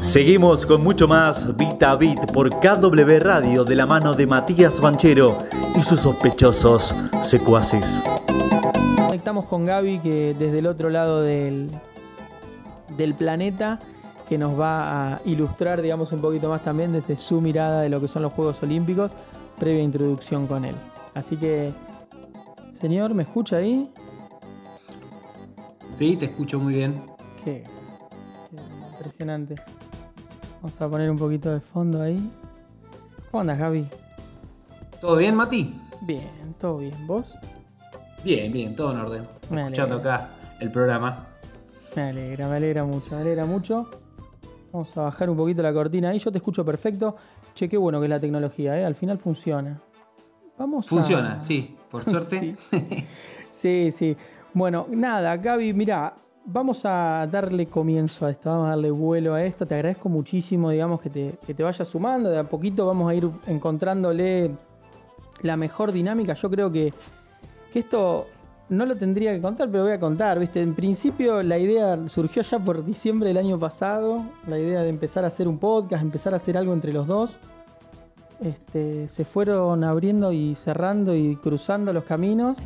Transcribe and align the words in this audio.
Seguimos 0.00 0.66
con 0.66 0.82
mucho 0.82 1.08
más 1.08 1.56
Vita 1.56 1.96
Bit 1.96 2.32
por 2.32 2.50
KW 2.50 3.18
Radio 3.18 3.64
de 3.64 3.74
la 3.74 3.86
mano 3.86 4.12
de 4.12 4.26
Matías 4.26 4.78
Banchero 4.78 5.38
y 5.74 5.82
sus 5.82 6.00
sospechosos 6.00 6.94
secuaces. 7.22 8.02
Conectamos 8.96 9.46
con 9.46 9.64
Gaby 9.64 10.00
que 10.00 10.36
desde 10.38 10.58
el 10.58 10.66
otro 10.66 10.90
lado 10.90 11.22
del, 11.22 11.70
del 12.98 13.14
planeta 13.14 13.78
que 14.28 14.36
nos 14.36 14.60
va 14.60 15.14
a 15.14 15.20
ilustrar, 15.24 15.80
digamos, 15.80 16.12
un 16.12 16.20
poquito 16.20 16.50
más 16.50 16.62
también 16.62 16.92
desde 16.92 17.16
su 17.16 17.40
mirada 17.40 17.80
de 17.80 17.88
lo 17.88 18.02
que 18.02 18.08
son 18.08 18.20
los 18.20 18.34
Juegos 18.34 18.62
Olímpicos, 18.62 19.12
previa 19.58 19.82
introducción 19.82 20.46
con 20.46 20.66
él. 20.66 20.76
Así 21.14 21.38
que, 21.38 21.72
señor, 22.70 23.14
¿me 23.14 23.22
escucha 23.22 23.56
ahí? 23.56 23.90
Sí, 25.94 26.16
te 26.16 26.26
escucho 26.26 26.58
muy 26.58 26.74
bien. 26.74 27.13
Qué, 27.44 27.62
impresionante. 28.92 29.54
Vamos 30.62 30.80
a 30.80 30.88
poner 30.88 31.10
un 31.10 31.18
poquito 31.18 31.52
de 31.52 31.60
fondo 31.60 32.00
ahí. 32.00 32.30
¿Cómo 33.30 33.42
andas, 33.42 33.58
Javi? 33.58 33.86
¿Todo 35.00 35.16
bien, 35.16 35.34
Mati? 35.34 35.78
Bien, 36.00 36.54
todo 36.58 36.78
bien. 36.78 37.06
¿Vos? 37.06 37.36
Bien, 38.24 38.50
bien, 38.50 38.74
todo 38.74 38.92
en 38.92 38.98
orden. 39.00 39.28
Escuchando 39.52 39.96
acá 39.96 40.30
el 40.60 40.70
programa. 40.70 41.26
Me 41.94 42.02
alegra, 42.02 42.48
me 42.48 42.56
alegra 42.56 42.84
mucho, 42.84 43.14
me 43.14 43.20
alegra 43.20 43.44
mucho. 43.44 43.90
Vamos 44.72 44.96
a 44.96 45.02
bajar 45.02 45.28
un 45.28 45.36
poquito 45.36 45.62
la 45.62 45.72
cortina 45.72 46.08
ahí. 46.08 46.18
Yo 46.18 46.32
te 46.32 46.38
escucho 46.38 46.64
perfecto. 46.64 47.14
Che, 47.54 47.68
qué 47.68 47.76
bueno 47.76 48.00
que 48.00 48.06
es 48.06 48.10
la 48.10 48.20
tecnología, 48.20 48.78
¿eh? 48.80 48.84
Al 48.84 48.94
final 48.94 49.18
funciona. 49.18 49.80
Vamos 50.56 50.86
Funciona, 50.86 51.40
sí, 51.40 51.76
por 51.90 52.04
suerte. 52.04 52.56
sí. 53.50 53.92
sí, 53.92 54.16
Bueno, 54.54 54.86
nada, 54.90 55.36
Gaby, 55.36 55.74
mira, 55.74 56.14
vamos 56.44 56.84
a 56.84 57.26
darle 57.30 57.66
comienzo 57.66 58.26
a 58.26 58.30
esto, 58.30 58.50
vamos 58.50 58.66
a 58.66 58.70
darle 58.70 58.90
vuelo 58.90 59.34
a 59.34 59.42
esto. 59.42 59.66
Te 59.66 59.74
agradezco 59.74 60.08
muchísimo, 60.08 60.70
digamos, 60.70 61.00
que 61.00 61.10
te, 61.10 61.38
que 61.46 61.54
te 61.54 61.62
vayas 61.62 61.86
sumando. 61.88 62.30
De 62.30 62.38
a 62.38 62.48
poquito 62.48 62.86
vamos 62.86 63.10
a 63.10 63.14
ir 63.14 63.28
encontrándole 63.46 64.50
la 65.42 65.56
mejor 65.56 65.92
dinámica. 65.92 66.34
Yo 66.34 66.50
creo 66.50 66.70
que, 66.70 66.92
que 67.72 67.78
esto 67.78 68.26
no 68.68 68.86
lo 68.86 68.96
tendría 68.96 69.34
que 69.34 69.40
contar, 69.40 69.70
pero 69.70 69.84
voy 69.84 69.92
a 69.92 70.00
contar, 70.00 70.38
¿viste? 70.38 70.62
En 70.62 70.74
principio 70.74 71.42
la 71.42 71.58
idea 71.58 72.08
surgió 72.08 72.42
ya 72.42 72.58
por 72.58 72.84
diciembre 72.84 73.28
del 73.28 73.38
año 73.38 73.58
pasado, 73.58 74.24
la 74.46 74.58
idea 74.58 74.80
de 74.80 74.88
empezar 74.88 75.24
a 75.24 75.28
hacer 75.28 75.48
un 75.48 75.58
podcast, 75.58 76.02
empezar 76.02 76.32
a 76.32 76.36
hacer 76.36 76.56
algo 76.56 76.72
entre 76.72 76.92
los 76.92 77.06
dos. 77.06 77.38
Este, 78.40 79.08
se 79.08 79.24
fueron 79.24 79.84
abriendo 79.84 80.32
y 80.32 80.54
cerrando 80.54 81.14
y 81.14 81.36
cruzando 81.36 81.92
los 81.92 82.04
caminos. 82.04 82.58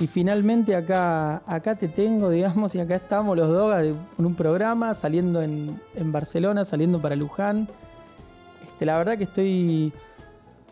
Y 0.00 0.06
finalmente 0.06 0.74
acá, 0.74 1.42
acá 1.46 1.76
te 1.76 1.86
tengo, 1.86 2.30
digamos, 2.30 2.74
y 2.74 2.80
acá 2.80 2.96
estamos 2.96 3.36
los 3.36 3.48
dos 3.48 3.86
en 4.18 4.24
un 4.24 4.34
programa, 4.34 4.94
saliendo 4.94 5.42
en, 5.42 5.78
en 5.94 6.10
Barcelona, 6.10 6.64
saliendo 6.64 7.02
para 7.02 7.14
Luján. 7.16 7.68
Este, 8.66 8.86
la 8.86 8.96
verdad 8.96 9.18
que 9.18 9.24
estoy 9.24 9.92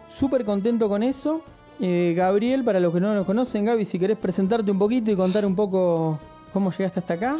súper 0.08 0.46
contento 0.46 0.88
con 0.88 1.02
eso. 1.02 1.42
Eh, 1.78 2.14
Gabriel, 2.16 2.64
para 2.64 2.80
los 2.80 2.92
que 2.92 3.00
no 3.00 3.14
lo 3.14 3.26
conocen, 3.26 3.66
Gaby, 3.66 3.84
si 3.84 3.98
querés 3.98 4.16
presentarte 4.16 4.70
un 4.70 4.78
poquito 4.78 5.10
y 5.10 5.16
contar 5.16 5.44
un 5.44 5.54
poco 5.54 6.18
cómo 6.54 6.72
llegaste 6.72 7.00
hasta 7.00 7.14
acá. 7.14 7.36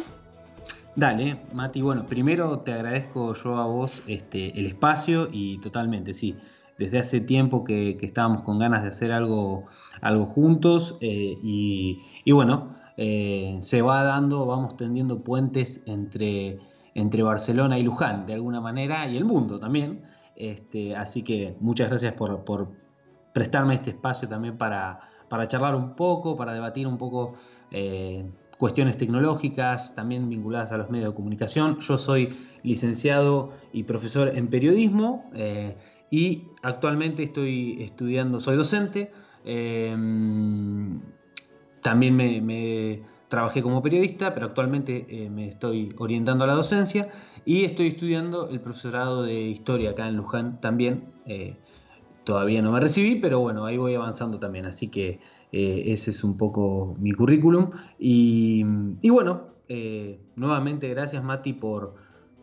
Dale, 0.95 1.37
Mati. 1.53 1.81
Bueno, 1.81 2.05
primero 2.05 2.59
te 2.59 2.71
agradezco 2.71 3.33
yo 3.33 3.57
a 3.57 3.65
vos 3.65 4.03
este, 4.05 4.57
el 4.59 4.67
espacio 4.67 5.27
y 5.31 5.57
totalmente, 5.59 6.13
sí. 6.13 6.35
Desde 6.79 6.97
hace 6.97 7.19
tiempo 7.19 7.65
que, 7.65 7.97
estábamos 8.01 8.41
con 8.41 8.57
ganas 8.57 8.83
de 8.83 8.89
hacer 8.89 9.11
algo, 9.11 9.65
algo 9.99 10.25
juntos 10.25 10.97
eh, 11.01 11.37
y, 11.43 12.31
bueno, 12.31 12.73
eh, 12.95 13.57
se 13.61 13.81
va 13.81 14.01
dando, 14.03 14.45
vamos 14.45 14.77
tendiendo 14.77 15.17
puentes 15.17 15.83
entre, 15.87 16.57
entre 16.95 17.21
Barcelona 17.21 17.77
y 17.77 17.83
Luján, 17.83 18.25
de 18.25 18.33
alguna 18.33 18.61
manera, 18.61 19.05
y 19.07 19.17
el 19.17 19.25
mundo 19.25 19.59
también. 19.59 20.03
Este, 20.37 20.95
así 20.95 21.21
que 21.21 21.57
muchas 21.59 21.89
gracias 21.89 22.13
por, 22.13 22.71
prestarme 23.33 23.75
este 23.75 23.89
espacio 23.89 24.29
también 24.29 24.57
para, 24.57 25.01
charlar 25.49 25.75
un 25.75 25.95
poco, 25.97 26.37
para 26.37 26.53
debatir 26.53 26.87
un 26.87 26.97
poco 26.97 27.33
eh, 27.71 28.23
cuestiones 28.57 28.95
tecnológicas, 28.95 29.95
también 29.95 30.29
vinculadas 30.29 30.71
a 30.71 30.77
los 30.77 30.89
medios 30.89 31.09
de 31.09 31.15
comunicación. 31.15 31.77
Yo 31.79 31.97
soy 31.97 32.37
licenciado 32.63 33.51
y 33.73 33.83
profesor 33.83 34.29
en 34.33 34.47
periodismo 34.47 35.29
y 36.11 36.47
actualmente 36.61 37.23
estoy 37.23 37.81
estudiando, 37.81 38.39
soy 38.39 38.55
docente. 38.55 39.11
Eh, 39.45 39.95
también 41.81 42.15
me, 42.15 43.01
trabajé 43.29 43.61
como 43.61 43.81
periodista, 43.81 44.33
pero 44.33 44.47
actualmente 44.47 45.29
me 45.31 45.47
estoy 45.47 45.93
orientando 45.97 46.43
a 46.43 46.47
la 46.47 46.53
docencia 46.53 47.09
y 47.45 47.63
estoy 47.63 47.87
estudiando 47.87 48.49
el 48.49 48.59
profesorado 48.59 49.21
de 49.21 49.41
historia 49.41 49.91
acá 49.91 50.07
en 50.07 50.17
Luján 50.17 50.59
también 50.61 51.13
todavía 52.29 52.61
no 52.61 52.71
me 52.71 52.79
recibí, 52.79 53.15
pero 53.15 53.39
bueno, 53.39 53.65
ahí 53.65 53.77
voy 53.77 53.95
avanzando 53.95 54.37
también, 54.37 54.67
así 54.67 54.89
que 54.89 55.19
eh, 55.51 55.83
ese 55.87 56.11
es 56.11 56.23
un 56.23 56.37
poco 56.37 56.95
mi 56.99 57.11
currículum. 57.11 57.71
Y, 57.97 58.63
bueno, 59.09 59.47
eh, 59.67 60.19
nuevamente 60.35 60.87
gracias 60.89 61.23
Mati 61.23 61.53
por, 61.53 61.95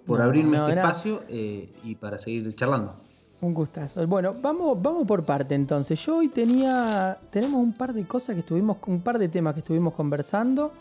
por 0.04 0.20
abrirme 0.20 0.56
este 0.56 0.72
espacio 0.72 1.22
eh, 1.28 1.72
y 1.84 1.94
para 1.94 2.18
seguir 2.18 2.52
charlando. 2.56 2.96
Un 3.40 3.52
gustazo. 3.52 4.06
Bueno, 4.06 4.34
vamos, 4.40 4.80
vamos 4.80 5.06
por 5.06 5.24
parte 5.24 5.54
entonces. 5.54 6.04
Yo 6.04 6.16
hoy 6.16 6.28
tenía, 6.28 7.18
tenemos 7.30 7.60
un 7.60 7.72
par 7.72 7.92
de 7.92 8.06
cosas 8.06 8.34
que 8.34 8.40
estuvimos, 8.40 8.78
un 8.86 9.00
par 9.00 9.18
de 9.18 9.28
temas 9.28 9.54
que 9.54 9.60
estuvimos 9.60 9.94
conversando. 9.94 10.72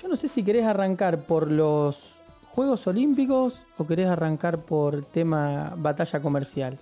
Yo 0.00 0.08
no 0.08 0.16
sé 0.16 0.28
si 0.28 0.44
querés 0.44 0.64
arrancar 0.64 1.22
por 1.22 1.50
los 1.50 2.20
Juegos 2.54 2.86
Olímpicos 2.86 3.64
o 3.76 3.86
querés 3.86 4.08
arrancar 4.08 4.58
por 4.58 5.04
tema 5.04 5.74
batalla 5.76 6.20
comercial. 6.20 6.78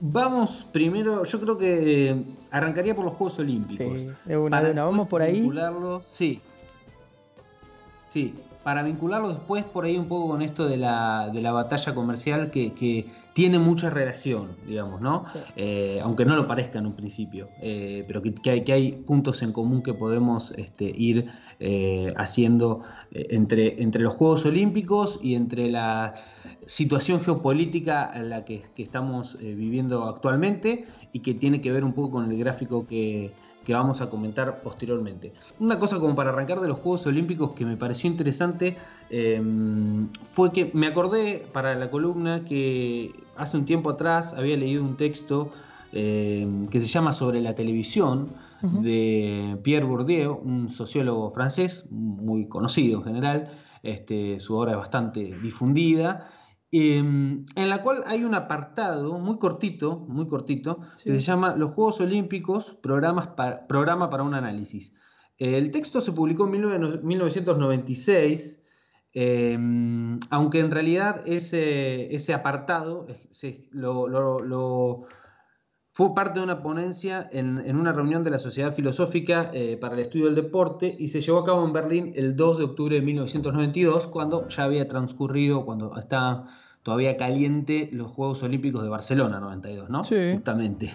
Vamos 0.00 0.66
primero, 0.72 1.24
yo 1.24 1.40
creo 1.40 1.58
que 1.58 2.24
arrancaría 2.50 2.94
por 2.94 3.04
los 3.04 3.14
Juegos 3.14 3.38
Olímpicos. 3.38 4.00
Sí, 4.00 4.08
de 4.24 4.36
una, 4.38 4.62
de 4.62 4.70
una. 4.70 4.84
vamos 4.84 5.08
por 5.08 5.20
ahí. 5.20 5.50
Sí. 6.02 6.40
Sí, 8.08 8.34
para 8.62 8.82
vincularlo 8.82 9.28
después 9.30 9.64
por 9.64 9.84
ahí 9.84 9.96
un 9.96 10.06
poco 10.06 10.28
con 10.28 10.42
esto 10.42 10.68
de 10.68 10.76
la, 10.76 11.30
de 11.32 11.40
la 11.40 11.52
batalla 11.52 11.94
comercial 11.94 12.50
que, 12.50 13.06
tiene 13.32 13.60
mucha 13.60 13.88
relación, 13.88 14.48
digamos, 14.66 15.00
¿no? 15.00 15.24
Eh, 15.56 16.00
aunque 16.02 16.26
no 16.26 16.34
lo 16.34 16.46
parezca 16.46 16.80
en 16.80 16.86
un 16.86 16.94
principio, 16.94 17.48
eh, 17.62 18.04
pero 18.06 18.20
que, 18.20 18.34
hay, 18.50 18.64
que 18.64 18.72
hay 18.72 18.92
puntos 18.92 19.42
en 19.42 19.52
común 19.52 19.82
que 19.82 19.94
podemos 19.94 20.52
este, 20.58 20.84
ir 20.84 21.30
eh, 21.60 22.12
haciendo 22.18 22.82
entre, 23.12 23.80
entre 23.82 24.02
los 24.02 24.14
Juegos 24.14 24.44
Olímpicos 24.44 25.20
y 25.22 25.36
entre 25.36 25.70
la 25.70 26.12
situación 26.66 27.20
geopolítica 27.20 28.10
en 28.12 28.28
la 28.28 28.44
que, 28.44 28.62
que 28.74 28.82
estamos 28.82 29.38
viviendo 29.40 30.04
actualmente 30.08 30.84
y 31.12 31.20
que 31.20 31.32
tiene 31.32 31.60
que 31.60 31.72
ver 31.72 31.84
un 31.84 31.94
poco 31.94 32.10
con 32.10 32.30
el 32.30 32.36
gráfico 32.36 32.86
que 32.86 33.32
que 33.70 33.74
vamos 33.74 34.00
a 34.00 34.10
comentar 34.10 34.62
posteriormente. 34.62 35.32
Una 35.60 35.78
cosa 35.78 36.00
como 36.00 36.16
para 36.16 36.30
arrancar 36.30 36.58
de 36.58 36.66
los 36.66 36.78
Juegos 36.78 37.06
Olímpicos 37.06 37.52
que 37.52 37.64
me 37.64 37.76
pareció 37.76 38.10
interesante 38.10 38.76
em, 39.10 40.08
fue 40.32 40.50
que 40.50 40.72
me 40.74 40.88
acordé 40.88 41.46
para 41.52 41.76
la 41.76 41.88
columna 41.88 42.44
que 42.44 43.14
hace 43.36 43.56
un 43.56 43.66
tiempo 43.66 43.90
atrás 43.90 44.34
había 44.34 44.56
leído 44.56 44.82
un 44.82 44.96
texto 44.96 45.52
em, 45.92 46.66
que 46.66 46.80
se 46.80 46.88
llama 46.88 47.12
Sobre 47.12 47.40
la 47.40 47.54
televisión 47.54 48.32
de 48.60 49.56
Pierre 49.62 49.86
Bourdieu, 49.86 50.40
un 50.44 50.68
sociólogo 50.68 51.30
francés 51.30 51.86
muy 51.92 52.46
conocido 52.46 52.98
en 52.98 53.04
general. 53.04 53.52
Este, 53.84 54.40
su 54.40 54.56
obra 54.56 54.72
es 54.72 54.78
bastante 54.78 55.20
difundida 55.40 56.26
Em, 56.72 57.46
en 57.56 57.68
la 57.68 57.82
cual 57.82 58.04
hay 58.06 58.22
un 58.22 58.34
apartado 58.34 59.18
muy 59.18 59.38
cortito, 59.38 60.06
muy 60.08 60.28
cortito, 60.28 60.78
que 61.02 61.18
se 61.18 61.18
llama 61.18 61.56
Los 61.56 61.72
Juegos 61.72 62.00
Olímpicos, 62.00 62.74
programas 62.80 63.30
programa 63.68 64.08
para 64.08 64.22
un 64.22 64.34
análisis. 64.34 64.94
El 65.36 65.72
texto 65.72 66.00
se 66.00 66.12
publicó 66.12 66.44
en 66.44 66.52
1996, 67.02 68.62
em, 69.14 70.20
aunque 70.30 70.60
en 70.60 70.70
realidad 70.70 71.22
ese, 71.26 72.14
ese 72.14 72.34
apartado 72.34 73.08
lo, 73.72 75.06
fue 76.00 76.14
parte 76.14 76.38
de 76.38 76.44
una 76.44 76.62
ponencia 76.62 77.28
en, 77.30 77.76
una 77.76 77.92
reunión 77.92 78.24
de 78.24 78.30
la 78.30 78.38
Sociedad 78.38 78.72
Filosófica 78.72 79.50
eh, 79.52 79.76
para 79.78 79.92
el 79.96 80.00
Estudio 80.00 80.24
del 80.24 80.34
Deporte 80.34 80.96
y 80.98 81.08
se 81.08 81.20
llevó 81.20 81.40
a 81.40 81.44
cabo 81.44 81.62
en 81.62 81.74
Berlín 81.74 82.12
el 82.14 82.36
2 82.36 82.56
de 82.56 82.64
octubre 82.64 82.94
de 82.94 83.02
1992, 83.02 84.06
cuando 84.06 84.48
ya 84.48 84.64
había 84.64 84.88
transcurrido, 84.88 85.66
cuando 85.66 85.94
estaba 85.98 86.46
todavía 86.82 87.18
caliente 87.18 87.90
los 87.92 88.10
Juegos 88.10 88.42
Olímpicos 88.42 88.82
de 88.82 88.88
Barcelona 88.88 89.40
92, 89.40 89.90
¿no? 89.90 90.02
Sí. 90.02 90.32
Justamente. 90.32 90.90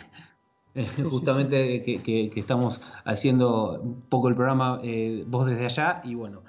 Justamente 1.07 1.83
que, 1.83 2.31
estamos 2.35 2.81
haciendo 3.03 3.79
un 3.79 4.01
poco 4.09 4.27
el 4.29 4.33
programa 4.33 4.79
eh, 4.81 5.23
vos 5.27 5.45
desde 5.45 5.65
allá 5.65 6.01
y 6.03 6.15
bueno. 6.15 6.41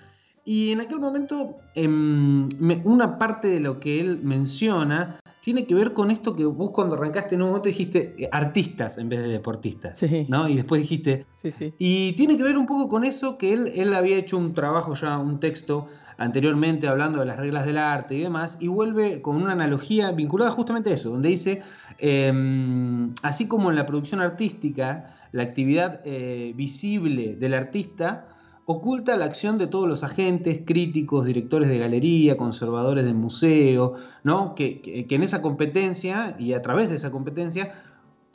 Y 0.47 0.73
en 0.73 0.81
aquel 0.81 0.99
momento, 0.99 1.57
em, 1.75 2.49
una 2.85 3.19
parte 3.19 3.49
de 3.49 3.61
lo 3.61 3.79
que 3.81 4.01
él 4.01 4.21
menciona 4.23 5.21
tiene 5.47 5.65
que 5.65 5.77
ver 5.77 5.93
con 5.93 6.11
esto 6.11 6.35
que 6.35 6.45
vos 6.45 6.73
cuando 6.73 6.97
arrancaste 6.97 7.37
en 7.37 7.43
un 7.43 7.51
momento 7.51 7.69
dijiste 7.69 8.17
eh, 8.19 8.29
artistas 8.33 8.99
en 8.99 9.09
vez 9.09 9.21
de 9.21 9.29
deportistas. 9.29 9.97
Sí. 9.97 10.27
¿no? 10.29 10.49
Y 10.49 10.57
después 10.57 10.81
dijiste. 10.81 11.25
Sí, 11.31 11.53
sí. 11.53 11.73
Y 11.79 12.15
tiene 12.15 12.37
que 12.37 12.43
ver 12.43 12.59
un 12.59 12.67
poco 12.67 12.89
con 12.89 13.05
eso 13.05 13.39
que 13.39 13.53
él, 13.53 13.71
él 13.77 13.95
había 13.95 14.17
hecho 14.17 14.39
un 14.39 14.55
trabajo 14.55 14.95
ya, 14.95 15.19
un 15.19 15.39
texto 15.39 15.87
anteriormente 16.19 16.89
hablando 16.89 17.21
de 17.21 17.27
las 17.27 17.37
reglas 17.37 17.65
del 17.65 17.79
arte 17.79 18.17
y 18.17 18.23
demás, 18.23 18.59
y 18.61 18.67
vuelve 18.67 19.23
con 19.23 19.37
una 19.37 19.53
analogía 19.53 20.11
vinculada 20.11 20.51
justamente 20.51 20.91
a 20.91 20.95
eso, 20.95 21.11
donde 21.11 21.29
dice, 21.29 21.63
em, 21.99 23.15
así 23.23 23.47
como 23.47 23.71
en 23.71 23.77
la 23.77 23.87
producción 23.87 24.21
artística, 24.21 25.15
la 25.31 25.45
actividad 25.45 26.01
eh, 26.05 26.55
visible 26.57 27.37
del 27.37 27.55
artista 27.55 28.36
oculta 28.67 29.17
la 29.17 29.25
acción 29.25 29.59
de 29.59 29.69
todos 29.69 29.89
los 29.89 30.03
agentes, 30.03 30.63
críticos, 30.67 31.25
directores 31.25 31.69
de 31.69 31.79
galería, 31.79 32.37
conservadores 32.37 33.05
del 33.05 33.15
museo, 33.15 33.95
¿no? 34.25 34.55
que, 34.55 35.07
en 35.09 35.23
esa 35.23 35.41
competencia 35.41 36.37
y 36.39 36.53
a 36.53 36.63
través 36.63 36.91
de 36.91 36.97
esa 36.97 37.13
competencia 37.13 37.73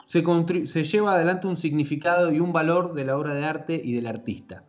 se, 0.06 0.24
se 0.66 0.84
lleva 0.84 1.14
adelante 1.14 1.46
un 1.46 1.56
significado 1.56 2.32
y 2.32 2.40
un 2.40 2.52
valor 2.52 2.94
de 2.94 3.04
la 3.04 3.16
obra 3.16 3.34
de 3.34 3.44
arte 3.44 3.80
y 3.82 3.92
del 3.92 4.06
artista 4.06 4.64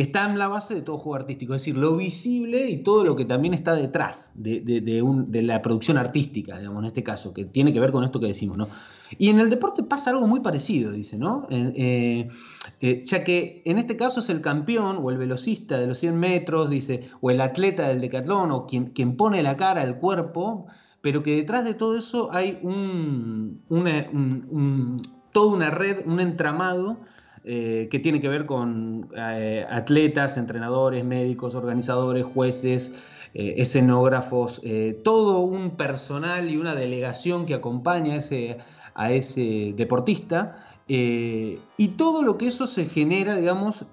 que 0.00 0.04
está 0.04 0.24
en 0.24 0.38
la 0.38 0.48
base 0.48 0.74
de 0.74 0.80
todo 0.80 0.96
juego 0.96 1.16
artístico, 1.16 1.54
es 1.54 1.60
decir, 1.60 1.76
lo 1.76 1.94
visible 1.94 2.70
y 2.70 2.78
todo 2.78 3.04
lo 3.04 3.16
que 3.16 3.26
también 3.26 3.52
está 3.52 3.74
detrás 3.74 4.32
de, 4.32 5.42
la 5.42 5.60
producción 5.60 5.98
artística, 5.98 6.56
digamos, 6.56 6.80
en 6.80 6.86
este 6.86 7.02
caso, 7.02 7.34
que 7.34 7.44
tiene 7.44 7.70
que 7.70 7.80
ver 7.80 7.92
con 7.92 8.02
esto 8.02 8.18
que 8.18 8.28
decimos, 8.28 8.56
¿no? 8.56 8.66
Y 9.18 9.28
en 9.28 9.40
el 9.40 9.50
deporte 9.50 9.82
pasa 9.82 10.08
algo 10.08 10.26
muy 10.26 10.40
parecido, 10.40 10.90
dice, 10.90 11.18
¿no? 11.18 11.46
Eh, 11.50 12.30
eh, 12.80 13.02
ya 13.04 13.24
que 13.24 13.60
en 13.66 13.76
este 13.76 13.98
caso 13.98 14.20
es 14.20 14.30
el 14.30 14.40
campeón 14.40 15.00
o 15.02 15.10
el 15.10 15.18
velocista 15.18 15.78
de 15.78 15.86
los 15.86 15.98
100 15.98 16.18
metros, 16.18 16.70
dice, 16.70 17.10
o 17.20 17.30
el 17.30 17.42
atleta 17.42 17.86
del 17.86 18.00
decatlón, 18.00 18.52
o 18.52 18.64
quien, 18.64 18.92
quien 18.92 19.18
pone 19.18 19.42
la 19.42 19.58
cara, 19.58 19.82
el 19.82 19.96
cuerpo, 19.96 20.64
pero 21.02 21.22
que 21.22 21.36
detrás 21.36 21.62
de 21.66 21.74
todo 21.74 21.98
eso 21.98 22.30
hay 22.32 22.58
un, 22.62 23.60
toda 25.30 25.54
una 25.54 25.70
red, 25.70 26.06
un 26.06 26.20
entramado 26.20 26.96
eh, 27.42 27.88
que 27.90 27.98
tiene 27.98 28.20
que 28.20 28.28
ver 28.28 28.44
con 28.44 29.08
eh, 29.16 29.64
atletas, 29.70 30.36
entrenadores, 30.36 31.06
médicos, 31.06 31.54
organizadores, 31.54 32.22
jueces, 32.22 32.92
eh, 33.32 33.54
escenógrafos, 33.56 34.60
todo 35.04 35.38
un 35.40 35.70
personal 35.76 36.50
y 36.50 36.58
una 36.58 36.74
delegación 36.74 37.46
que 37.46 37.54
acompaña 37.54 38.14
a 38.14 38.16
ese, 38.16 38.58
a 38.94 39.10
ese 39.12 39.72
deportista 39.74 40.66
y 40.86 41.88
todo 41.96 42.22
lo 42.22 42.36
que 42.36 42.48
eso 42.48 42.66
se 42.66 42.84
genera, 42.86 43.36
digamos, 43.36 43.86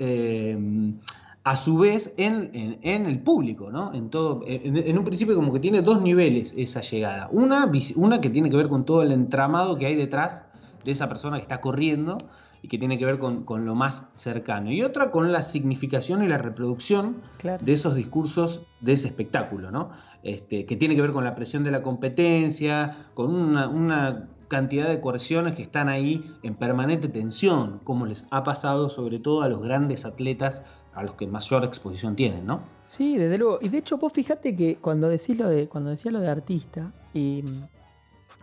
a 1.43 1.55
su 1.55 1.77
vez 1.77 2.15
en, 2.17 2.79
el 2.81 3.19
público, 3.19 3.69
¿no? 3.71 3.93
En, 3.93 4.09
todo, 4.09 4.41
en, 4.47 4.97
un 4.97 5.05
principio 5.05 5.35
como 5.35 5.53
que 5.53 5.59
tiene 5.59 5.83
dos 5.83 6.01
niveles 6.01 6.55
esa 6.57 6.81
llegada. 6.81 7.29
Una, 7.31 7.71
una 7.95 8.19
que 8.19 8.29
tiene 8.31 8.49
que 8.49 8.57
ver 8.57 8.67
con 8.67 8.83
todo 8.83 9.03
el 9.03 9.11
entramado 9.11 9.77
que 9.77 9.85
hay 9.85 9.95
detrás 9.95 10.45
de 10.83 10.91
esa 10.91 11.07
persona 11.07 11.37
que 11.37 11.43
está 11.43 11.61
corriendo, 11.61 12.17
y 12.61 12.67
que 12.67 12.77
tiene 12.77 12.97
que 12.97 13.05
ver 13.05 13.19
con, 13.19 13.65
lo 13.65 13.75
más 13.75 14.09
cercano. 14.13 14.71
Y 14.71 14.83
otra 14.83 15.11
con 15.11 15.31
la 15.31 15.41
significación 15.41 16.23
y 16.23 16.27
la 16.27 16.37
reproducción 16.37 17.17
de 17.41 17.73
esos 17.73 17.95
discursos 17.95 18.67
de 18.81 18.93
ese 18.93 19.07
espectáculo, 19.07 19.71
¿no? 19.71 19.91
Este, 20.23 20.65
que 20.65 20.75
tiene 20.75 20.95
que 20.95 21.01
ver 21.01 21.11
con 21.11 21.23
la 21.23 21.35
presión 21.35 21.63
de 21.63 21.71
la 21.71 21.81
competencia, 21.81 23.09
con 23.13 23.33
una, 23.33 24.29
cantidad 24.47 24.87
de 24.87 25.01
coerciones 25.01 25.55
que 25.55 25.61
están 25.61 25.89
ahí 25.89 26.33
en 26.41 26.55
permanente 26.55 27.09
tensión, 27.09 27.81
como 27.83 28.05
les 28.05 28.25
ha 28.31 28.45
pasado 28.45 28.87
sobre 28.87 29.19
todo 29.19 29.41
a 29.41 29.49
los 29.49 29.61
grandes 29.61 30.05
atletas 30.05 30.63
a 30.93 31.03
los 31.03 31.15
que 31.15 31.27
mayor 31.27 31.65
exposición 31.65 32.15
tienen, 32.15 32.45
¿no? 32.45 32.61
Sí, 32.85 33.17
desde 33.17 33.37
luego. 33.37 33.59
Y 33.61 33.69
de 33.69 33.79
hecho, 33.79 33.97
vos 33.97 34.13
fíjate 34.13 34.55
que 34.55 34.77
cuando 34.77 35.09
decís 35.09 35.37
lo 35.37 35.49
de, 35.49 35.67
cuando 35.67 35.89
decía 35.89 36.11
lo 36.11 36.21
de 36.21 36.29
artista, 36.29 36.93
y, 37.13 37.43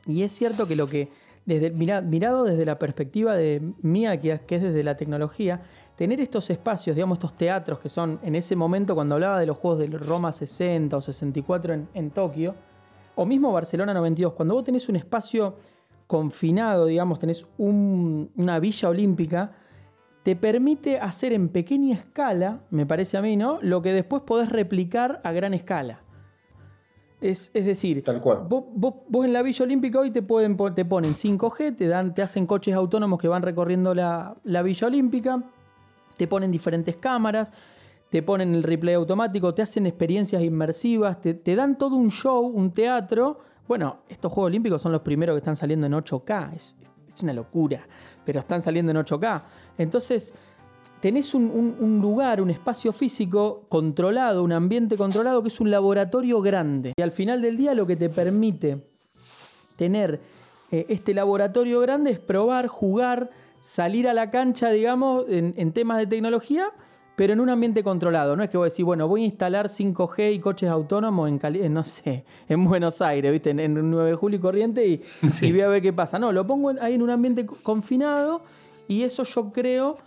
y 0.07 0.23
es 0.23 0.33
cierto 0.33 0.69
que 0.69 0.77
lo 0.77 0.89
que 0.89 1.09
desde, 1.47 1.71
mirado 1.71 2.45
desde 2.45 2.65
la 2.65 2.79
perspectiva 2.79 3.35
de 3.35 3.63
mía, 3.83 4.21
que, 4.21 4.33
es 4.33 4.63
desde 4.63 4.83
la 4.83 4.97
tecnología, 4.97 5.61
tener 5.97 6.21
estos 6.21 6.51
espacios, 6.51 6.97
digamos, 6.97 7.17
estos 7.17 7.37
teatros 7.37 7.79
que 7.79 7.89
son 7.89 8.19
en 8.23 8.35
ese 8.35 8.57
momento 8.57 8.95
cuando 8.95 9.15
hablaba 9.15 9.39
de 9.39 9.47
los 9.47 9.57
juegos 9.59 9.81
de 9.81 9.87
Roma 9.89 10.33
60 10.33 10.97
o 10.97 11.03
64 11.03 11.75
en, 11.93 12.11
Tokio, 12.11 12.55
o 13.15 13.27
mismo 13.27 13.53
Barcelona 13.53 13.95
92, 13.95 14.33
cuando 14.33 14.55
vos 14.55 14.65
tenés 14.65 14.89
un 14.89 14.97
espacio 14.97 15.55
confinado, 16.07 16.87
digamos, 16.87 17.19
tenés 17.19 17.47
una 17.59 18.59
villa 18.59 18.89
olímpica, 18.89 19.53
te 20.23 20.37
permite 20.37 20.99
hacer 20.99 21.33
en 21.35 21.51
pequeña 21.51 21.97
escala, 21.97 22.61
me 22.71 22.87
parece 22.87 23.19
a 23.19 23.23
mí, 23.23 23.37
¿no? 23.37 23.59
Lo 23.61 23.83
que 23.83 23.93
después 23.93 24.23
podés 24.23 24.49
replicar 24.49 25.21
a 25.23 25.33
gran 25.33 25.53
escala. 25.53 26.04
Es, 27.25 27.51
decir, 27.55 28.05
Vos, 28.51 29.25
en 29.25 29.33
la 29.33 29.41
Villa 29.41 29.65
Olímpica 29.65 29.99
hoy 29.99 30.11
te, 30.11 30.21
pueden, 30.21 30.59
te 30.75 30.85
ponen 30.85 31.13
5G, 31.13 31.75
te, 31.75 31.89
dan, 31.89 32.13
te 32.13 32.21
hacen 32.21 32.45
coches 32.45 32.75
autónomos 32.75 33.19
que 33.19 33.29
van 33.29 33.41
recorriendo 33.41 33.95
la, 33.95 34.37
Villa 34.63 34.89
Olímpica, 34.89 35.43
te 36.19 36.29
ponen 36.29 36.51
diferentes 36.51 36.97
cámaras, 36.97 37.51
te 38.11 38.23
ponen 38.23 38.55
el 38.55 38.63
replay 38.63 38.93
automático, 38.93 39.55
te 39.55 39.63
hacen 39.63 39.87
experiencias 39.87 40.43
inmersivas, 40.43 41.19
te, 41.23 41.57
dan 41.57 41.79
todo 41.79 41.97
un 41.97 42.11
show, 42.11 42.45
un 42.47 42.71
teatro. 42.73 43.39
Bueno, 43.67 44.01
estos 44.11 44.31
Juegos 44.31 44.49
Olímpicos 44.49 44.83
son 44.83 44.93
los 44.93 45.01
primeros 45.01 45.33
que 45.33 45.39
están 45.39 45.57
saliendo 45.57 45.87
en 45.87 45.95
8K, 45.95 46.53
es, 46.53 46.77
es 47.09 47.23
una 47.23 47.33
locura, 47.33 47.89
pero 48.27 48.41
están 48.41 48.61
saliendo 48.61 48.93
en 48.93 48.99
8K. 48.99 49.43
Entonces, 49.79 50.35
tenés 51.05 51.35
un, 51.35 51.99
lugar, 52.01 52.41
un 52.41 52.49
espacio 52.49 52.91
físico 52.91 53.67
controlado, 53.69 54.43
un 54.43 54.53
ambiente 54.53 54.97
controlado 54.97 55.43
que 55.43 55.49
es 55.49 55.61
un 55.61 55.71
laboratorio 55.71 56.41
grande. 56.41 56.95
Y 56.97 57.03
al 57.03 57.11
final 57.13 57.43
del 57.43 57.59
día 57.59 57.75
lo 57.75 57.87
que 57.87 57.95
te 57.95 58.09
permite 58.09 58.79
tener 59.77 60.19
eh, 60.71 60.87
este 60.89 61.13
laboratorio 61.13 61.81
grande 61.81 62.13
es 62.13 62.19
probar, 62.19 62.69
jugar, 62.69 63.29
salir 63.61 64.09
a 64.09 64.15
la 64.15 64.31
cancha, 64.31 64.71
digamos, 64.71 65.27
en, 65.29 65.73
temas 65.73 65.99
de 65.99 66.07
tecnología, 66.07 66.69
pero 67.17 67.35
en 67.35 67.41
un 67.41 67.51
ambiente 67.51 67.85
controlado. 67.85 68.35
No 68.35 68.43
es 68.43 68.49
que 68.49 68.57
voy 68.57 68.65
a 68.65 68.71
decir, 68.71 68.87
bueno, 68.87 69.07
voy 69.07 69.25
a 69.25 69.27
instalar 69.27 69.67
5G 69.67 70.33
y 70.33 70.39
coches 70.39 70.71
autónomos 70.71 71.29
en, 71.29 71.75
no 71.75 71.85
sé, 71.85 72.25
en 72.49 72.65
Buenos 72.65 73.03
Aires, 73.03 73.31
¿viste? 73.31 73.51
En, 73.51 73.91
9 73.91 74.09
de 74.09 74.17
julio 74.17 74.39
y 74.39 74.41
corriente 74.41 74.87
y, 74.87 75.03
y 75.43 75.53
voy 75.53 75.61
a 75.61 75.69
ver 75.69 75.83
qué 75.83 75.93
pasa. 75.93 76.19
No, 76.19 76.33
lo 76.33 76.47
pongo 76.47 76.73
ahí 76.81 76.95
en 76.95 77.03
un 77.03 77.11
ambiente 77.11 77.45
confinado 77.45 78.41
y 78.89 79.03
eso 79.03 79.23
yo 79.25 79.53
creo 79.53 79.99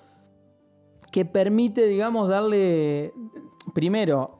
que 1.11 1.25
permite, 1.25 1.87
digamos, 1.87 2.29
darle, 2.29 3.13
primero, 3.73 4.37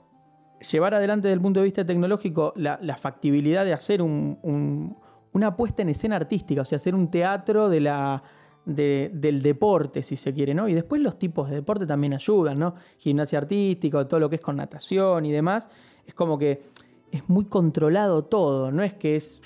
llevar 0.72 0.94
adelante 0.94 1.28
desde 1.28 1.36
el 1.36 1.42
punto 1.42 1.60
de 1.60 1.66
vista 1.66 1.86
tecnológico 1.86 2.54
la, 2.56 2.98
factibilidad 2.98 3.66
de 3.66 3.74
hacer 3.74 4.02
una 4.02 5.56
puesta 5.56 5.82
en 5.82 5.90
escena 5.90 6.16
artística, 6.16 6.62
o 6.62 6.66
sea, 6.66 6.78
hacer 6.78 6.96
un 6.96 7.10
teatro 7.10 7.70
de 7.70 7.80
la, 7.80 8.24
del 8.66 9.42
deporte, 9.42 10.04
si 10.04 10.16
se 10.16 10.34
quiere, 10.34 10.54
¿no? 10.54 10.68
Y 10.68 10.74
después 10.74 11.02
los 11.02 11.18
tipos 11.18 11.50
de 11.50 11.56
deporte 11.56 11.86
también 11.86 12.14
ayudan, 12.14 12.60
¿no? 12.60 12.76
Gimnasia 12.98 13.40
artística, 13.40 14.08
todo 14.08 14.20
lo 14.20 14.30
que 14.30 14.36
es 14.36 14.42
con 14.42 14.58
natación 14.58 15.26
y 15.26 15.32
demás, 15.32 15.70
es 16.06 16.14
como 16.14 16.38
que 16.38 16.64
es 17.12 17.30
muy 17.30 17.46
controlado 17.46 18.26
todo, 18.26 18.72
no 18.72 18.84
es 18.84 18.94
que 18.94 19.16
es 19.16 19.42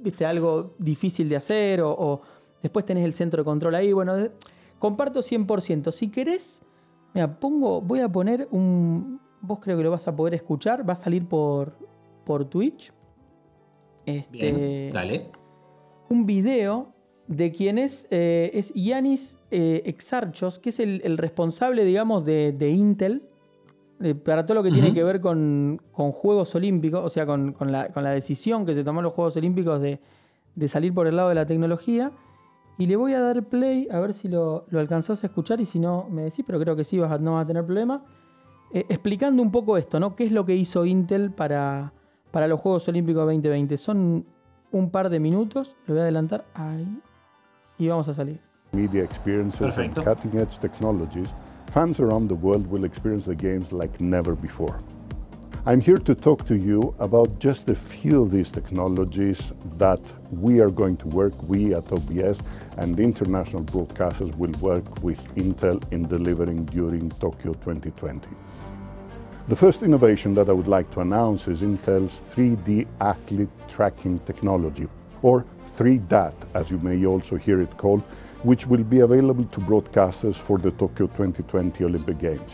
¿viste? 0.00 0.26
algo 0.26 0.74
difícil 0.78 1.28
de 1.28 1.36
hacer 1.36 1.80
o, 1.82 2.20
después 2.62 2.84
tenés 2.84 3.04
el 3.04 3.12
centro 3.12 3.42
de 3.42 3.44
control 3.44 3.74
ahí, 3.74 3.92
bueno 3.92 4.16
Comparto 4.78 5.20
100%. 5.20 5.92
Si 5.92 6.08
querés, 6.08 6.62
mira, 7.14 7.38
pongo, 7.38 7.80
voy 7.80 8.00
a 8.00 8.08
poner 8.08 8.48
un. 8.50 9.20
Vos 9.40 9.60
creo 9.60 9.76
que 9.76 9.84
lo 9.84 9.90
vas 9.90 10.08
a 10.08 10.16
poder 10.16 10.34
escuchar. 10.34 10.88
Va 10.88 10.92
a 10.92 10.96
salir 10.96 11.26
por, 11.26 11.76
por 12.24 12.44
Twitch. 12.44 12.92
Este, 14.06 14.90
dale. 14.92 15.30
Un 16.08 16.24
video 16.26 16.94
de 17.26 17.52
quien 17.52 17.78
es, 17.78 18.06
eh, 18.10 18.50
es 18.54 18.72
Yanis 18.74 19.38
eh, 19.50 19.82
Exarchos, 19.84 20.58
que 20.58 20.70
es 20.70 20.80
el, 20.80 21.18
responsable, 21.18 21.84
digamos, 21.84 22.24
de, 22.24 22.70
Intel. 22.70 23.28
Eh, 24.00 24.14
para 24.14 24.46
todo 24.46 24.56
lo 24.56 24.62
que 24.62 24.70
tiene 24.70 24.94
que 24.94 25.04
ver 25.04 25.20
con, 25.20 25.78
Juegos 25.92 26.54
Olímpicos, 26.54 27.02
o 27.04 27.08
sea, 27.08 27.26
con, 27.26 27.54
la, 27.66 28.12
decisión 28.12 28.64
que 28.64 28.74
se 28.74 28.82
tomó 28.82 29.00
en 29.00 29.04
los 29.04 29.12
Juegos 29.12 29.36
Olímpicos 29.36 29.80
de, 29.80 30.00
de 30.54 30.68
salir 30.68 30.94
por 30.94 31.06
el 31.06 31.16
lado 31.16 31.28
de 31.28 31.34
la 31.34 31.46
tecnología. 31.46 32.12
Y 32.78 32.86
le 32.86 32.94
voy 32.94 33.12
a 33.12 33.20
dar 33.20 33.44
play 33.44 33.88
a 33.90 33.98
ver 33.98 34.14
si 34.14 34.28
lo, 34.28 34.64
lo 34.70 34.78
alcanzás 34.78 35.24
a 35.24 35.26
escuchar 35.26 35.60
y 35.60 35.66
si 35.66 35.80
no 35.80 36.06
me 36.08 36.22
decís, 36.22 36.44
pero 36.46 36.60
creo 36.60 36.76
que 36.76 36.84
sí, 36.84 36.98
vas 36.98 37.10
a, 37.10 37.18
no 37.18 37.34
vas 37.34 37.44
a 37.44 37.46
tener 37.46 37.64
problema. 37.64 38.04
Eh, 38.72 38.86
explicando 38.88 39.42
un 39.42 39.50
poco 39.50 39.76
esto, 39.76 39.98
¿no? 39.98 40.14
¿Qué 40.14 40.24
es 40.24 40.32
lo 40.32 40.46
que 40.46 40.54
hizo 40.54 40.84
Intel 40.84 41.32
para, 41.32 41.92
para 42.30 42.46
los 42.46 42.60
Juegos 42.60 42.86
Olímpicos 42.88 43.24
2020? 43.24 43.76
Son 43.78 44.24
un 44.70 44.90
par 44.90 45.10
de 45.10 45.18
minutos, 45.18 45.76
lo 45.86 45.94
voy 45.94 46.00
a 46.00 46.02
adelantar 46.04 46.44
ahí 46.54 47.00
y 47.78 47.88
vamos 47.88 48.06
a 48.06 48.14
salir. 48.14 48.40
Media 48.72 49.02
experiences 49.02 49.76
and 49.76 49.94
cutting 49.94 50.38
edge 50.38 50.58
technologies, 50.60 51.28
fans 51.72 51.98
around 51.98 52.28
the 52.28 52.34
world 52.34 52.66
will 52.70 52.84
experience 52.84 53.24
the 53.24 53.34
games 53.34 53.72
like 53.72 53.98
never 53.98 54.36
before. 54.36 54.76
I'm 55.66 55.80
here 55.80 55.98
to 55.98 56.14
talk 56.14 56.46
to 56.46 56.56
you 56.56 56.94
about 56.98 57.38
just 57.38 57.68
a 57.68 57.74
few 57.74 58.22
of 58.22 58.30
these 58.30 58.50
technologies 58.50 59.52
that 59.76 60.00
we 60.30 60.60
are 60.60 60.70
going 60.70 60.96
to 60.98 61.08
work, 61.08 61.34
we 61.42 61.74
at 61.74 61.92
OBS 61.92 62.40
and 62.78 62.96
the 62.96 63.02
international 63.02 63.64
broadcasters 63.64 64.34
will 64.36 64.52
work 64.60 65.02
with 65.02 65.22
Intel 65.34 65.82
in 65.92 66.08
delivering 66.08 66.64
during 66.66 67.10
Tokyo 67.10 67.52
2020. 67.54 68.28
The 69.48 69.56
first 69.56 69.82
innovation 69.82 70.34
that 70.34 70.48
I 70.48 70.52
would 70.52 70.68
like 70.68 70.90
to 70.92 71.00
announce 71.00 71.48
is 71.48 71.62
Intel's 71.62 72.20
3D 72.34 72.86
athlete 73.00 73.48
tracking 73.68 74.18
technology. 74.20 74.88
or 75.22 75.44
3DAT, 75.76 76.34
as 76.54 76.70
you 76.70 76.78
may 76.78 77.04
also 77.06 77.36
hear 77.36 77.60
it 77.60 77.76
called, 77.76 78.02
which 78.42 78.66
will 78.66 78.84
be 78.84 79.00
available 79.00 79.44
to 79.46 79.60
broadcasters 79.60 80.36
for 80.36 80.58
the 80.58 80.70
Tokyo 80.72 81.06
2020 81.08 81.84
Olympic 81.84 82.18
Games. 82.18 82.52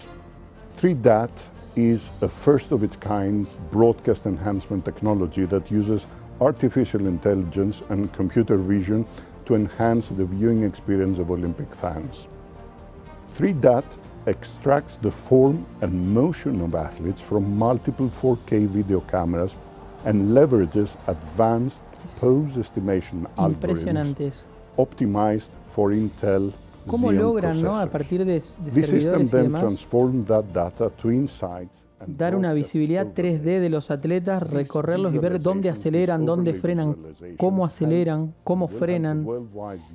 3DAT 0.77 1.31
is 1.77 2.11
a 2.21 2.29
first 2.29 2.73
of 2.73 2.83
its 2.83 2.97
kind 2.97 3.47
broadcast 3.71 4.27
enhancement 4.27 4.85
technology 4.85 5.45
that 5.47 5.71
uses 5.71 6.07
artificial 6.41 7.07
intelligence 7.07 7.83
and 7.89 8.13
computer 8.13 8.57
vision 8.57 9.07
to 9.47 9.55
enhance 9.55 10.09
the 10.09 10.25
viewing 10.25 10.65
experience 10.65 11.19
of 11.19 11.31
Olympic 11.31 11.75
fans. 11.75 12.27
3DAT 13.35 13.85
extracts 14.27 14.97
the 14.97 15.11
form 15.11 15.67
and 15.81 16.15
motion 16.15 16.61
of 16.61 16.75
athletes 16.75 17.21
from 17.21 17.57
multiple 17.57 18.09
4K 18.09 18.67
video 18.67 19.01
cameras 19.01 19.55
and 20.05 20.31
leverages 20.31 20.97
advanced 21.09 21.83
pose 22.21 22.57
estimation 22.57 23.27
algorithms 23.39 24.43
optimized 24.79 25.51
for 25.67 25.91
Intel 25.91 26.53
¿Cómo 26.87 27.13
logran, 27.13 27.63
¿no? 27.63 27.77
a 27.77 27.87
partir 27.87 28.25
de, 28.25 28.35
de 28.35 28.41
servidores 28.41 29.33
y 29.33 29.37
demás, 29.37 29.87
dar 32.07 32.37
una 32.37 32.53
visibilidad 32.53 33.07
3D 33.15 33.61
de 33.61 33.71
los 33.71 33.91
atletas, 33.91 34.43
recorrerlos 34.43 35.15
y 35.15 35.19
ver 35.19 35.41
dónde 35.41 35.71
aceleran, 35.71 36.27
dónde 36.27 36.55
frenan, 36.55 36.97
cómo 37.37 37.65
aceleran, 37.65 38.35
cómo 38.45 38.69
frenan. 38.69 39.27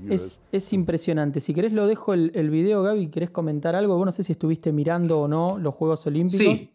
Es, 0.09 0.41
es 0.51 0.73
impresionante. 0.73 1.39
Si 1.39 1.53
querés 1.53 1.73
lo 1.73 1.87
dejo 1.87 2.13
el, 2.13 2.31
el 2.35 2.49
video, 2.49 2.83
Gaby, 2.83 3.07
¿querés 3.07 3.29
comentar 3.29 3.75
algo? 3.75 3.97
Vos 3.97 4.05
no 4.05 4.11
sé 4.11 4.23
si 4.23 4.31
estuviste 4.31 4.71
mirando 4.71 5.21
o 5.21 5.27
no 5.27 5.57
los 5.57 5.73
Juegos 5.75 6.05
Olímpicos. 6.07 6.39
Sí. 6.39 6.73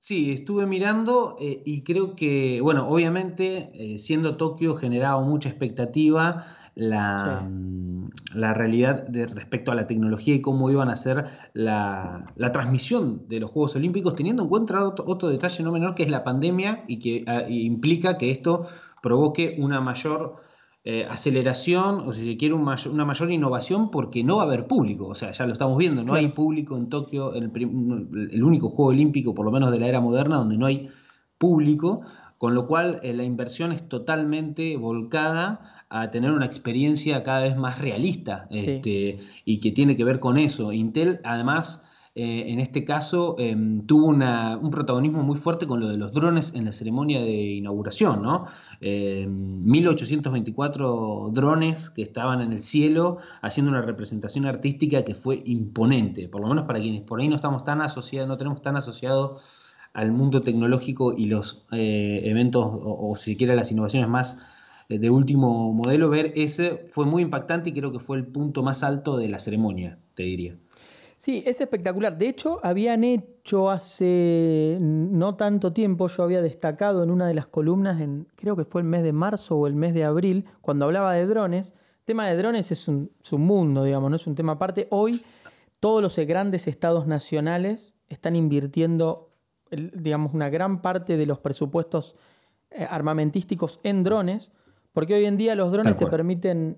Sí, 0.00 0.32
estuve 0.32 0.64
mirando 0.64 1.36
eh, 1.40 1.60
y 1.66 1.82
creo 1.82 2.14
que, 2.14 2.60
bueno, 2.62 2.88
obviamente, 2.88 3.70
eh, 3.74 3.98
siendo 3.98 4.36
Tokio 4.36 4.76
generaba 4.76 5.20
mucha 5.22 5.48
expectativa 5.48 6.46
la, 6.76 7.40
mm, 7.40 7.87
la 8.34 8.54
realidad 8.54 9.06
de, 9.06 9.26
respecto 9.26 9.72
a 9.72 9.74
la 9.74 9.86
tecnología 9.86 10.34
y 10.34 10.40
cómo 10.40 10.70
iban 10.70 10.88
a 10.88 10.96
ser 10.96 11.26
la, 11.52 12.24
transmisión 12.52 13.28
de 13.28 13.40
los 13.40 13.50
Juegos 13.50 13.76
Olímpicos, 13.76 14.14
teniendo 14.14 14.44
en 14.44 14.48
cuenta 14.48 14.86
otro, 14.86 15.28
detalle 15.28 15.64
no 15.64 15.72
menor 15.72 15.94
que 15.94 16.02
es 16.02 16.08
la 16.08 16.24
pandemia 16.24 16.84
y 16.88 16.98
que 16.98 17.24
ah, 17.26 17.42
implica 17.48 18.18
que 18.18 18.30
esto 18.30 18.66
provoque 19.02 19.56
una 19.58 19.80
mayor 19.80 20.36
eh, 20.84 21.06
aceleración 21.10 22.00
o 22.06 22.12
si 22.12 22.26
se 22.26 22.36
quiere 22.36 22.54
una 22.54 23.04
mayor 23.04 23.30
innovación 23.30 23.90
porque 23.90 24.24
no 24.24 24.36
va 24.36 24.44
a 24.44 24.46
haber 24.46 24.66
público, 24.66 25.06
o 25.06 25.14
sea, 25.14 25.32
ya 25.32 25.46
lo 25.46 25.52
estamos 25.52 25.76
viendo, 25.76 26.02
no 26.04 26.14
hay 26.14 26.28
público 26.28 26.76
en 26.76 26.88
Tokio, 26.88 27.34
el, 27.34 27.50
el 28.32 28.42
único 28.42 28.68
Juego 28.68 28.90
Olímpico, 28.90 29.34
por 29.34 29.44
lo 29.44 29.52
menos 29.52 29.70
de 29.70 29.78
la 29.78 29.88
era 29.88 30.00
moderna, 30.00 30.36
donde 30.36 30.56
no 30.56 30.66
hay 30.66 30.88
público, 31.36 32.02
con 32.38 32.54
lo 32.54 32.66
cual 32.66 33.00
eh, 33.02 33.12
la 33.12 33.24
inversión 33.24 33.72
es 33.72 33.88
totalmente 33.88 34.76
volcada 34.76 35.77
a 35.90 36.10
tener 36.10 36.32
una 36.32 36.46
experiencia 36.46 37.22
cada 37.22 37.44
vez 37.44 37.56
más 37.56 37.78
realista 37.78 38.46
este, 38.50 39.18
y 39.44 39.60
que 39.60 39.70
tiene 39.72 39.96
que 39.96 40.04
ver 40.04 40.20
con 40.20 40.38
eso. 40.38 40.72
Intel 40.72 41.20
además... 41.24 41.84
Eh, 42.14 42.52
en 42.52 42.58
este 42.58 42.84
caso 42.84 43.36
em, 43.38 43.86
tuvo 43.86 44.06
un 44.06 44.70
protagonismo 44.72 45.22
muy 45.22 45.36
fuerte 45.36 45.68
con 45.68 45.78
lo 45.78 45.86
de 45.86 45.96
los 45.96 46.12
drones 46.12 46.52
en 46.56 46.64
la 46.64 46.72
ceremonia 46.72 47.20
de 47.20 47.30
inauguración, 47.30 48.24
¿no? 48.24 48.46
1824 48.80 51.28
em, 51.28 51.32
drones 51.32 51.90
que 51.90 52.02
estaban 52.02 52.40
en 52.40 52.52
el 52.52 52.60
cielo 52.60 53.18
haciendo 53.40 53.70
una 53.70 53.82
representación 53.82 54.46
artística 54.46 55.04
que 55.04 55.14
fue 55.14 55.40
imponente, 55.44 56.28
por 56.28 56.40
lo 56.40 56.48
menos 56.48 56.64
para 56.64 56.80
quienes 56.80 57.02
por 57.02 57.20
ahí 57.20 57.28
no 57.28 57.36
estamos 57.36 57.62
tan 57.62 57.80
asociados, 57.82 58.26
no 58.26 58.36
tenemos 58.36 58.62
tan 58.62 58.74
asociado 58.74 59.38
al 59.92 60.10
mundo 60.10 60.40
tecnológico 60.40 61.14
y 61.16 61.26
los 61.26 61.66
eh, 61.70 62.22
eventos 62.24 62.64
o, 62.64 63.10
o 63.10 63.14
siquiera 63.14 63.54
las 63.54 63.70
innovaciones 63.70 64.08
más 64.08 64.38
de 64.88 65.10
último 65.10 65.72
modelo, 65.74 66.08
ver 66.08 66.32
ese 66.34 66.84
fue 66.88 67.04
muy 67.04 67.22
impactante 67.22 67.70
y 67.70 67.74
creo 67.74 67.92
que 67.92 67.98
fue 67.98 68.16
el 68.16 68.26
punto 68.26 68.62
más 68.62 68.82
alto 68.82 69.18
de 69.18 69.28
la 69.28 69.38
ceremonia, 69.38 69.98
te 70.14 70.22
diría. 70.22 70.56
Sí, 71.18 71.42
es 71.44 71.60
espectacular. 71.60 72.16
De 72.16 72.28
hecho, 72.28 72.60
habían 72.62 73.02
hecho 73.02 73.70
hace 73.70 74.78
no 74.80 75.34
tanto 75.34 75.72
tiempo, 75.72 76.06
yo 76.06 76.22
había 76.22 76.40
destacado 76.40 77.02
en 77.02 77.10
una 77.10 77.26
de 77.26 77.34
las 77.34 77.48
columnas, 77.48 78.00
en, 78.00 78.28
creo 78.36 78.56
que 78.56 78.64
fue 78.64 78.82
el 78.82 78.86
mes 78.86 79.02
de 79.02 79.12
marzo 79.12 79.56
o 79.56 79.66
el 79.66 79.74
mes 79.74 79.94
de 79.94 80.04
abril, 80.04 80.44
cuando 80.62 80.84
hablaba 80.84 81.12
de 81.14 81.26
drones. 81.26 81.74
El 81.98 82.04
tema 82.04 82.28
de 82.28 82.36
drones 82.36 82.70
es 82.70 82.86
un, 82.86 83.10
mundo, 83.32 83.82
digamos, 83.82 84.10
no 84.10 84.16
es 84.16 84.28
un 84.28 84.36
tema 84.36 84.52
aparte. 84.52 84.86
Hoy 84.90 85.24
todos 85.80 86.00
los 86.00 86.16
grandes 86.18 86.68
estados 86.68 87.08
nacionales 87.08 87.94
están 88.08 88.36
invirtiendo, 88.36 89.32
digamos, 89.70 90.32
una 90.34 90.48
gran 90.50 90.80
parte 90.80 91.16
de 91.16 91.26
los 91.26 91.40
presupuestos 91.40 92.14
eh, 92.70 92.86
armamentísticos 92.88 93.80
en 93.82 94.04
drones. 94.04 94.52
Porque 94.98 95.14
hoy 95.14 95.26
en 95.26 95.36
día 95.36 95.54
los 95.54 95.70
drones 95.70 95.96
te 95.96 96.08
permiten, 96.08 96.76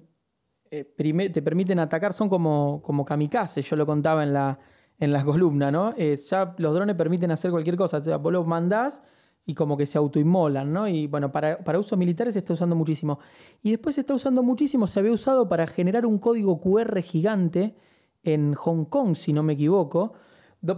eh, 0.70 0.84
te 1.32 1.40
permiten 1.40 1.78
atacar, 1.78 2.12
son 2.12 2.28
como, 2.28 2.82
como 2.82 3.02
kamikazes, 3.02 3.66
yo 3.70 3.76
lo 3.76 3.86
contaba 3.86 4.22
en 4.22 4.34
la, 4.34 4.58
en 4.98 5.10
las 5.10 5.24
columnas, 5.30 5.72
¿no? 5.72 5.94
Eh, 5.96 6.18
ya 6.28 6.54
los 6.58 6.74
drones 6.74 6.96
permiten 6.96 7.30
hacer 7.30 7.50
cualquier 7.50 7.76
cosa, 7.76 7.96
o 7.96 8.02
sea, 8.02 8.18
vos 8.18 8.30
los 8.30 8.46
mandás 8.46 9.00
y 9.46 9.54
como 9.54 9.74
que 9.74 9.86
se 9.86 9.96
autoinmolan, 9.96 10.70
¿no? 10.70 10.86
Y 10.86 11.06
bueno, 11.06 11.32
para, 11.32 11.64
para, 11.64 11.78
usos 11.78 11.98
militares 11.98 12.34
se 12.34 12.40
está 12.40 12.52
usando 12.52 12.76
muchísimo. 12.76 13.20
Y 13.62 13.70
después 13.70 13.94
se 13.94 14.02
está 14.02 14.12
usando 14.12 14.42
muchísimo, 14.42 14.86
se 14.86 15.00
había 15.00 15.12
usado 15.12 15.48
para 15.48 15.66
generar 15.66 16.04
un 16.04 16.18
código 16.18 16.60
QR 16.60 17.00
gigante 17.00 17.74
en 18.22 18.52
Hong 18.52 18.84
Kong, 18.84 19.16
si 19.16 19.32
no 19.32 19.42
me 19.42 19.54
equivoco, 19.54 20.12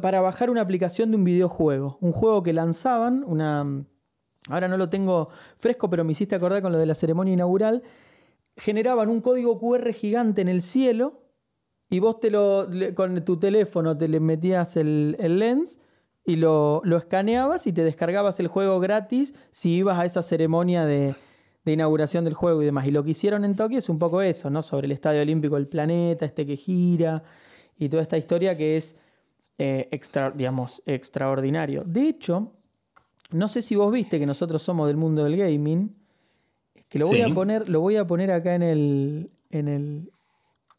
para 0.01 0.21
bajar 0.21 0.49
una 0.49 0.61
aplicación 0.61 1.11
de 1.11 1.17
un 1.17 1.25
videojuego. 1.25 1.99
Un 2.03 2.13
juego 2.13 2.45
que 2.45 2.53
lanzaban, 2.53 3.25
una, 3.27 3.85
ahora 4.49 4.69
no 4.69 4.77
lo 4.77 4.89
tengo 4.89 5.29
fresco, 5.57 5.89
pero 5.89 6.05
me 6.05 6.13
hiciste 6.13 6.35
acordar 6.35 6.63
con 6.63 6.73
lo 6.73 6.79
de 6.79 6.87
la 6.87 6.95
ceremonia 6.95 7.35
inaugural, 7.35 7.83
generaban 8.57 9.09
un 9.09 9.21
código 9.21 9.59
QR 9.59 9.93
gigante 9.93 10.43
en 10.43 10.49
el 10.49 10.63
cielo 10.63 11.23
y 11.91 12.01
vos 12.01 12.21
te 12.21 12.31
lo, 12.31 12.69
con 12.95 13.23
tu 13.25 13.39
teléfono 13.39 13.97
te 13.97 14.09
le 14.09 14.19
metías 14.19 14.77
el, 14.77 15.17
lens 15.39 15.79
y 16.25 16.37
lo, 16.37 16.83
escaneabas 16.97 17.67
y 17.67 17.73
te 17.73 17.85
descargabas 17.85 18.41
el 18.41 18.49
juego 18.49 18.81
gratis 18.81 19.35
si 19.51 19.77
ibas 19.77 19.99
a 19.99 20.05
esa 20.05 20.23
ceremonia 20.23 20.85
de, 20.85 21.15
inauguración 21.65 22.25
del 22.25 22.35
juego 22.35 22.63
y 22.63 22.65
demás. 22.65 22.87
Y 22.87 22.91
lo 22.91 23.05
que 23.05 23.11
hicieron 23.11 23.45
en 23.45 23.55
Tokio 23.55 23.79
es 23.79 23.89
un 23.89 23.99
poco 23.99 24.23
eso, 24.23 24.51
¿no? 24.51 24.63
Sobre 24.63 24.87
el 24.87 24.93
Estadio 24.93 25.23
Olímpico 25.23 25.57
del 25.57 25.69
planeta, 25.69 26.25
este 26.25 26.47
que 26.47 26.57
gira 26.57 27.23
y 27.77 27.89
toda 27.89 28.03
esta 28.03 28.17
historia 28.17 28.57
que 28.57 28.79
es, 28.79 28.97
eh, 29.59 29.91
digamos, 30.35 30.83
extraordinario. 30.87 31.85
De 31.85 32.09
hecho, 32.09 32.53
no 33.33 33.49
sé 33.49 33.63
si 33.63 33.77
vos 33.77 33.93
viste 33.93 34.19
que 34.19 34.27
nosotros 34.27 34.63
somos 34.63 34.87
del 34.89 34.97
mundo 34.97 35.25
del 35.25 35.37
gaming. 35.37 35.95
Que 36.89 36.99
lo 36.99 37.07
voy 37.07 37.23
a 37.23 37.33
poner, 37.33 37.69
lo 37.69 37.81
voy 37.81 37.97
a 37.97 38.07
poner 38.07 38.31
acá 38.31 38.55
en 38.55 38.63
el. 38.63 39.31
en 39.51 39.69
el. 39.69 40.13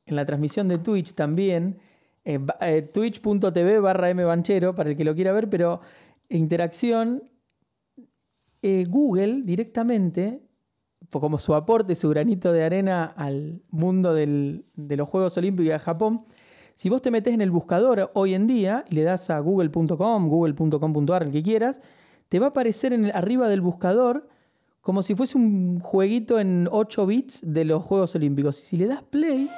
en 0.06 0.16
la 0.16 0.26
transmisión 0.26 0.68
de 0.68 0.78
Twitch 0.78 1.14
también. 1.14 1.80
Eh, 2.26 2.40
eh, 2.62 2.82
Twitch.tv 2.82 3.80
barra 3.80 4.14
mbanchero 4.14 4.76
para 4.76 4.92
el 4.92 4.96
que 4.96 5.04
lo 5.04 5.16
quiera 5.16 5.32
ver, 5.32 5.50
pero 5.50 5.82
interacción. 6.30 7.24
Eh, 8.62 8.86
Google 8.88 9.42
directamente, 9.44 10.40
como 11.10 11.38
su 11.38 11.54
aporte, 11.54 11.96
su 11.96 12.08
granito 12.10 12.54
de 12.54 12.64
arena 12.64 13.06
al 13.18 13.62
mundo 13.70 14.14
de 14.14 14.64
los 14.76 15.10
Juegos 15.10 15.38
Olímpicos 15.38 15.74
de 15.74 15.80
Japón, 15.80 16.26
si 16.76 16.90
vos 16.90 17.02
te 17.02 17.12
metes 17.12 17.34
en 17.34 17.42
el 17.42 17.52
buscador 17.52 18.10
hoy 18.14 18.34
en 18.34 18.48
día 18.48 18.84
y 18.90 18.96
le 18.96 19.04
das 19.04 19.30
a 19.30 19.40
google.com, 19.40 20.28
google.com.ar, 20.28 21.24
el 21.24 21.32
que 21.32 21.44
quieras, 21.44 21.82
te 22.34 22.40
va 22.40 22.48
a 22.48 22.50
aparecer 22.50 22.94
en 22.94 23.16
arriba 23.16 23.48
del 23.48 23.62
buscador 23.62 24.28
como 24.82 25.04
si 25.04 25.14
fuese 25.14 25.38
un 25.38 25.80
jueguito 25.80 26.40
en 26.40 26.68
8 26.72 27.06
bits 27.06 27.42
de 27.44 27.64
los 27.64 27.84
Juegos 27.84 28.16
Olímpicos. 28.16 28.58
Y 28.58 28.64
si 28.64 28.78
le 28.78 28.88
das 28.88 29.04
play, 29.04 29.52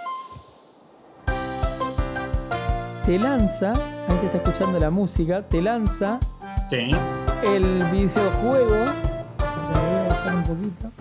te 3.05 3.17
lanza, 3.17 3.71
ahí 4.09 4.19
se 4.19 4.25
está 4.25 4.39
escuchando 4.39 4.77
la 4.77 4.89
música, 4.89 5.41
te 5.41 5.61
lanza 5.61 6.19
el 6.69 7.63
videojuego. 7.93 8.75
Voy 8.75 9.95
a 9.95 10.07
bajar 10.09 10.35
un 10.35 10.43
poquito. 10.43 10.91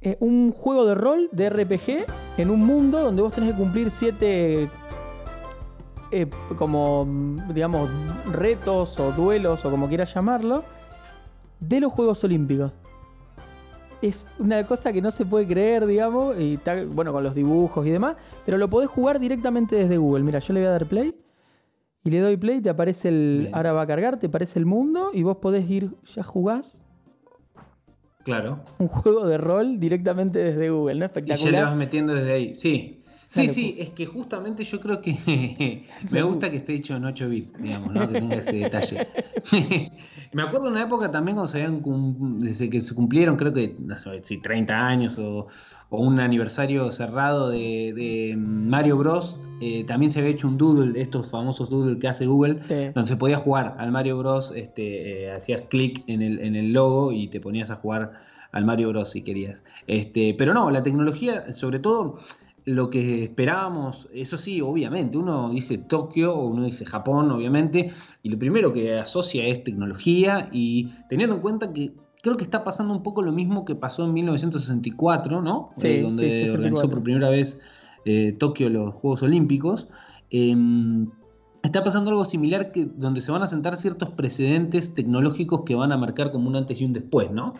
Eh, 0.00 0.16
un 0.20 0.52
juego 0.52 0.86
de 0.86 0.94
rol 0.94 1.28
de 1.32 1.50
RPG 1.50 2.06
en 2.38 2.48
un 2.48 2.64
mundo 2.64 2.98
donde 2.98 3.20
vos 3.20 3.34
tenés 3.34 3.50
que 3.50 3.58
cumplir 3.58 3.90
7 3.90 4.70
eh, 6.14 6.28
como, 6.56 7.08
digamos, 7.52 7.90
retos 8.32 9.00
o 9.00 9.12
duelos 9.12 9.64
o 9.64 9.70
como 9.70 9.88
quieras 9.88 10.14
llamarlo, 10.14 10.62
de 11.60 11.80
los 11.80 11.92
Juegos 11.92 12.22
Olímpicos. 12.24 12.72
Es 14.00 14.26
una 14.38 14.66
cosa 14.66 14.92
que 14.92 15.02
no 15.02 15.10
se 15.10 15.24
puede 15.24 15.46
creer, 15.46 15.86
digamos, 15.86 16.38
y 16.38 16.54
está, 16.54 16.84
bueno, 16.84 17.12
con 17.12 17.24
los 17.24 17.34
dibujos 17.34 17.86
y 17.86 17.90
demás, 17.90 18.16
pero 18.44 18.58
lo 18.58 18.68
podés 18.68 18.88
jugar 18.88 19.18
directamente 19.18 19.76
desde 19.76 19.96
Google. 19.96 20.22
Mira, 20.22 20.38
yo 20.38 20.52
le 20.52 20.60
voy 20.60 20.68
a 20.68 20.72
dar 20.72 20.86
play 20.86 21.14
y 22.04 22.10
le 22.10 22.20
doy 22.20 22.36
play, 22.36 22.60
te 22.60 22.68
aparece 22.68 23.08
el. 23.08 23.48
Ahora 23.52 23.72
va 23.72 23.82
a 23.82 23.86
cargar, 23.86 24.18
te 24.18 24.26
aparece 24.26 24.58
el 24.58 24.66
mundo 24.66 25.10
y 25.14 25.22
vos 25.22 25.38
podés 25.38 25.68
ir, 25.70 25.90
ya 26.14 26.22
jugás. 26.22 26.84
Claro. 28.24 28.60
Un 28.78 28.88
juego 28.88 29.26
de 29.26 29.38
rol 29.38 29.80
directamente 29.80 30.38
desde 30.38 30.70
Google, 30.70 30.96
¿no? 30.96 31.04
Espectacular. 31.06 31.48
Y 31.48 31.52
ya 31.52 31.58
le 31.58 31.64
vas 31.64 31.76
metiendo 31.76 32.14
desde 32.14 32.32
ahí, 32.32 32.54
sí. 32.54 33.02
Sí, 33.34 33.48
sí, 33.48 33.76
es 33.78 33.90
que 33.90 34.06
justamente 34.06 34.62
yo 34.64 34.80
creo 34.80 35.00
que 35.00 35.82
me 36.10 36.22
gusta 36.22 36.50
que 36.50 36.58
esté 36.58 36.74
hecho 36.74 36.94
en 36.94 37.04
8 37.04 37.28
bits, 37.28 37.52
digamos, 37.58 37.92
¿no? 37.92 38.08
que 38.08 38.20
tenga 38.20 38.36
ese 38.36 38.52
detalle. 38.52 39.08
me 40.32 40.42
acuerdo 40.42 40.68
en 40.68 40.74
una 40.74 40.82
época 40.84 41.10
también 41.10 41.34
cuando 41.36 41.50
se 41.50 41.62
habían 41.62 41.82
desde 42.38 42.70
que 42.70 42.80
se 42.80 42.94
cumplieron, 42.94 43.36
creo 43.36 43.52
que, 43.52 43.74
no 43.78 43.98
sé 43.98 44.20
si 44.22 44.40
30 44.40 44.86
años 44.86 45.18
o, 45.18 45.48
un 45.90 46.18
aniversario 46.18 46.90
cerrado 46.90 47.50
de, 47.50 48.34
Mario 48.36 48.96
Bros. 48.96 49.36
Eh, 49.60 49.84
también 49.84 50.10
se 50.10 50.18
había 50.18 50.32
hecho 50.32 50.48
un 50.48 50.58
doodle, 50.58 51.00
estos 51.00 51.30
famosos 51.30 51.70
doodle 51.70 51.98
que 51.98 52.08
hace 52.08 52.26
Google, 52.26 52.54
donde 52.94 53.06
se 53.06 53.16
podía 53.16 53.36
jugar 53.36 53.76
al 53.78 53.92
Mario 53.92 54.18
Bros. 54.18 54.52
Este, 54.56 55.24
eh, 55.24 55.32
hacías 55.32 55.62
clic 55.70 56.02
en 56.08 56.22
el, 56.22 56.40
en 56.40 56.56
el 56.56 56.72
logo 56.72 57.12
y 57.12 57.28
te 57.28 57.40
ponías 57.40 57.70
a 57.70 57.76
jugar 57.76 58.12
al 58.50 58.64
Mario 58.64 58.88
Bros. 58.88 59.10
si 59.10 59.22
querías. 59.22 59.62
Este, 59.86 60.34
pero 60.36 60.52
no, 60.52 60.70
la 60.72 60.82
tecnología, 60.82 61.52
sobre 61.52 61.78
todo 61.78 62.18
lo 62.64 62.88
que 62.88 63.24
esperábamos, 63.24 64.08
eso 64.14 64.38
sí, 64.38 64.60
obviamente, 64.62 65.18
uno 65.18 65.50
dice 65.50 65.76
Tokio 65.76 66.34
uno 66.36 66.64
dice 66.64 66.86
Japón, 66.86 67.30
obviamente, 67.30 67.90
y 68.22 68.30
lo 68.30 68.38
primero 68.38 68.72
que 68.72 68.98
asocia 68.98 69.44
es 69.46 69.64
tecnología 69.64 70.48
y 70.50 70.88
teniendo 71.08 71.36
en 71.36 71.42
cuenta 71.42 71.72
que 71.72 71.92
creo 72.22 72.38
que 72.38 72.44
está 72.44 72.64
pasando 72.64 72.94
un 72.94 73.02
poco 73.02 73.20
lo 73.20 73.32
mismo 73.32 73.66
que 73.66 73.74
pasó 73.74 74.06
en 74.06 74.14
1964, 74.14 75.42
¿no? 75.42 75.70
Sí, 75.76 75.88
eh, 75.88 76.02
donde 76.02 76.50
organizó 76.50 76.88
por 76.88 77.02
primera 77.02 77.28
vez 77.28 77.60
eh, 78.06 78.32
Tokio 78.38 78.70
los 78.70 78.94
Juegos 78.94 79.22
Olímpicos. 79.22 79.88
Em, 80.30 81.10
está 81.62 81.84
pasando 81.84 82.10
algo 82.10 82.24
similar 82.24 82.72
que 82.72 82.86
donde 82.86 83.20
se 83.20 83.30
van 83.30 83.42
a 83.42 83.46
sentar 83.46 83.76
ciertos 83.76 84.10
precedentes 84.10 84.94
tecnológicos 84.94 85.64
que 85.66 85.74
van 85.74 85.92
a 85.92 85.98
marcar 85.98 86.32
como 86.32 86.48
un 86.48 86.56
antes 86.56 86.80
y 86.80 86.86
un 86.86 86.94
después, 86.94 87.30
¿no? 87.30 87.52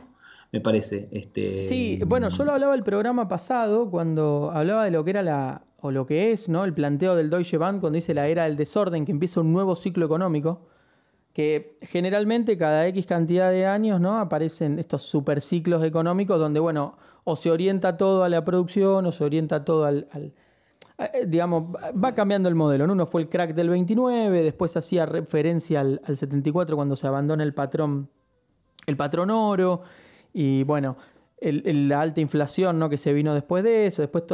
Me 0.55 0.61
parece. 0.61 1.09
Este... 1.11 1.63
Sí, 1.63 1.99
bueno, 2.07 2.29
yo 2.29 2.45
lo 2.45 2.53
hablaba 2.53 2.77
el 2.77 2.85
programa 2.85 3.27
pasado 3.27 3.91
cuando 3.91 4.53
hablaba 4.55 4.85
de 4.85 4.93
lo 4.93 5.03
que 5.03 5.11
era 5.11 5.21
la, 5.21 5.65
o 5.81 5.91
lo 5.91 6.07
que 6.07 6.31
es, 6.31 6.49
¿no? 6.49 6.65
El 6.65 6.73
planteo 6.73 7.17
del 7.17 7.29
Deutsche 7.29 7.59
Bank 7.59 7.81
cuando 7.81 7.97
dice 7.97 8.15
la 8.15 8.29
era 8.29 8.45
del 8.45 8.55
desorden, 8.55 9.05
que 9.05 9.11
empieza 9.11 9.41
un 9.41 9.53
nuevo 9.53 9.75
ciclo 9.75 10.07
económico, 10.07 10.69
que 11.33 11.77
generalmente 11.83 12.57
cada 12.57 12.87
X 12.87 13.05
cantidad 13.05 13.51
de 13.51 13.67
años, 13.67 14.01
¿no? 14.01 14.21
Aparecen 14.21 14.79
estos 14.79 15.03
superciclos 15.03 15.83
económicos 15.83 16.39
donde, 16.39 16.61
bueno, 16.61 16.99
o 17.25 17.35
se 17.35 17.51
orienta 17.51 17.97
todo 17.97 18.23
a 18.23 18.29
la 18.29 18.45
producción 18.45 19.07
o 19.07 19.11
se 19.11 19.25
orienta 19.25 19.65
todo 19.65 19.87
al, 19.87 20.07
eh, 20.13 21.27
digamos, 21.27 21.65
va 21.75 22.15
cambiando 22.15 22.49
el 22.49 22.55
modelo. 22.55 22.85
Uno 22.85 23.07
fue 23.07 23.23
el 23.23 23.29
crack 23.29 23.55
del 23.55 23.71
29, 23.71 24.41
después 24.45 24.77
hacía 24.77 25.05
referencia 25.05 25.81
al, 25.81 26.01
al 26.05 26.17
74 26.17 26.77
cuando 26.77 26.95
se 26.95 27.09
abandona 27.09 27.43
el 27.43 27.55
patrón, 27.55 28.09
el 28.87 28.97
patrón 28.97 29.31
oro. 29.31 29.83
Y 30.35 30.64
bueno, 30.64 30.97
la 31.41 32.00
alta 32.00 32.21
inflación 32.21 32.79
¿no? 32.79 32.91
que 32.91 32.99
se 32.99 33.12
vino 33.12 33.33
después 33.33 33.64
de 33.64 33.87
eso, 33.87 34.03
después 34.03 34.25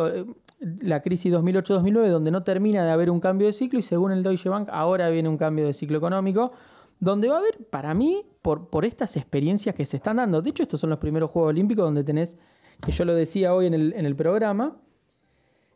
la 0.80 1.02
crisis 1.02 1.32
2008-2009, 1.32 2.08
donde 2.08 2.30
no 2.30 2.42
termina 2.42 2.84
de 2.84 2.90
haber 2.90 3.10
un 3.10 3.20
cambio 3.20 3.46
de 3.46 3.52
ciclo 3.52 3.78
y 3.78 3.82
según 3.82 4.10
el 4.10 4.22
Deutsche 4.22 4.48
Bank 4.48 4.68
ahora 4.72 5.08
viene 5.10 5.28
un 5.28 5.36
cambio 5.36 5.66
de 5.66 5.74
ciclo 5.74 5.98
económico, 5.98 6.52
donde 6.98 7.28
va 7.28 7.36
a 7.36 7.38
haber, 7.38 7.58
para 7.70 7.94
mí, 7.94 8.26
por, 8.42 8.68
por 8.68 8.84
estas 8.84 9.16
experiencias 9.16 9.74
que 9.74 9.86
se 9.86 9.98
están 9.98 10.16
dando, 10.16 10.42
de 10.42 10.50
hecho 10.50 10.62
estos 10.62 10.80
son 10.80 10.90
los 10.90 10.98
primeros 10.98 11.30
Juegos 11.30 11.50
Olímpicos 11.50 11.84
donde 11.84 12.02
tenés, 12.02 12.36
que 12.84 12.92
yo 12.92 13.04
lo 13.04 13.14
decía 13.14 13.54
hoy 13.54 13.66
en 13.66 13.74
el, 13.74 13.92
en 13.94 14.06
el 14.06 14.16
programa, 14.16 14.76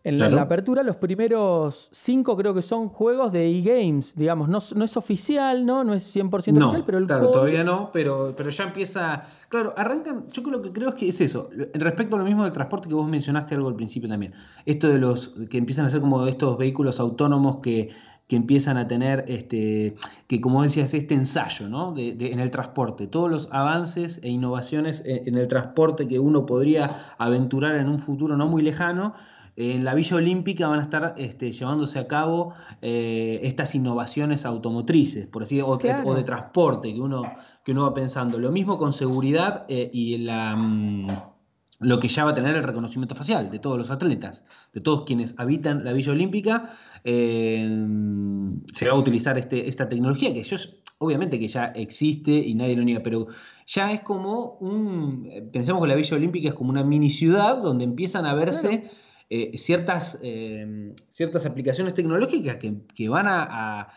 en 0.04 0.18
la, 0.18 0.42
apertura, 0.42 0.82
los 0.82 0.96
primeros 0.96 1.88
cinco 1.90 2.36
creo 2.36 2.52
que 2.52 2.60
son 2.60 2.90
juegos 2.90 3.32
de 3.32 3.48
e-games, 3.48 4.14
digamos. 4.14 4.50
No, 4.50 4.58
no, 4.76 4.84
es 4.84 4.96
oficial, 4.98 5.64
¿no? 5.64 5.82
No 5.82 5.94
es 5.94 6.14
100% 6.14 6.30
oficial, 6.62 6.84
pero 6.84 6.98
el 6.98 7.06
claro, 7.06 7.30
todavía 7.30 7.64
no, 7.64 7.90
pero, 7.90 8.34
pero 8.36 8.50
ya 8.50 8.64
empieza... 8.64 9.22
Claro, 9.48 9.72
arrancan... 9.78 10.26
Yo 10.30 10.42
creo 10.42 10.60
que 10.60 10.72
creo 10.72 10.94
que 10.94 11.08
es 11.08 11.22
eso. 11.22 11.48
Respecto 11.72 12.16
a 12.16 12.18
lo 12.18 12.26
mismo 12.26 12.44
del 12.44 12.52
transporte 12.52 12.86
que 12.86 12.94
vos 12.94 13.08
mencionaste 13.08 13.54
algo 13.54 13.68
al 13.68 13.76
principio 13.76 14.10
también. 14.10 14.34
Esto 14.66 14.88
de 14.88 14.98
los 14.98 15.34
que 15.48 15.56
empiezan 15.56 15.86
a 15.86 15.90
ser 15.90 16.02
como 16.02 16.26
estos 16.26 16.58
vehículos 16.58 17.00
autónomos 17.00 17.60
que, 17.62 17.88
que 18.28 18.36
empiezan 18.36 18.76
a 18.76 18.86
tener, 18.86 19.24
este, 19.28 19.96
que 20.26 20.40
como 20.42 20.62
decías, 20.62 20.92
este 20.92 21.14
ensayo 21.14 21.68
¿no? 21.70 21.92
de, 21.92 22.10
en 22.10 22.40
el 22.40 22.50
transporte, 22.50 23.06
todos 23.06 23.30
los 23.30 23.48
avances 23.52 24.20
e 24.22 24.28
innovaciones 24.28 25.02
en 25.06 25.34
el 25.36 25.48
transporte 25.48 26.06
que 26.08 26.18
uno 26.18 26.44
podría 26.44 27.14
aventurar 27.16 27.76
en 27.76 27.88
un 27.88 27.98
futuro 27.98 28.36
no 28.36 28.46
muy 28.46 28.62
lejano, 28.62 29.14
en 29.56 29.84
la 29.84 29.94
Villa 29.94 30.16
Olímpica 30.16 30.68
van 30.68 30.80
a 30.80 30.82
estar 30.82 31.14
este, 31.16 31.52
llevándose 31.52 31.98
a 31.98 32.08
cabo 32.08 32.54
eh, 32.82 33.40
estas 33.44 33.74
innovaciones 33.74 34.46
automotrices, 34.46 35.26
por 35.26 35.44
así 35.44 35.60
o, 35.60 35.68
o, 35.68 36.14
de 36.14 36.22
transporte 36.24 36.92
que 36.92 37.00
uno, 37.00 37.22
que 37.64 37.72
uno 37.72 37.82
va 37.82 37.94
pensando. 37.94 38.38
Lo 38.38 38.50
mismo 38.50 38.78
con 38.78 38.92
seguridad 38.92 39.64
eh, 39.68 39.90
y 39.92 40.18
la, 40.18 40.56
mm, 40.56 41.06
lo 41.78 42.00
que 42.00 42.08
ya 42.08 42.24
va 42.24 42.32
a 42.32 42.34
tener 42.34 42.56
el 42.56 42.64
reconocimiento 42.64 43.14
facial 43.14 43.50
de 43.50 43.60
todos 43.60 43.78
los 43.78 43.90
atletas, 43.90 44.44
de 44.72 44.80
todos 44.80 45.02
quienes 45.02 45.38
habitan 45.38 45.84
la 45.84 45.92
Villa 45.92 46.12
Olímpica. 46.12 46.70
Eh, 47.04 47.86
se 48.72 48.88
va 48.88 48.94
a 48.94 48.98
utilizar 48.98 49.38
este, 49.38 49.68
esta 49.68 49.88
tecnología 49.88 50.32
que 50.32 50.40
ellos 50.40 50.80
obviamente 50.98 51.38
que 51.38 51.48
ya 51.48 51.66
existe 51.66 52.32
y 52.32 52.54
nadie 52.54 52.76
lo 52.76 52.82
niega, 52.82 53.02
pero 53.02 53.26
ya 53.66 53.92
es 53.92 54.00
como 54.00 54.56
un, 54.60 55.50
pensemos 55.52 55.82
que 55.82 55.88
la 55.88 55.96
Villa 55.96 56.16
Olímpica 56.16 56.48
es 56.48 56.54
como 56.54 56.70
una 56.70 56.82
mini 56.82 57.10
ciudad 57.10 57.60
donde 57.60 57.84
empiezan 57.84 58.24
a 58.24 58.34
verse 58.34 58.90
eh, 59.36 59.58
ciertas, 59.58 60.20
eh, 60.22 60.94
ciertas 61.08 61.44
aplicaciones 61.44 61.94
tecnológicas 61.94 62.56
que, 62.58 63.08
van 63.08 63.26
a, 63.26 63.88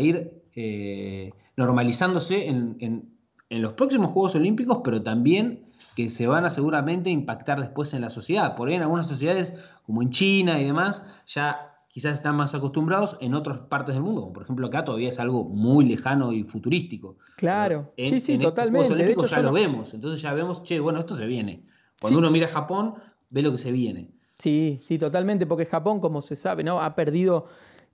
ir 0.00 0.42
eh, 0.56 1.30
normalizándose 1.56 2.48
en, 2.48 3.08
los 3.50 3.74
próximos 3.74 4.10
Juegos 4.10 4.34
Olímpicos, 4.34 4.80
pero 4.82 5.00
también 5.00 5.64
que 5.94 6.10
se 6.10 6.26
van 6.26 6.44
a 6.44 6.50
seguramente 6.50 7.08
impactar 7.08 7.60
después 7.60 7.94
en 7.94 8.00
la 8.00 8.10
sociedad. 8.10 8.56
Por 8.56 8.68
ahí 8.68 8.74
en 8.74 8.82
algunas 8.82 9.06
sociedades, 9.06 9.54
como 9.86 10.02
en 10.02 10.10
China 10.10 10.60
y 10.60 10.64
demás, 10.64 11.06
ya 11.24 11.72
quizás 11.86 12.14
están 12.14 12.34
más 12.34 12.56
acostumbrados 12.56 13.16
en 13.20 13.34
otras 13.34 13.60
partes 13.60 13.94
del 13.94 14.02
mundo, 14.02 14.32
por 14.32 14.42
ejemplo 14.42 14.66
acá 14.66 14.84
todavía 14.84 15.10
es 15.10 15.20
algo 15.20 15.44
muy 15.44 15.84
lejano 15.84 16.32
y 16.32 16.42
futurístico. 16.42 17.16
Claro, 17.36 17.92
sí, 17.96 18.18
sí, 18.18 18.38
totalmente. 18.38 18.92
de 18.96 19.12
hecho, 19.12 19.26
ya 19.26 19.40
lo 19.40 19.52
vemos, 19.52 19.94
entonces 19.94 20.20
ya 20.20 20.34
vemos, 20.34 20.64
che, 20.64 20.80
bueno, 20.80 20.98
esto 20.98 21.14
se 21.14 21.26
viene. 21.26 21.64
Cuando 22.00 22.18
uno 22.18 22.32
mira 22.32 22.48
a 22.48 22.50
Japón, 22.50 22.94
ve 23.28 23.42
lo 23.42 23.52
que 23.52 23.58
se 23.58 23.70
viene. 23.70 24.19
Sí, 24.40 24.78
sí, 24.80 24.98
totalmente, 24.98 25.46
porque 25.46 25.66
Japón, 25.66 26.00
como 26.00 26.22
se 26.22 26.34
sabe, 26.34 26.64
¿no? 26.64 26.80
ha 26.80 26.96
perdido, 26.96 27.46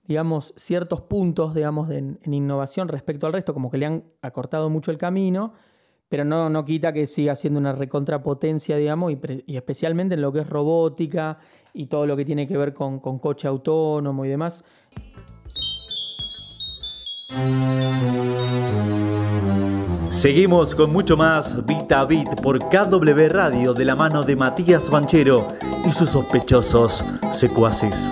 digamos, 0.07 0.53
ciertos 0.55 1.01
puntos, 1.01 1.53
digamos, 1.53 1.89
en 1.91 2.17
innovación 2.25 2.87
respecto 2.87 3.27
al 3.27 3.33
resto, 3.33 3.53
como 3.53 3.69
que 3.69 3.77
le 3.77 3.85
han 3.85 4.03
acortado 4.21 4.69
mucho 4.69 4.89
el 4.89 4.97
camino, 4.97 5.53
pero 6.09 6.23
no, 6.23 6.49
no 6.49 6.63
quita 6.63 6.93
que 6.93 7.07
siga 7.07 7.35
siendo 7.35 7.59
una 7.59 7.73
recontrapotencia, 7.73 8.77
digamos, 8.77 9.11
y, 9.11 9.55
especialmente 9.55 10.15
en 10.15 10.21
lo 10.21 10.31
que 10.31 10.39
es 10.39 10.49
robótica 10.49 11.39
y 11.73 11.87
todo 11.87 12.05
lo 12.05 12.15
que 12.15 12.25
tiene 12.25 12.47
que 12.47 12.57
ver 12.57 12.73
con, 12.73 12.99
con 12.99 13.19
coche 13.19 13.47
autónomo 13.47 14.25
y 14.25 14.29
demás. 14.29 14.63
Seguimos 20.09 20.73
con 20.73 20.91
mucho 20.91 21.17
más 21.17 21.65
Vita 21.65 22.05
Bit 22.05 22.41
por 22.41 22.57
KW 22.59 23.27
Radio 23.29 23.73
de 23.73 23.85
la 23.85 23.95
mano 23.95 24.23
de 24.23 24.35
Matías 24.35 24.89
Banchero 24.89 25.45
y 25.87 25.93
sus 25.93 26.09
sospechosos 26.09 27.03
secuaces. 27.31 28.11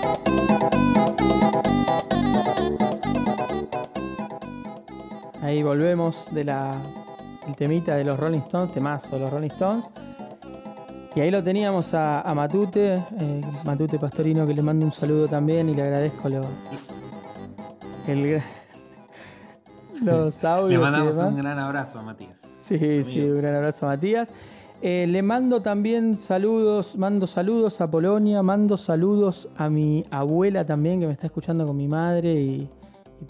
Ahí 5.42 5.62
volvemos 5.62 6.30
de 6.32 6.46
la 6.46 6.82
el 7.48 7.56
temita 7.56 7.96
de 7.96 8.06
los 8.06 8.18
Rolling 8.18 8.40
Stones, 8.40 8.72
temazo 8.72 9.16
de 9.16 9.20
los 9.20 9.30
Rolling 9.30 9.50
Stones. 9.50 9.92
Y 11.16 11.22
ahí 11.22 11.32
lo 11.32 11.44
teníamos 11.44 11.94
a, 11.94 12.34
Matute, 12.34 12.96
eh, 13.20 13.42
Matute 13.66 14.00
Pastorino, 14.00 14.48
que 14.48 14.54
le 14.54 14.62
mando 14.62 14.86
un 14.86 14.92
saludo 14.92 15.28
también 15.28 15.70
y 15.70 15.74
le 15.74 15.84
agradezco 15.84 16.30
lo, 16.30 16.42
el, 18.08 18.42
los 20.02 20.44
audios. 20.44 20.72
Le 20.72 20.78
mandamos 20.78 21.18
un 21.18 21.38
gran 21.38 21.60
abrazo 21.60 22.00
a 22.00 22.04
Matías. 22.04 22.40
Sí, 22.60 23.04
sí, 23.04 23.22
un 23.22 23.38
gran 23.38 23.56
abrazo 23.56 23.86
a 23.86 23.90
Matías. 23.90 24.30
Eh, 24.82 25.08
le 25.10 25.22
mando 25.22 25.62
también 25.62 26.20
saludos, 26.20 26.96
mando 26.98 27.28
saludos 27.28 27.82
a 27.82 27.90
Polonia, 27.90 28.44
mando 28.44 28.78
saludos 28.78 29.50
a 29.58 29.70
mi 29.70 30.04
abuela 30.12 30.66
también 30.66 31.00
que 31.00 31.08
me 31.08 31.14
está 31.14 31.28
escuchando 31.28 31.66
con 31.66 31.78
mi 31.78 31.88
madre 31.88 32.34
y, 32.34 32.70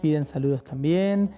piden 0.02 0.26
saludos 0.26 0.64
también. 0.64 1.30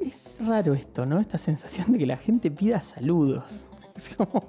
Es 0.00 0.38
raro 0.46 0.72
esto, 0.72 1.04
¿no? 1.04 1.18
Esta 1.18 1.36
sensación 1.36 1.92
de 1.92 1.98
que 1.98 2.06
la 2.06 2.16
gente 2.16 2.50
pida 2.50 2.80
saludos. 2.80 3.68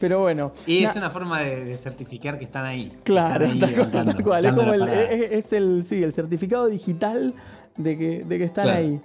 Pero 0.00 0.20
bueno. 0.20 0.52
Y 0.66 0.84
es 0.84 0.96
una 0.96 1.10
forma 1.10 1.40
de, 1.40 1.76
certificar 1.76 2.38
que 2.38 2.44
están 2.44 2.64
ahí. 2.64 2.90
Claro, 3.04 3.46
tal, 3.92 4.22
cual. 4.24 4.46
Es 4.46 4.52
como 4.54 4.72
el, 4.72 4.88
es 4.88 5.52
el, 5.52 5.84
sí, 5.84 6.02
el 6.02 6.12
certificado 6.12 6.66
digital 6.66 7.34
de 7.76 7.98
que, 7.98 8.24
de 8.24 8.38
que 8.38 8.44
están 8.44 8.68
ahí. 8.68 9.00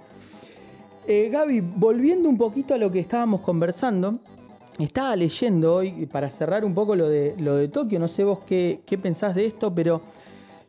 Eh, 1.06 1.28
Gaby, 1.30 1.60
volviendo 1.60 2.30
un 2.30 2.38
poquito 2.38 2.72
a 2.72 2.78
lo 2.78 2.90
que 2.90 2.98
estábamos 2.98 3.42
conversando, 3.42 4.18
estaba 4.78 5.14
leyendo 5.16 5.74
hoy, 5.74 6.06
para 6.06 6.30
cerrar 6.30 6.64
un 6.64 6.74
poco 6.74 6.96
lo 6.96 7.08
de, 7.08 7.34
lo 7.38 7.56
de 7.56 7.68
Tokio, 7.68 7.98
no 7.98 8.08
sé 8.08 8.24
vos 8.24 8.38
qué, 8.46 8.80
pensás 9.02 9.34
de 9.34 9.44
esto, 9.44 9.74
pero 9.74 10.00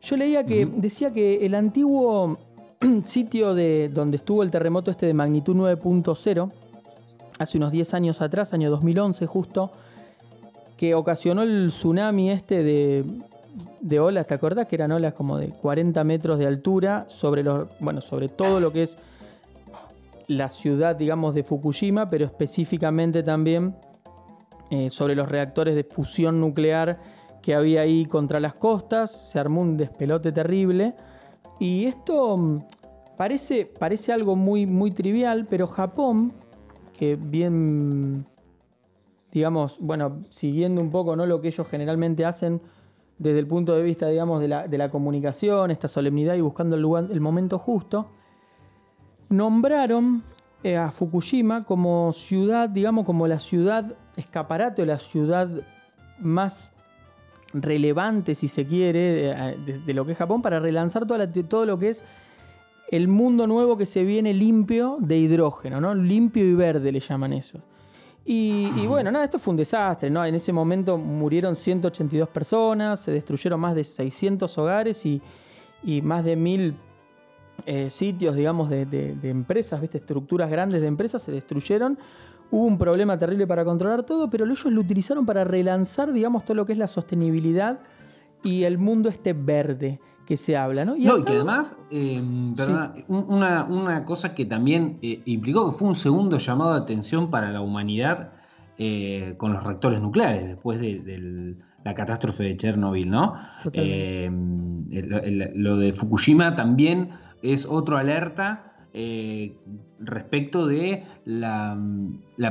yo 0.01 0.17
leía 0.17 0.45
que 0.45 0.65
decía 0.65 1.13
que 1.13 1.45
el 1.45 1.55
antiguo 1.55 2.37
sitio 3.05 3.55
de 3.55 3.89
donde 3.89 4.17
estuvo 4.17 4.43
el 4.43 4.51
terremoto 4.51 4.91
este 4.91 5.05
de 5.05 5.13
magnitud 5.13 5.55
9.0, 5.55 6.51
hace 7.39 7.57
unos 7.57 7.71
10 7.71 7.93
años 7.93 8.21
atrás, 8.21 8.53
año 8.53 8.69
2011 8.69 9.25
justo, 9.27 9.71
que 10.75 10.95
ocasionó 10.95 11.43
el 11.43 11.69
tsunami 11.69 12.29
este 12.29 12.61
de 12.61 13.05
de 13.79 13.99
olas, 13.99 14.27
¿te 14.27 14.33
acordás 14.33 14.65
que 14.65 14.75
eran 14.75 14.91
olas 14.91 15.13
como 15.13 15.37
de 15.37 15.49
40 15.49 16.03
metros 16.03 16.39
de 16.39 16.47
altura 16.47 17.05
sobre 17.07 17.43
los, 17.43 17.69
bueno, 17.79 18.01
sobre 18.01 18.29
todo 18.29 18.59
lo 18.59 18.73
que 18.73 18.83
es 18.83 18.97
la 20.27 20.49
ciudad, 20.49 20.95
digamos, 20.95 21.35
de 21.35 21.43
Fukushima, 21.43 22.07
pero 22.07 22.25
específicamente 22.25 23.23
también 23.23 23.75
eh, 24.71 24.89
sobre 24.89 25.15
los 25.15 25.29
reactores 25.29 25.75
de 25.75 25.83
fusión 25.83 26.39
nuclear 26.39 26.99
que 27.41 27.53
había 27.53 27.81
ahí 27.81 28.05
contra 28.05 28.39
las 28.39 28.55
costas. 28.55 29.11
Se 29.11 29.39
armó 29.39 29.61
un 29.61 29.77
despelote 29.77 30.31
terrible. 30.31 30.95
Y 31.59 31.85
esto 31.85 32.37
mm, 32.37 32.63
parece, 33.15 33.65
parece 33.65 34.11
algo 34.11 34.35
muy, 34.35 34.65
muy 34.65 34.91
trivial, 34.91 35.45
pero 35.49 35.67
Japón, 35.67 36.33
que 36.97 37.15
bien, 37.15 38.25
digamos, 39.31 39.77
bueno, 39.79 40.23
siguiendo 40.29 40.81
un 40.81 40.89
poco 40.89 41.15
¿no? 41.15 41.25
lo 41.25 41.41
que 41.41 41.49
ellos 41.49 41.67
generalmente 41.67 42.25
hacen 42.25 42.61
desde 43.17 43.39
el 43.39 43.47
punto 43.47 43.75
de 43.75 43.83
vista, 43.83 44.07
digamos, 44.07 44.41
de 44.41 44.47
la, 44.47 44.89
comunicación, 44.89 45.71
esta 45.71 45.87
solemnidad 45.87 46.35
y 46.35 46.41
buscando 46.41 46.75
el, 46.75 46.81
lugar, 46.81 47.07
el 47.11 47.21
momento 47.21 47.59
justo, 47.59 48.07
nombraron 49.29 50.23
eh, 50.63 50.77
a 50.77 50.91
Fukushima 50.91 51.63
como 51.63 52.11
ciudad, 52.13 52.69
digamos, 52.69 53.05
como 53.05 53.27
la 53.27 53.39
ciudad 53.39 53.97
escaparate 54.15 54.85
la 54.85 54.99
ciudad 54.99 55.49
más 56.19 56.71
relevante, 57.53 58.35
si 58.35 58.47
se 58.47 58.65
quiere, 58.65 59.55
de, 59.85 59.93
lo 59.93 60.05
que 60.05 60.13
es 60.13 60.17
Japón, 60.17 60.41
para 60.41 60.59
relanzar 60.59 61.05
todo 61.05 61.65
lo 61.65 61.79
que 61.79 61.89
es 61.89 62.03
el 62.89 63.07
mundo 63.07 63.47
nuevo 63.47 63.77
que 63.77 63.85
se 63.85 64.03
viene 64.03 64.33
limpio 64.33 64.97
de 64.99 65.17
hidrógeno, 65.17 65.81
¿no? 65.81 65.95
Limpio 65.95 66.45
y 66.45 66.53
verde 66.53 66.91
le 66.91 66.99
llaman 66.99 67.33
eso. 67.33 67.59
Y, 68.27 68.87
bueno, 68.87 69.11
nada, 69.11 69.25
esto 69.25 69.37
fue 69.37 69.51
un 69.51 69.57
desastre, 69.57 70.09
¿no? 70.09 70.25
En 70.25 70.33
ese 70.33 70.51
momento 70.51 70.97
murieron 70.97 71.55
182 71.55 72.27
personas, 72.29 72.99
se 72.99 73.11
destruyeron 73.11 73.59
más 73.59 73.75
de 73.75 73.83
600 73.83 74.57
hogares 74.57 75.05
y, 75.05 75.21
más 76.01 76.25
de 76.25 76.35
mil 76.35 76.75
eh, 77.65 77.89
sitios, 77.89 78.35
digamos, 78.35 78.69
de, 78.69 78.85
de, 78.85 79.29
empresas, 79.29 79.81
¿viste? 79.81 79.97
estructuras 79.97 80.49
grandes 80.49 80.81
de 80.81 80.87
empresas 80.87 81.21
se 81.21 81.31
destruyeron. 81.31 81.97
Hubo 82.51 82.65
un 82.65 82.77
problema 82.77 83.17
terrible 83.17 83.47
para 83.47 83.65
controlar 83.65 84.03
todo, 84.03 84.29
pero 84.29 84.45
ellos 84.45 84.65
lo 84.65 84.81
utilizaron 84.81 85.25
para 85.25 85.43
relanzar, 85.43 86.13
digamos, 86.13 86.45
todo 86.45 86.55
lo 86.55 86.65
que 86.65 86.73
es 86.73 86.79
la 86.79 86.87
sostenibilidad 86.87 87.79
y 88.43 88.63
el 88.63 88.77
mundo 88.77 89.09
este 89.09 89.33
verde 89.33 89.99
que 90.25 90.37
se 90.37 90.57
habla, 90.57 90.85
¿no? 90.85 90.95
Y, 90.95 91.05
no, 91.05 91.17
y 91.17 91.23
que 91.23 91.33
además, 91.33 91.75
eh, 91.91 92.21
una, 93.07 94.05
cosa 94.05 94.33
que 94.33 94.45
también 94.45 94.97
eh, 95.01 95.21
implicó 95.25 95.71
que 95.71 95.77
fue 95.77 95.87
un 95.87 95.95
segundo 95.95 96.37
llamado 96.37 96.73
de 96.73 96.79
atención 96.79 97.29
para 97.29 97.51
la 97.51 97.61
humanidad 97.61 98.31
eh, 98.77 99.35
con 99.37 99.53
los 99.53 99.63
reactores 99.63 100.01
nucleares, 100.01 100.47
después 100.47 100.79
de, 100.79 101.55
la 101.83 101.93
catástrofe 101.93 102.43
de 102.43 102.57
Chernobyl, 102.57 103.11
¿no? 103.11 103.35
lo 103.61 103.71
de 105.77 105.93
Fukushima 105.93 106.55
también 106.55 107.11
es 107.41 107.65
otro 107.65 107.97
alerta 107.97 108.75
respecto 109.99 110.67
de 110.67 111.03
la, 111.25 111.77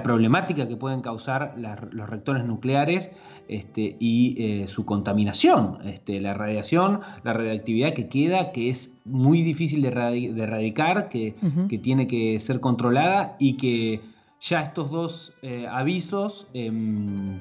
problemática 0.03 0.68
que 0.68 0.77
pueden 0.77 1.01
causar 1.01 1.55
los 1.57 2.09
reactores 2.09 2.44
nucleares 2.44 3.12
este, 3.49 3.97
y 3.99 4.37
eh, 4.38 4.68
su 4.68 4.85
contaminación, 4.85 5.79
este, 5.85 6.20
la 6.20 6.35
radiación, 6.35 7.01
la 7.23 7.33
radioactividad 7.33 7.94
que 7.94 8.09
queda, 8.09 8.53
que 8.53 8.70
es 8.70 8.92
muy 9.05 9.42
difícil 9.42 9.83
de, 9.83 9.88
erradicar, 9.88 11.09
que, 11.09 11.35
tiene 11.83 12.07
que 12.07 12.40
ser 12.40 12.61
controlada 12.61 13.37
y 13.38 13.55
que 13.55 14.01
ya 14.40 14.61
estos 14.61 14.90
dos 14.90 15.33
eh, 15.42 15.66
avisos, 15.70 16.49
em, 16.53 17.40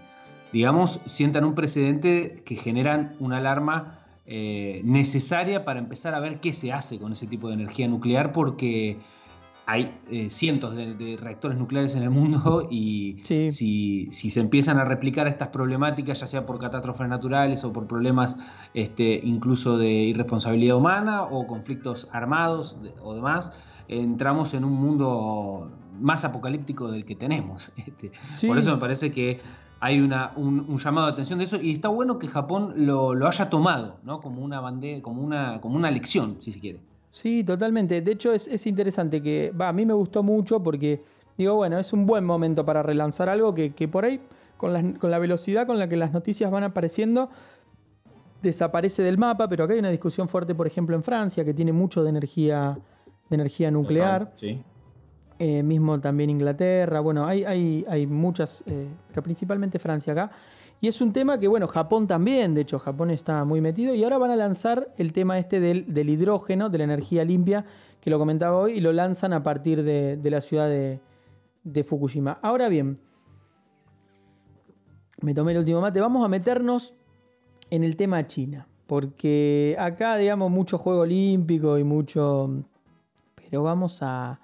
digamos, 0.51 0.99
sientan 1.05 1.43
un 1.43 1.55
precedente 1.55 2.35
que 2.45 2.55
generan 2.55 3.15
una 3.19 3.37
alarma 3.37 4.02
eh, 4.25 4.81
necesaria 4.85 5.65
para 5.65 5.79
empezar 5.79 6.13
a 6.15 6.19
ver 6.19 6.39
qué 6.39 6.53
se 6.53 6.71
hace 6.71 6.99
con 6.99 7.11
ese 7.11 7.27
tipo 7.27 7.49
de 7.49 7.55
energía 7.55 7.87
nuclear, 7.87 8.31
porque 8.31 8.97
hay 9.65 9.97
eh, 10.09 10.29
cientos 10.29 10.75
de, 10.75 11.17
reactores 11.19 11.57
nucleares 11.57 11.95
en 11.95 12.03
el 12.03 12.09
mundo 12.09 12.67
y 12.71 13.17
si, 13.23 14.09
se 14.11 14.39
empiezan 14.39 14.77
a 14.77 14.85
replicar 14.85 15.27
estas 15.27 15.49
problemáticas, 15.49 16.19
ya 16.19 16.27
sea 16.27 16.45
por 16.45 16.59
catástrofes 16.59 17.07
naturales 17.07 17.63
o 17.63 17.71
por 17.73 17.87
problemas 17.87 18.37
este, 18.73 19.19
incluso 19.23 19.77
de 19.77 19.91
irresponsabilidad 19.91 20.77
humana 20.77 21.23
o 21.23 21.47
conflictos 21.47 22.07
armados 22.11 22.77
o 23.01 23.15
demás, 23.15 23.51
entramos 23.87 24.53
en 24.53 24.63
un 24.63 24.73
mundo 24.73 25.71
más 25.99 26.25
apocalíptico 26.25 26.91
del 26.91 27.05
que 27.05 27.15
tenemos. 27.15 27.71
Este. 27.85 28.11
Por 28.47 28.57
eso 28.57 28.71
me 28.71 28.77
parece 28.77 29.11
que 29.11 29.39
hay 29.83 29.99
una, 29.99 30.31
un, 30.37 30.77
llamado 30.77 31.07
de 31.07 31.11
atención 31.11 31.39
de 31.39 31.45
eso 31.45 31.61
y 31.61 31.73
está 31.73 31.89
bueno 31.89 32.17
que 32.17 32.29
Japón 32.29 32.73
lo, 32.77 33.11
haya 33.27 33.49
tomado 33.49 33.97
¿no? 34.03 34.21
como, 34.21 34.41
una 34.41 34.61
como, 35.01 35.21
una, 35.21 35.59
como 35.59 35.75
una 35.75 35.91
lección, 35.91 36.37
si 36.39 36.53
se 36.53 36.61
quiere. 36.61 36.79
Sí, 37.11 37.43
totalmente. 37.43 38.01
De 38.01 38.13
hecho, 38.13 38.31
es, 38.31 38.65
interesante 38.65 39.21
que, 39.21 39.51
va, 39.51 39.67
a 39.67 39.73
mí 39.73 39.85
me 39.85 39.93
gustó 39.93 40.23
mucho 40.23 40.63
porque, 40.63 41.03
digo, 41.37 41.55
bueno, 41.55 41.77
es 41.79 41.91
un 41.91 42.05
buen 42.05 42.23
momento 42.23 42.65
para 42.65 42.81
relanzar 42.81 43.27
algo 43.27 43.53
que, 43.53 43.87
por 43.91 44.05
ahí, 44.05 44.21
con 44.55 44.71
la, 44.71 45.19
velocidad 45.19 45.67
con 45.67 45.77
la 45.77 45.89
que 45.89 45.97
las 45.97 46.13
noticias 46.13 46.49
van 46.49 46.63
apareciendo, 46.63 47.29
desaparece 48.41 49.03
del 49.03 49.17
mapa, 49.17 49.49
pero 49.49 49.65
acá 49.65 49.73
hay 49.73 49.79
una 49.79 49.91
discusión 49.91 50.29
fuerte, 50.29 50.55
por 50.55 50.65
ejemplo, 50.65 50.95
en 50.95 51.03
Francia, 51.03 51.43
que 51.43 51.53
tiene 51.53 51.73
mucho 51.73 52.03
de 52.03 52.09
energía, 52.09 52.79
de 53.29 53.35
energía 53.35 53.69
nuclear. 53.69 54.31
sí. 54.37 54.63
Eh, 55.45 55.61
mismo 55.61 55.99
también 55.99 56.29
Inglaterra, 56.29 57.01
bueno, 57.01 57.25
hay, 57.25 57.43
hay, 57.43 57.83
hay 57.89 58.07
muchas, 58.07 58.63
eh, 58.65 58.87
pero 59.09 59.21
principalmente 59.21 59.77
Francia 59.77 60.13
acá. 60.13 60.31
Y 60.79 60.87
es 60.87 61.01
un 61.01 61.11
tema 61.11 61.37
que, 61.37 61.49
bueno, 61.49 61.67
Japón 61.67 62.07
también, 62.07 62.53
de 62.53 62.61
hecho, 62.61 62.79
Japón 62.79 63.11
está 63.11 63.43
muy 63.43 63.59
metido. 63.59 63.93
Y 63.93 64.05
ahora 64.05 64.17
van 64.17 64.31
a 64.31 64.37
lanzar 64.37 64.93
el 64.97 65.11
tema 65.11 65.37
este 65.37 65.59
del, 65.59 66.09
hidrógeno, 66.09 66.69
de 66.69 66.77
la 66.77 66.85
energía 66.85 67.25
limpia, 67.25 67.65
que 67.99 68.09
lo 68.09 68.19
comentaba 68.19 68.57
hoy, 68.57 68.75
y 68.75 68.79
lo 68.79 68.93
lanzan 68.93 69.33
a 69.33 69.43
partir 69.43 69.83
de, 69.83 70.17
la 70.23 70.39
ciudad 70.39 70.69
de, 70.69 71.83
Fukushima. 71.83 72.39
Ahora 72.41 72.69
bien, 72.69 73.01
me 75.19 75.33
tomé 75.33 75.51
el 75.51 75.57
último 75.57 75.81
mate. 75.81 75.99
Vamos 75.99 76.23
a 76.23 76.29
meternos 76.29 76.93
en 77.69 77.83
el 77.83 77.97
tema 77.97 78.25
China. 78.27 78.65
Porque 78.87 79.75
acá, 79.77 80.15
digamos, 80.15 80.49
mucho 80.49 80.77
juego 80.77 81.01
olímpico 81.01 81.77
y 81.77 81.83
mucho. 81.83 82.63
Pero 83.35 83.63
vamos 83.63 83.99
a, 84.01 84.39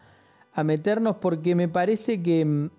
a 0.60 0.64
meternos 0.64 1.16
porque 1.18 1.56
me 1.56 1.68
parece 1.68 2.22
que 2.22 2.70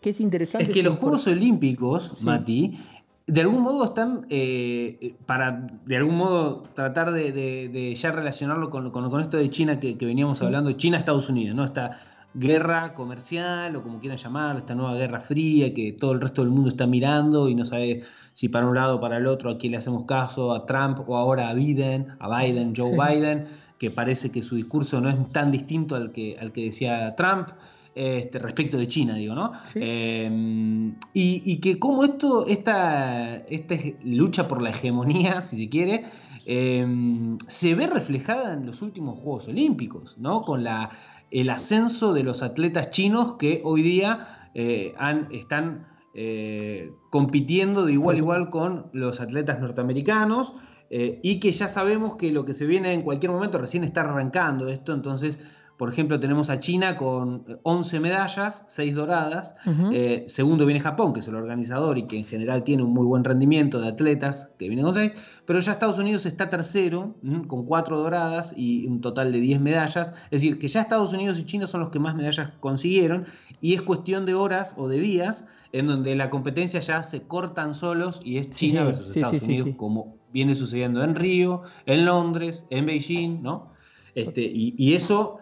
que 0.00 0.10
es 0.10 0.20
interesante. 0.20 0.68
Es 0.68 0.74
que 0.74 0.82
los 0.82 0.98
Juegos 0.98 1.26
Olímpicos, 1.26 2.22
Mati, 2.24 2.78
de 3.26 3.40
algún 3.40 3.62
modo 3.62 3.84
están, 3.84 4.26
eh, 4.30 5.16
para 5.26 5.66
de 5.84 5.96
algún 5.96 6.16
modo 6.16 6.64
tratar 6.74 7.12
de, 7.12 7.94
ya 7.94 8.12
relacionarlo 8.12 8.70
con, 8.70 8.90
con, 8.90 9.20
esto 9.20 9.36
de 9.36 9.50
China 9.50 9.80
que, 9.80 9.96
veníamos 10.00 10.40
hablando, 10.42 10.72
China-Estados 10.72 11.28
Unidos, 11.28 11.56
¿no? 11.56 11.64
Esta 11.64 11.98
guerra 12.34 12.94
comercial 12.94 13.74
o 13.74 13.82
como 13.82 13.98
quieran 13.98 14.18
llamarla, 14.18 14.60
esta 14.60 14.74
nueva 14.74 14.94
guerra 14.94 15.20
fría 15.20 15.72
que 15.74 15.92
todo 15.92 16.12
el 16.12 16.20
resto 16.20 16.42
del 16.42 16.50
mundo 16.50 16.68
está 16.68 16.86
mirando 16.86 17.48
y 17.48 17.54
no 17.54 17.64
sabe 17.64 18.02
si 18.34 18.48
para 18.48 18.66
un 18.66 18.76
lado 18.76 18.96
o 18.96 19.00
para 19.00 19.16
el 19.16 19.26
otro 19.26 19.50
a 19.50 19.58
quién 19.58 19.72
le 19.72 19.78
hacemos 19.78 20.04
caso, 20.04 20.54
a 20.54 20.66
Trump 20.66 21.00
o 21.08 21.16
ahora 21.16 21.48
a 21.48 21.54
Biden, 21.54 22.08
a 22.20 22.40
Biden, 22.40 22.74
Joe 22.76 22.92
Biden, 22.92 23.46
que 23.78 23.90
parece 23.90 24.30
que 24.30 24.42
su 24.42 24.56
discurso 24.56 25.00
no 25.00 25.08
es 25.08 25.28
tan 25.28 25.50
distinto 25.50 25.94
al 25.94 26.12
que, 26.12 26.36
al 26.38 26.52
que 26.52 26.64
decía 26.64 27.14
Trump. 27.16 27.50
Este, 27.94 28.38
respecto 28.38 28.76
de 28.76 28.86
China, 28.86 29.16
digo, 29.16 29.34
¿no? 29.34 29.50
Em, 29.74 30.94
y, 31.12 31.56
que 31.56 31.80
como 31.80 32.04
esto, 32.04 32.46
esta, 32.46 33.34
esta 33.48 33.74
lucha 34.04 34.46
por 34.46 34.62
la 34.62 34.70
hegemonía, 34.70 35.42
si 35.48 35.56
se 35.56 35.68
quiere, 35.68 36.04
em, 36.46 37.38
se 37.48 37.74
ve 37.74 37.88
reflejada 37.88 38.54
en 38.54 38.66
los 38.66 38.82
últimos 38.82 39.18
Juegos 39.18 39.48
Olímpicos, 39.48 40.16
¿no? 40.16 40.42
Con 40.42 40.62
la, 40.62 40.90
el 41.32 41.50
ascenso 41.50 42.12
de 42.14 42.22
los 42.22 42.42
atletas 42.42 42.90
chinos 42.90 43.34
que 43.36 43.62
hoy 43.64 43.82
día 43.82 44.48
eh, 44.54 44.94
están 45.32 45.86
eh, 46.14 46.92
compitiendo 47.10 47.84
de 47.84 47.92
igual 47.92 48.16
a 48.16 48.18
igual 48.18 48.50
con 48.50 48.90
los 48.92 49.20
atletas 49.20 49.60
norteamericanos. 49.60 50.54
Eh, 50.90 51.20
y 51.22 51.38
que 51.40 51.52
ya 51.52 51.68
sabemos 51.68 52.16
que 52.16 52.32
lo 52.32 52.44
que 52.44 52.54
se 52.54 52.66
viene 52.66 52.92
en 52.92 53.02
cualquier 53.02 53.30
momento 53.30 53.58
recién 53.58 53.84
está 53.84 54.00
arrancando 54.02 54.68
esto, 54.68 54.94
entonces 54.94 55.38
por 55.78 55.92
ejemplo, 55.92 56.18
tenemos 56.18 56.50
a 56.50 56.58
China 56.58 56.96
con 56.96 57.60
11 57.62 58.00
medallas, 58.00 58.64
6 58.66 58.96
doradas. 58.96 59.54
Eh, 59.92 60.24
segundo 60.26 60.66
viene 60.66 60.80
Japón, 60.80 61.12
que 61.12 61.20
es 61.20 61.28
el 61.28 61.36
organizador 61.36 61.98
y 61.98 62.08
que 62.08 62.18
en 62.18 62.24
general 62.24 62.64
tiene 62.64 62.82
un 62.82 62.92
muy 62.92 63.06
buen 63.06 63.22
rendimiento 63.22 63.80
de 63.80 63.86
atletas, 63.86 64.50
que 64.58 64.66
viene 64.66 64.82
con 64.82 64.94
6. 64.94 65.12
Pero 65.46 65.60
ya 65.60 65.70
Estados 65.70 66.00
Unidos 66.00 66.26
está 66.26 66.50
tercero, 66.50 67.14
con 67.46 67.64
4 67.64 67.96
doradas 67.96 68.54
y 68.56 68.88
un 68.88 69.00
total 69.00 69.30
de 69.30 69.38
10 69.38 69.60
medallas. 69.60 70.14
Es 70.24 70.42
decir, 70.42 70.58
que 70.58 70.66
ya 70.66 70.80
Estados 70.80 71.12
Unidos 71.12 71.38
y 71.38 71.44
China 71.44 71.68
son 71.68 71.78
los 71.78 71.90
que 71.90 72.00
más 72.00 72.16
medallas 72.16 72.50
consiguieron. 72.58 73.26
Y 73.60 73.74
es 73.74 73.82
cuestión 73.82 74.26
de 74.26 74.34
horas 74.34 74.74
o 74.76 74.88
de 74.88 74.98
días 74.98 75.46
en 75.70 75.86
donde 75.86 76.16
la 76.16 76.28
competencia 76.28 76.80
ya 76.80 77.04
se 77.04 77.22
cortan 77.22 77.72
solos 77.74 78.20
y 78.24 78.38
es 78.38 78.50
China 78.50 78.82
versus 78.82 79.16
Estados 79.16 79.44
Unidos, 79.44 79.68
como 79.76 80.16
viene 80.32 80.56
sucediendo 80.56 81.04
en 81.04 81.14
Río, 81.14 81.62
en 81.86 82.04
Londres, 82.04 82.64
en 82.70 82.84
Beijing, 82.86 83.42
¿no? 83.42 83.70
Este, 84.16 84.40
y, 84.42 84.74
y 84.76 84.94
eso 84.94 85.38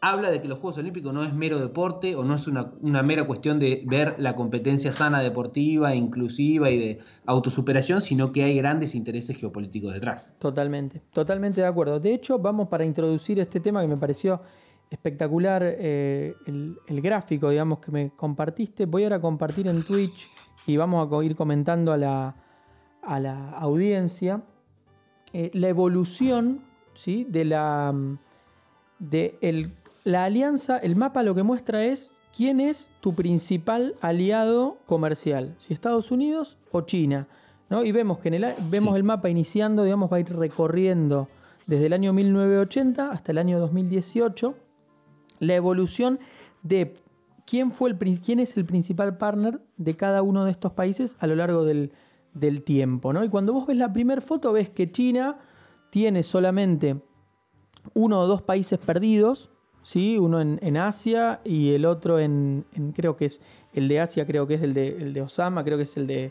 habla 0.00 0.30
de 0.30 0.40
que 0.40 0.48
los 0.48 0.58
Juegos 0.58 0.78
Olímpicos 0.78 1.12
no 1.12 1.24
es 1.24 1.32
mero 1.32 1.58
deporte 1.58 2.14
o 2.16 2.24
no 2.24 2.34
es 2.34 2.46
una, 2.46 2.72
mera 3.02 3.26
cuestión 3.26 3.58
de 3.58 3.82
ver 3.86 4.14
la 4.18 4.36
competencia 4.36 4.92
sana 4.92 5.20
deportiva, 5.20 5.94
inclusiva 5.94 6.70
y 6.70 6.78
de 6.78 6.98
autosuperación, 7.26 8.00
sino 8.00 8.32
que 8.32 8.44
hay 8.44 8.56
grandes 8.56 8.94
intereses 8.94 9.36
geopolíticos 9.36 9.92
detrás. 9.92 10.34
Totalmente, 10.38 11.02
totalmente 11.12 11.60
de 11.60 11.66
acuerdo. 11.66 12.00
De 12.00 12.14
hecho, 12.14 12.38
vamos 12.38 12.68
para 12.68 12.84
introducir 12.84 13.40
este 13.40 13.60
tema 13.60 13.80
que 13.80 13.88
me 13.88 13.96
pareció 13.96 14.40
espectacular, 14.90 15.62
eh, 15.64 16.34
el, 16.46 17.00
gráfico, 17.02 17.50
digamos, 17.50 17.80
que 17.80 17.90
me 17.90 18.10
compartiste. 18.10 18.86
Voy 18.86 19.02
ahora 19.04 19.16
a 19.16 19.20
compartir 19.20 19.66
en 19.68 19.82
Twitch 19.82 20.28
y 20.66 20.76
vamos 20.76 21.12
a 21.12 21.24
ir 21.24 21.36
comentando 21.36 21.92
a 21.92 21.96
la, 21.96 22.36
a 23.02 23.20
la 23.20 23.50
audiencia 23.50 24.42
eh, 25.32 25.50
la 25.52 25.68
evolución 25.68 26.62
¿sí? 26.94 27.26
de 27.28 27.44
la 27.44 27.94
de 28.98 29.38
el 29.40 29.72
la 30.08 30.24
alianza, 30.24 30.78
el 30.78 30.96
mapa 30.96 31.22
lo 31.22 31.34
que 31.34 31.42
muestra 31.42 31.84
es 31.84 32.12
quién 32.34 32.60
es 32.60 32.88
tu 33.00 33.14
principal 33.14 33.94
aliado 34.00 34.78
comercial, 34.86 35.54
si 35.58 35.74
Estados 35.74 36.10
Unidos 36.10 36.56
o 36.72 36.80
China. 36.80 37.28
¿no? 37.68 37.84
Y 37.84 37.92
vemos 37.92 38.18
que 38.18 38.28
en 38.28 38.34
el, 38.34 38.54
vemos 38.70 38.96
el 38.96 39.04
mapa 39.04 39.28
iniciando, 39.28 39.84
digamos, 39.84 40.10
va 40.10 40.16
a 40.16 40.20
ir 40.20 40.34
recorriendo 40.34 41.28
desde 41.66 41.84
el 41.86 41.92
año 41.92 42.14
1980 42.14 43.10
hasta 43.10 43.32
el 43.32 43.38
año 43.38 43.60
2018 43.60 44.54
la 45.40 45.54
evolución 45.54 46.18
de 46.62 46.94
quién, 47.44 47.70
fue 47.70 47.90
el, 47.90 47.98
quién 48.20 48.40
es 48.40 48.56
el 48.56 48.64
principal 48.64 49.18
partner 49.18 49.60
de 49.76 49.94
cada 49.94 50.22
uno 50.22 50.46
de 50.46 50.52
estos 50.52 50.72
países 50.72 51.18
a 51.20 51.26
lo 51.26 51.36
largo 51.36 51.66
del, 51.66 51.92
del 52.32 52.62
tiempo. 52.62 53.12
¿no? 53.12 53.24
Y 53.24 53.28
cuando 53.28 53.52
vos 53.52 53.66
ves 53.66 53.76
la 53.76 53.92
primera 53.92 54.22
foto, 54.22 54.54
ves 54.54 54.70
que 54.70 54.90
China 54.90 55.36
tiene 55.90 56.22
solamente 56.22 56.98
uno 57.92 58.20
o 58.20 58.26
dos 58.26 58.40
países 58.40 58.78
perdidos, 58.78 59.50
¿sí? 59.88 60.18
Uno 60.18 60.42
en, 60.42 60.76
Asia 60.76 61.40
y 61.44 61.70
el 61.70 61.86
otro 61.86 62.18
en, 62.18 62.66
creo 62.94 63.16
que 63.16 63.24
es, 63.24 63.40
el 63.72 63.88
de 63.88 64.00
Asia 64.00 64.26
creo 64.26 64.46
que 64.46 64.54
es 64.54 64.62
el 64.62 64.74
de, 64.74 64.88
el 64.88 65.14
de 65.14 65.22
Osama, 65.22 65.64
creo 65.64 65.78
que 65.78 65.84
es 65.84 65.96
el 65.96 66.06
de 66.06 66.30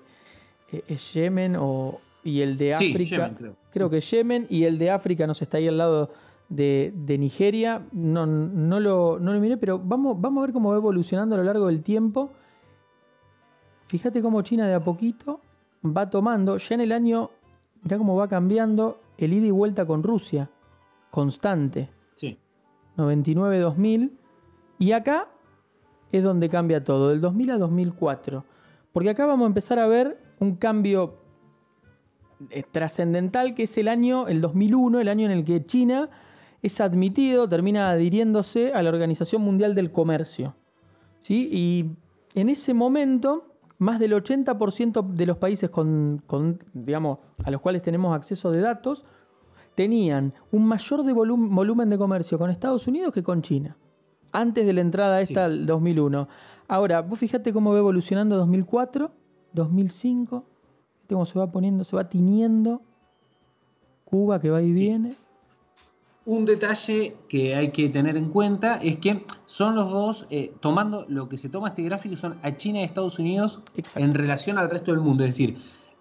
eh, 0.72 0.96
Yemen 0.96 1.56
o, 1.60 2.00
y 2.24 2.41
el 2.41 2.56
de 2.56 2.76
África, 2.76 3.34
creo. 3.72 3.89
que 3.89 3.98
es 3.98 4.12
Yemen 4.12 4.46
y 4.52 4.65
el 4.65 4.78
de 4.78 4.91
África 4.91 5.26
nos 5.26 5.41
está 5.41 5.58
ahí 5.58 5.67
al 5.67 5.80
lado 5.80 6.12
de, 6.50 6.93
Nigeria, 7.20 7.82
no, 7.93 8.28
no, 8.28 8.80
lo, 8.80 9.17
no 9.20 9.34
lo 9.34 9.39
miré, 9.39 9.58
pero 9.58 9.80
vamos, 9.80 10.22
vamos 10.22 10.43
a 10.43 10.46
ver 10.46 10.54
cómo 10.54 10.70
va 10.70 10.76
evolucionando 10.76 11.34
a 11.34 11.39
lo 11.39 11.43
largo 11.43 11.65
del 11.65 11.82
tiempo. 11.82 12.30
Fíjate 13.88 14.22
cómo 14.22 14.43
China 14.43 14.67
de 14.67 14.76
a 14.76 14.84
poquito 14.84 15.41
va 15.84 16.12
tomando, 16.12 16.58
ya 16.58 16.76
en 16.76 16.82
el 16.82 16.91
año, 16.91 17.32
mirá 17.82 17.98
cómo 17.98 18.15
va 18.15 18.28
cambiando 18.28 19.00
el 19.17 19.34
ida 19.34 19.48
y 19.48 19.52
vuelta 19.52 19.88
con 19.88 20.04
Rusia, 20.04 20.48
constante. 21.10 21.96
99-2000. 22.97 24.12
Y 24.79 24.91
acá 24.91 25.27
es 26.12 26.23
donde 26.23 26.49
cambia 26.49 26.83
todo, 26.83 27.10
del 27.10 27.21
2000 27.21 27.51
a 27.51 27.57
2004. 27.57 28.45
Porque 28.93 29.10
acá 29.10 29.25
vamos 29.25 29.45
a 29.45 29.47
empezar 29.47 29.79
a 29.79 29.88
ver 29.88 30.19
un 30.39 30.55
cambio 30.55 31.19
eh, 32.49 32.63
trascendental 32.69 33.55
que 33.55 33.63
es 33.63 33.77
el 33.77 33.88
año, 33.88 34.27
el 34.27 34.41
2001, 34.41 34.99
el 34.99 35.10
año 35.10 35.25
en 35.25 35.31
el 35.31 35.43
que 35.43 35.65
China 35.65 36.10
es 36.62 36.81
admitido, 36.81 37.47
termina 37.47 37.89
adhiriéndose 37.89 38.73
a 38.73 38.83
la 38.83 38.89
Organización 38.89 39.41
Mundial 39.41 39.75
del 39.75 39.91
Comercio. 39.91 40.55
¿sí? 41.19 41.49
Y 41.51 42.39
en 42.39 42.49
ese 42.49 42.73
momento, 42.73 43.55
más 43.77 43.99
del 43.99 44.13
80% 44.13 45.07
de 45.07 45.25
los 45.25 45.38
países 45.38 45.69
con, 45.69 46.23
digamos, 46.73 47.19
a 47.43 47.51
los 47.51 47.62
cuales 47.62 47.81
tenemos 47.81 48.15
acceso 48.15 48.51
de 48.51 48.62
datos 48.62 49.05
tenían 49.78 50.34
un 50.52 50.66
mayor 50.66 51.04
de 51.04 51.13
volumen 51.13 51.90
de 51.92 52.00
comercio 52.00 52.40
con 52.40 52.50
Estados 52.50 52.88
Unidos 52.88 53.13
que 53.13 53.22
con 53.22 53.44
China. 53.44 53.78
Antes 54.32 54.66
de 54.66 54.74
la 54.74 54.82
entrada 54.82 55.22
esta 55.22 55.46
al 55.46 55.68
2001. 55.68 56.28
Ahora, 56.68 57.04
vos 57.04 57.20
fíjate 57.20 57.54
cómo 57.54 57.72
va 57.74 57.78
evolucionando 57.78 58.38
2004, 58.38 59.12
2005. 59.54 60.44
Cómo 61.08 61.26
se 61.28 61.38
va 61.38 61.52
poniendo, 61.52 61.84
se 61.84 61.96
va 61.96 62.10
tiñendo. 62.10 62.82
Cuba 64.04 64.42
que 64.42 64.50
va 64.50 64.63
y 64.63 64.72
viene. 64.72 65.16
Un 66.26 66.46
detalle 66.46 67.16
que 67.30 67.56
hay 67.56 67.70
que 67.70 67.88
tener 67.90 68.18
en 68.18 68.30
cuenta 68.30 68.80
es 68.82 68.98
que 68.98 69.26
son 69.46 69.76
los 69.76 69.92
dos, 69.92 70.26
eh, 70.32 70.56
tomando 70.60 71.06
lo 71.08 71.30
que 71.30 71.38
se 71.38 71.50
toma 71.50 71.68
este 71.68 71.84
gráfico, 71.84 72.18
son 72.18 72.36
a 72.42 72.58
China 72.58 72.80
y 72.80 72.84
Estados 72.84 73.20
Unidos 73.20 73.62
en 73.96 74.16
relación 74.16 74.58
al 74.58 74.72
resto 74.72 74.92
del 74.92 75.02
mundo. 75.02 75.24
Es 75.24 75.38
decir, 75.38 75.58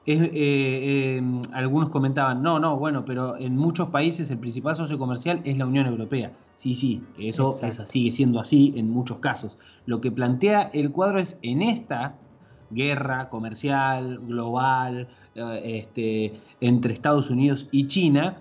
eh, 0.07 1.17
em, 1.19 1.41
algunos 1.53 1.91
comentaban, 1.91 2.41
no, 2.41 2.61
no, 2.61 2.77
bueno, 2.77 3.05
pero 3.05 3.37
en 3.37 3.57
muchos 3.57 3.89
países 3.89 4.31
el 4.31 4.39
principal 4.39 4.77
socio 4.77 4.99
comercial 4.99 5.41
es 5.45 5.59
la 5.59 5.67
Unión 5.67 5.87
Europea. 5.87 6.33
Sí, 6.55 6.75
sí, 6.75 7.03
eso 7.19 7.53
sigue 7.53 8.13
siendo 8.13 8.39
así 8.39 8.73
en 8.77 8.91
muchos 8.91 9.19
casos. 9.19 9.59
Lo 9.85 10.01
que 10.01 10.13
plantea 10.13 10.71
el 10.73 10.93
cuadro 10.93 11.19
es 11.19 11.39
en 11.43 11.61
esta 11.61 12.17
guerra 12.71 13.29
comercial, 13.29 14.21
global, 14.27 15.09
eh, 15.35 15.83
este, 15.83 16.33
entre 16.61 16.93
Estados 16.93 17.31
Unidos 17.31 17.69
y 17.73 17.87
China, 17.89 18.39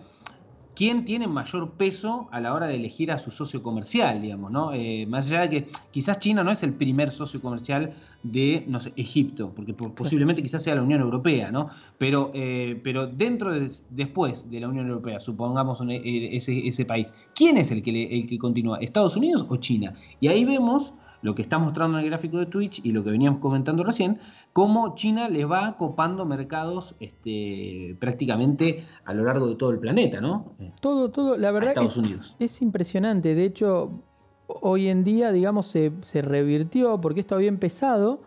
quién 0.75 1.05
tiene 1.05 1.27
mayor 1.27 1.71
peso 1.71 2.27
a 2.31 2.41
la 2.41 2.53
hora 2.53 2.67
de 2.67 2.75
elegir 2.75 3.11
a 3.11 3.17
su 3.17 3.31
socio 3.31 3.63
comercial, 3.63 4.21
digamos, 4.21 4.51
¿no? 4.51 4.73
Eh, 4.73 5.05
más 5.07 5.27
allá 5.27 5.41
de 5.41 5.49
que 5.49 5.67
quizás 5.91 6.19
China 6.19 6.43
no 6.43 6.51
es 6.51 6.61
el 6.63 6.73
primer 6.73 7.11
socio 7.11 7.41
comercial 7.41 7.93
de, 8.23 8.65
no 8.67 8.79
sé, 8.79 8.93
Egipto, 8.95 9.51
porque 9.55 9.73
posiblemente 9.73 10.41
quizás 10.41 10.63
sea 10.63 10.75
la 10.75 10.81
Unión 10.81 11.01
Europea, 11.01 11.51
¿no? 11.51 11.69
Pero, 11.97 12.31
eh, 12.33 12.79
pero 12.83 13.07
dentro 13.07 13.53
de, 13.53 13.71
después 13.89 14.51
de 14.51 14.59
la 14.59 14.67
Unión 14.67 14.87
Europea, 14.87 15.19
supongamos 15.19 15.81
eh, 15.89 16.29
ese, 16.33 16.67
ese, 16.67 16.85
país, 16.85 17.13
¿quién 17.33 17.57
es 17.57 17.71
el 17.71 17.81
que, 17.81 18.19
el 18.19 18.27
que 18.27 18.37
continúa? 18.37 18.77
¿Estados 18.79 19.15
Unidos 19.15 19.45
o 19.47 19.55
China? 19.55 19.93
Y 20.19 20.27
ahí 20.27 20.43
vemos 20.43 20.93
lo 21.25 21.33
que 21.33 21.41
está 21.41 21.57
mostrando 21.57 21.97
en 21.97 22.03
el 22.03 22.09
gráfico 22.11 22.37
de 22.37 22.45
Twitch 22.45 22.85
y 22.85 22.91
lo 22.91 23.03
que 23.03 23.09
veníamos 23.09 23.39
comentando 23.39 23.83
recién, 23.83 24.19
cómo 24.53 24.93
China 24.93 25.27
le 25.27 25.43
va 25.45 25.75
copando 25.75 26.23
mercados 26.23 26.95
este, 26.99 27.97
prácticamente 27.99 28.85
a 29.05 29.15
lo 29.15 29.23
largo 29.23 29.47
de 29.47 29.55
todo 29.55 29.71
el 29.71 29.79
planeta, 29.79 30.21
¿no? 30.21 30.53
Todo, 30.79 31.09
todo, 31.09 31.35
la 31.35 31.49
verdad 31.49 31.69
Estados 31.69 31.93
es, 31.93 31.97
Unidos. 31.97 32.35
es 32.37 32.61
impresionante. 32.61 33.33
De 33.33 33.43
hecho, 33.43 34.03
hoy 34.45 34.87
en 34.87 35.03
día, 35.03 35.31
digamos, 35.31 35.65
se, 35.65 35.93
se 36.01 36.21
revirtió 36.21 37.01
porque 37.01 37.21
esto 37.21 37.33
había 37.33 37.49
empezado 37.49 38.21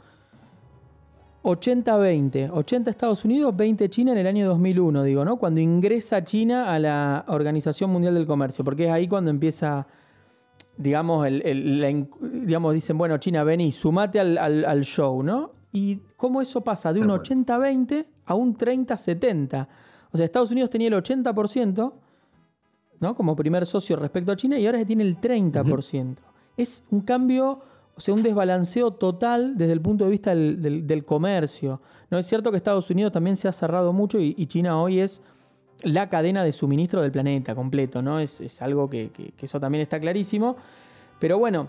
80-20. 1.45 2.51
80 2.53 2.91
Estados 2.91 3.25
Unidos, 3.25 3.57
20 3.57 3.89
China 3.91 4.11
en 4.11 4.19
el 4.19 4.27
año 4.27 4.49
2001, 4.49 5.05
digo, 5.05 5.25
¿no? 5.25 5.37
Cuando 5.37 5.61
ingresa 5.61 6.25
China 6.25 6.75
a 6.75 6.81
la 6.81 7.25
Organización 7.29 7.91
Mundial 7.91 8.15
del 8.15 8.27
Comercio, 8.27 8.65
porque 8.65 8.87
es 8.87 8.91
ahí 8.91 9.07
cuando 9.07 9.31
empieza 9.31 9.87
digamos, 10.79 11.27
el, 11.27 12.09
digamos, 12.23 12.73
dicen, 12.73 12.97
bueno, 12.97 13.19
China, 13.19 13.43
vení, 13.45 13.73
sumate 13.73 14.21
al, 14.21 14.81
show, 14.85 15.23
¿no? 15.23 15.53
Y 15.73 16.01
cómo 16.17 16.41
eso 16.41 16.63
pasa 16.63 16.93
de 16.93 17.01
un 17.01 17.09
80-20 17.09 18.07
a 18.25 18.35
un 18.35 18.57
30-70. 18.57 19.67
O 20.11 20.17
sea, 20.17 20.25
Estados 20.25 20.51
Unidos 20.53 20.71
tenía 20.71 20.89
el 20.89 20.95
80%, 20.95 21.93
¿no? 23.01 23.15
Como 23.15 23.37
primer 23.37 23.67
socio 23.67 23.97
respecto 23.97 24.33
a 24.33 24.37
China 24.37 24.59
y 24.59 24.67
ahora 24.67 24.79
se 24.79 24.87
tiene 24.87 25.03
el 25.03 25.21
30%. 25.21 26.17
Es 26.57 26.85
un 26.91 27.01
cambio, 27.03 27.61
o 27.95 28.01
sea, 28.01 28.15
un 28.15 28.23
desbalanceo 28.23 28.93
total 28.93 29.59
desde 29.59 29.73
el 29.73 29.81
punto 29.81 30.05
de 30.05 30.11
vista 30.11 30.35
del, 30.35 31.05
comercio. 31.05 31.83
No 32.11 32.19
es 32.19 32.27
cierto 32.27 32.51
que 32.51 32.57
Estados 32.57 32.89
Unidos 32.91 33.13
también 33.13 33.37
se 33.37 33.49
ha 33.49 33.53
cerrado 33.53 33.93
mucho 33.93 34.19
y 34.19 34.47
China 34.47 34.81
hoy 34.81 35.01
es 35.01 35.23
la 35.83 36.09
cadena 36.09 36.43
de 36.43 36.53
suministro 36.53 37.03
del 37.03 37.13
planeta 37.13 37.55
completo, 37.55 38.03
¿no? 38.03 38.19
Es, 38.19 38.63
algo 38.63 38.89
que, 38.91 39.11
eso 39.41 39.61
también 39.61 39.83
está 39.83 40.01
clarísimo. 40.01 40.57
Pero 41.19 41.39
bueno, 41.39 41.69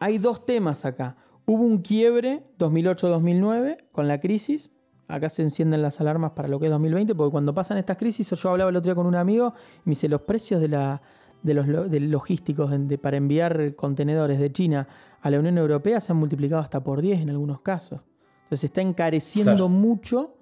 hay 0.00 0.18
dos 0.18 0.44
temas 0.44 0.84
acá. 0.84 1.16
Hubo 1.46 1.62
un 1.62 1.78
quiebre 1.78 2.42
2008-2009 2.58 3.84
con 3.92 4.08
la 4.08 4.20
crisis. 4.20 4.72
Acá 5.06 5.30
se 5.30 5.42
encienden 5.42 5.80
las 5.82 6.00
alarmas 6.00 6.32
para 6.32 6.48
lo 6.48 6.60
que 6.60 6.66
es 6.66 6.72
2020, 6.72 7.14
porque 7.14 7.32
cuando 7.32 7.54
pasan 7.54 7.78
estas 7.78 7.96
crisis, 7.96 8.30
yo 8.30 8.50
hablaba 8.50 8.70
el 8.70 8.76
otro 8.76 8.90
día 8.90 8.94
con 8.94 9.06
un 9.06 9.14
amigo 9.14 9.54
y 9.78 9.80
me 9.88 9.90
dice, 9.92 10.08
los 10.08 10.22
precios 10.22 10.60
de, 10.60 10.68
la, 10.68 11.00
de 11.42 11.54
los 11.54 11.66
logísticos 11.66 12.70
para 13.00 13.16
enviar 13.16 13.74
contenedores 13.74 14.38
de 14.38 14.52
China 14.52 14.86
a 15.22 15.30
la 15.30 15.38
Unión 15.38 15.56
Europea 15.56 16.00
se 16.00 16.12
han 16.12 16.18
multiplicado 16.18 16.60
hasta 16.60 16.84
por 16.84 17.00
10 17.00 17.22
en 17.22 17.30
algunos 17.30 17.62
casos. 17.62 18.00
Entonces 18.42 18.60
se 18.60 18.66
está 18.66 18.80
encareciendo 18.82 19.68
mucho 19.68 20.37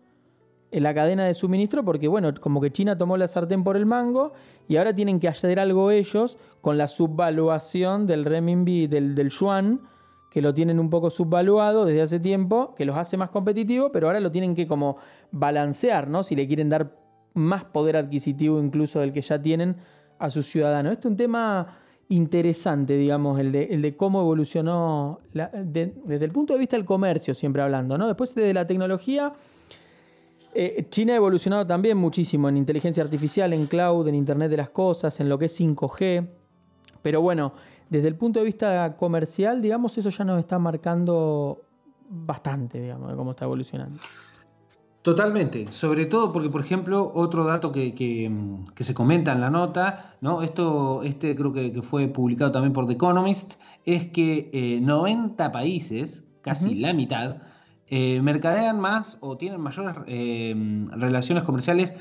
la 0.81 0.95
cadena 0.95 1.25
de 1.25 1.35
suministro 1.35 1.85
porque, 1.85 2.09
bueno, 2.09 2.33
como 2.41 2.61
que 2.61 2.71
China 2.71 2.99
tomó 2.99 3.17
la 3.17 3.29
sartén 3.29 3.65
por 3.65 3.77
el 3.77 3.87
mango 3.87 4.33
y 4.69 4.77
ahora 4.77 4.95
tienen 4.95 5.21
que 5.21 5.29
hacer 5.29 5.59
algo 5.61 5.91
ellos 5.91 6.39
con 6.61 6.79
la 6.79 6.89
subvaluación 6.89 8.07
del 8.07 8.25
renminbi, 8.25 8.87
del, 8.87 9.15
del 9.15 9.31
yuan, 9.31 9.81
que 10.31 10.43
lo 10.43 10.53
tienen 10.53 10.79
un 10.79 10.91
poco 10.91 11.09
subvaluado 11.09 11.87
desde 11.87 12.03
hace 12.03 12.21
tiempo, 12.21 12.75
que 12.75 12.85
los 12.85 12.97
hace 12.97 13.17
más 13.17 13.31
competitivos, 13.31 13.91
pero 13.93 14.09
ahora 14.09 14.21
lo 14.21 14.31
tienen 14.31 14.55
que 14.55 14.67
como 14.67 14.99
balancear, 15.31 16.09
¿no? 16.09 16.23
Si 16.23 16.37
le 16.37 16.47
quieren 16.47 16.69
dar 16.69 16.95
más 17.33 17.65
poder 17.65 17.97
adquisitivo 17.97 18.61
incluso 18.61 19.01
del 19.01 19.12
que 19.12 19.23
ya 19.23 19.41
tienen 19.41 19.77
a 20.19 20.31
sus 20.31 20.47
ciudadanos. 20.47 20.93
Este 20.93 21.09
es 21.09 21.11
un 21.12 21.17
tema 21.17 21.79
interesante, 22.09 22.97
digamos, 22.97 23.39
el 23.41 23.53
de, 23.53 23.65
el 23.65 23.83
de 23.83 23.97
cómo 23.97 24.21
evolucionó 24.21 25.21
desde 25.33 26.25
el 26.25 26.33
punto 26.33 26.53
de 26.53 26.59
vista 26.59 26.77
del 26.77 26.85
comercio, 26.85 27.35
siempre 27.35 27.62
hablando, 27.62 27.99
¿no? 27.99 28.07
Después 28.07 28.35
de 28.35 28.53
la 28.55 28.67
tecnología 28.67 29.33
eh, 30.59 30.87
China 30.88 31.12
ha 31.12 31.16
evolucionado 31.16 31.66
también 31.66 31.99
muchísimo 31.99 32.49
en 32.49 32.57
inteligencia 32.57 33.05
artificial, 33.05 33.53
en 33.53 33.66
cloud, 33.66 34.09
en 34.09 34.14
Internet 34.14 34.51
de 34.51 34.57
las 34.57 34.71
Cosas, 34.71 35.21
en 35.21 35.29
lo 35.29 35.38
que 35.38 35.47
es 35.47 35.61
5G. 35.61 36.27
Pero 37.03 37.21
bueno, 37.21 37.53
desde 37.90 38.09
el 38.09 38.16
punto 38.16 38.38
de 38.38 38.47
vista 38.47 38.97
comercial, 38.97 39.61
digamos, 39.61 39.99
eso 39.99 40.09
ya 40.09 40.25
nos 40.25 40.40
está 40.40 40.59
marcando 40.59 41.61
bastante, 42.09 42.81
digamos, 42.81 43.11
de 43.11 43.16
cómo 43.16 43.33
está 43.33 43.45
evolucionando. 43.45 44.01
Totalmente, 45.03 45.71
sobre 45.71 46.07
todo 46.07 46.33
porque, 46.33 46.49
por 46.49 46.62
ejemplo, 46.62 47.12
otro 47.14 47.45
dato 47.45 47.71
que, 47.71 47.95
se 48.77 48.95
comenta 48.95 49.33
en 49.33 49.40
la 49.40 49.51
nota, 49.51 50.16
¿no? 50.21 50.42
Esto, 50.42 51.03
este 51.05 51.37
creo 51.37 51.53
que, 51.53 51.81
fue 51.83 52.09
publicado 52.09 52.51
también 52.51 52.73
por 52.73 52.87
The 52.87 52.95
Economist, 52.95 53.61
es 53.85 54.09
que 54.09 54.81
90 54.83 55.47
eh, 55.47 55.51
países, 55.51 56.25
casi 56.42 56.75
la 56.75 56.92
mitad, 56.92 57.37
eh, 57.88 58.20
mercadean 58.20 58.81
más 58.81 59.18
o 59.20 59.37
tienen 59.37 59.61
mayores 59.61 59.96
eh, 60.07 60.55
relaciones 60.90 61.44
comerciales, 61.44 61.94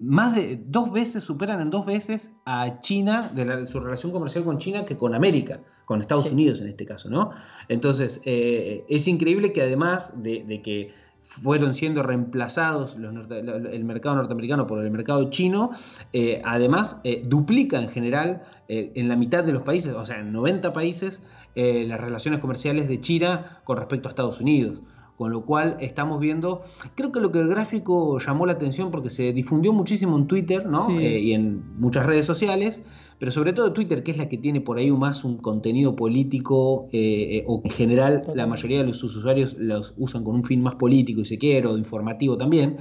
más 0.00 0.34
de 0.34 0.62
dos 0.66 0.92
veces, 0.92 1.24
superan 1.24 1.60
en 1.60 1.70
dos 1.70 1.86
veces 1.86 2.36
a 2.44 2.80
China, 2.80 3.30
de 3.34 3.66
su 3.66 3.80
relación 3.80 4.12
comercial 4.12 4.44
con 4.44 4.58
China, 4.58 4.84
que 4.84 4.98
con 4.98 5.14
América, 5.14 5.60
con 5.86 6.00
Estados 6.00 6.30
Unidos 6.30 6.60
en 6.60 6.68
este 6.68 6.84
caso, 6.84 7.08
¿no? 7.08 7.30
Entonces, 7.68 8.20
es 8.24 9.08
increíble 9.08 9.54
que 9.54 9.62
además 9.62 10.22
de 10.22 10.60
que 10.62 10.92
fueron 11.24 11.74
siendo 11.74 12.02
reemplazados 12.02 12.96
el 12.96 13.84
mercado 13.84 14.16
norteamericano 14.16 14.66
por 14.66 14.84
el 14.84 14.90
mercado 14.90 15.30
chino, 15.30 15.70
eh, 16.12 16.42
además 16.44 17.00
eh, 17.04 17.22
duplica 17.24 17.78
en 17.78 17.88
general 17.88 18.42
eh, 18.68 18.92
en 18.94 19.08
la 19.08 19.16
mitad 19.16 19.42
de 19.42 19.52
los 19.52 19.62
países, 19.62 19.94
o 19.94 20.04
sea, 20.04 20.20
en 20.20 20.32
90 20.32 20.72
países, 20.72 21.22
las 21.56 22.00
relaciones 22.00 22.40
comerciales 22.40 22.88
de 22.88 23.00
China 23.00 23.60
con 23.62 23.76
respecto 23.76 24.08
a 24.08 24.10
Estados 24.10 24.40
Unidos. 24.40 24.82
Con 25.16 25.30
lo 25.30 25.44
cual 25.44 25.76
estamos 25.80 26.18
viendo, 26.18 26.62
creo 26.96 27.12
que 27.12 27.20
lo 27.20 27.30
que 27.30 27.38
el 27.38 27.46
gráfico 27.46 28.18
llamó 28.18 28.46
la 28.46 28.54
atención 28.54 28.90
porque 28.90 29.10
se 29.10 29.32
difundió 29.32 29.72
muchísimo 29.72 30.16
en 30.18 30.26
Twitter 30.26 30.66
y 30.88 31.32
en 31.32 31.78
muchas 31.78 32.04
redes 32.04 32.26
sociales, 32.26 32.82
pero 33.20 33.30
sobre 33.30 33.52
todo 33.52 33.72
Twitter, 33.72 34.02
que 34.02 34.10
es 34.10 34.18
la 34.18 34.28
que 34.28 34.38
tiene 34.38 34.60
por 34.60 34.76
ahí 34.76 34.90
más 34.90 35.22
un 35.22 35.36
contenido 35.36 35.94
político, 35.94 36.88
eh, 36.92 37.38
eh, 37.38 37.44
o 37.46 37.62
en 37.64 37.70
general 37.70 38.24
la 38.34 38.48
mayoría 38.48 38.78
de 38.78 38.86
los, 38.86 38.96
sus 38.96 39.16
usuarios 39.16 39.56
los 39.56 39.94
usan 39.98 40.24
con 40.24 40.34
un 40.34 40.44
fin 40.44 40.60
más 40.60 40.74
político 40.74 41.20
y 41.20 41.24
se 41.24 41.38
quiere, 41.38 41.68
o 41.68 41.78
informativo 41.78 42.36
también, 42.36 42.78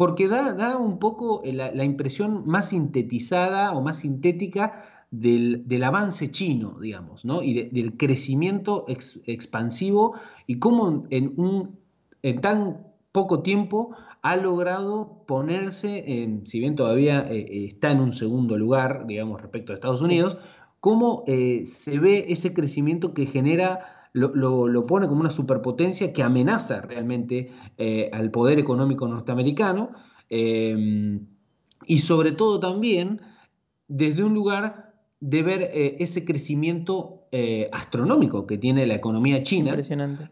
porque 0.00 0.28
da, 0.28 0.54
da 0.54 0.78
un 0.78 0.98
poco 0.98 1.42
la, 1.44 1.84
impresión 1.84 2.44
más 2.46 2.70
sintetizada 2.70 3.72
o 3.72 3.82
más 3.82 3.98
sintética 3.98 4.99
del, 5.10 5.82
avance 5.82 6.30
chino, 6.30 6.78
digamos, 6.80 7.24
¿no? 7.24 7.42
y 7.42 7.68
del 7.70 7.96
crecimiento 7.96 8.84
expansivo 8.88 10.14
y 10.46 10.58
cómo 10.58 11.04
en, 11.10 11.34
un, 11.36 11.78
en 12.22 12.40
tan 12.40 12.86
poco 13.12 13.42
tiempo 13.42 13.90
ha 14.22 14.36
logrado 14.36 15.24
ponerse, 15.26 16.04
si 16.44 16.60
bien 16.60 16.76
todavía 16.76 17.20
eh, 17.20 17.38
eh, 17.38 17.64
está 17.66 17.90
en 17.90 18.00
un 18.00 18.12
segundo 18.12 18.58
lugar, 18.58 19.06
digamos, 19.06 19.40
respecto 19.40 19.72
a 19.72 19.76
Estados 19.76 20.02
Unidos, 20.02 20.38
cómo 20.80 21.24
eh, 21.26 21.64
se 21.66 21.98
ve 21.98 22.26
ese 22.28 22.52
crecimiento 22.52 23.14
que 23.14 23.26
genera, 23.26 24.10
lo, 24.12 24.82
pone 24.86 25.08
como 25.08 25.20
una 25.20 25.32
superpotencia 25.32 26.12
que 26.12 26.22
amenaza 26.22 26.82
realmente 26.82 27.52
al 28.12 28.30
poder 28.32 28.58
económico 28.58 29.06
norteamericano 29.06 29.92
y 30.28 31.98
sobre 31.98 32.32
todo 32.32 32.58
también 32.58 33.20
desde 33.86 34.24
un 34.24 34.34
lugar 34.34 34.89
de 35.20 35.42
ver 35.42 35.62
eh, 35.62 35.96
ese 35.98 36.24
crecimiento 36.24 37.26
eh, 37.30 37.68
astronómico 37.72 38.46
que 38.46 38.56
tiene 38.56 38.86
la 38.86 38.94
economía 38.94 39.42
china 39.42 39.76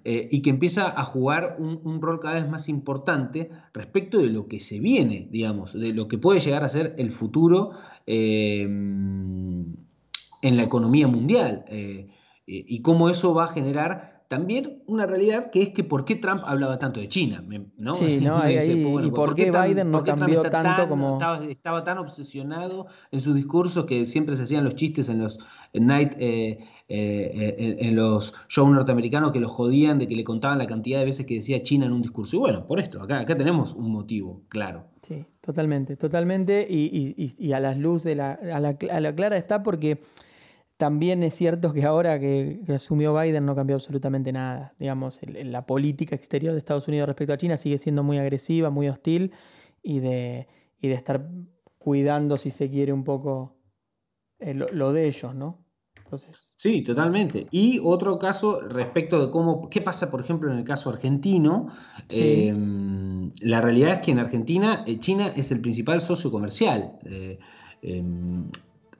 eh, 0.04 0.28
y 0.30 0.40
que 0.40 0.50
empieza 0.50 0.88
a 0.88 1.04
jugar 1.04 1.58
un, 1.58 2.00
rol 2.00 2.20
cada 2.20 2.40
vez 2.40 2.48
más 2.48 2.70
importante 2.70 3.50
respecto 3.74 4.18
de 4.18 4.30
lo 4.30 4.48
que 4.48 4.60
se 4.60 4.80
viene, 4.80 5.28
digamos, 5.30 5.74
de 5.74 5.92
lo 5.92 6.08
que 6.08 6.16
puede 6.16 6.40
llegar 6.40 6.64
a 6.64 6.70
ser 6.70 6.94
el 6.98 7.10
futuro 7.10 7.72
en 8.06 9.76
la 10.40 10.62
economía 10.62 11.06
mundial 11.06 11.66
y 12.46 12.80
cómo 12.80 13.10
eso 13.10 13.34
va 13.34 13.44
a 13.44 13.48
generar 13.48 14.17
también 14.28 14.82
una 14.86 15.06
realidad 15.06 15.50
que 15.50 15.62
es 15.62 15.70
que 15.70 15.82
por 15.84 16.04
qué 16.04 16.14
Trump 16.14 16.42
hablaba 16.44 16.78
tanto 16.78 17.00
de 17.00 17.08
China, 17.08 17.42
¿no? 17.76 17.94
Sí, 17.94 18.20
¿no? 18.22 18.48
y 18.48 19.10
por, 19.10 19.34
qué, 19.34 19.50
Biden 19.50 19.90
no 19.90 20.04
cambió 20.04 20.42
tanto 20.42 20.88
como... 20.88 21.18
Estaba, 21.48 21.82
tan 21.82 21.98
obsesionado 21.98 22.86
en 23.10 23.22
su 23.22 23.32
discurso 23.32 23.86
que 23.86 24.04
siempre 24.04 24.36
se 24.36 24.42
hacían 24.44 24.64
los 24.64 24.76
chistes 24.76 25.08
en 25.08 25.18
los 25.18 25.38
night... 25.72 26.12
Eh, 26.18 26.58
eh, 26.90 27.76
en, 27.80 27.96
los 27.96 28.32
shows 28.48 28.70
norteamericanos 28.70 29.32
que 29.32 29.40
lo 29.40 29.48
jodían 29.50 29.98
de 29.98 30.08
que 30.08 30.14
le 30.14 30.24
contaban 30.24 30.56
la 30.56 30.66
cantidad 30.66 31.00
de 31.00 31.04
veces 31.04 31.26
que 31.26 31.34
decía 31.34 31.62
China 31.62 31.84
en 31.84 31.92
un 31.92 32.00
discurso. 32.00 32.36
Y 32.36 32.38
bueno, 32.38 32.66
por 32.66 32.80
esto, 32.80 33.02
acá, 33.02 33.20
acá 33.20 33.36
tenemos 33.36 33.74
un 33.74 33.92
motivo, 33.92 34.40
claro. 34.48 34.84
Sí, 35.02 35.26
totalmente, 35.42 35.96
totalmente. 35.96 36.66
Y, 36.66 37.52
a 37.52 37.60
las 37.60 37.76
luz 37.76 38.04
de 38.04 38.14
la, 38.14 38.32
a 38.32 38.58
la, 38.58 38.78
a 38.90 39.00
la 39.00 39.14
clara 39.14 39.36
está 39.36 39.62
porque 39.62 40.00
también 40.78 41.24
es 41.24 41.34
cierto 41.34 41.72
que 41.72 41.84
ahora 41.84 42.20
que, 42.20 42.60
asumió 42.68 43.12
Biden 43.12 43.44
no 43.44 43.56
cambió 43.56 43.74
absolutamente 43.74 44.32
nada. 44.32 44.72
Digamos, 44.78 45.18
la 45.26 45.66
política 45.66 46.14
exterior 46.14 46.52
de 46.52 46.60
Estados 46.60 46.86
Unidos 46.86 47.08
respecto 47.08 47.32
a 47.32 47.36
China 47.36 47.58
sigue 47.58 47.78
siendo 47.78 48.04
muy 48.04 48.16
agresiva, 48.18 48.70
muy 48.70 48.88
hostil 48.88 49.32
y 49.82 49.98
de, 49.98 50.46
de 50.80 50.92
estar 50.92 51.28
cuidando, 51.78 52.38
si 52.38 52.52
se 52.52 52.70
quiere, 52.70 52.92
un 52.92 53.02
poco 53.02 53.58
eh, 54.38 54.54
lo, 54.54 54.92
de 54.92 55.08
ellos, 55.08 55.34
¿no? 55.34 55.66
Entonces... 55.96 56.52
Sí, 56.54 56.82
totalmente. 56.82 57.48
Y 57.50 57.80
otro 57.82 58.16
caso 58.16 58.60
respecto 58.60 59.26
de 59.26 59.32
cómo, 59.32 59.68
qué 59.68 59.80
pasa, 59.80 60.12
por 60.12 60.20
ejemplo, 60.20 60.52
en 60.52 60.58
el 60.58 60.64
caso 60.64 60.90
argentino. 60.90 61.66
Em, 62.08 63.32
la 63.42 63.60
realidad 63.60 63.94
es 63.94 63.98
que 63.98 64.12
en 64.12 64.20
Argentina 64.20 64.84
eh, 64.86 65.00
China 65.00 65.32
es 65.34 65.50
el 65.50 65.60
principal 65.60 66.00
socio 66.00 66.30
comercial. 66.30 66.98
Eh, 67.04 67.38
em, 67.82 68.48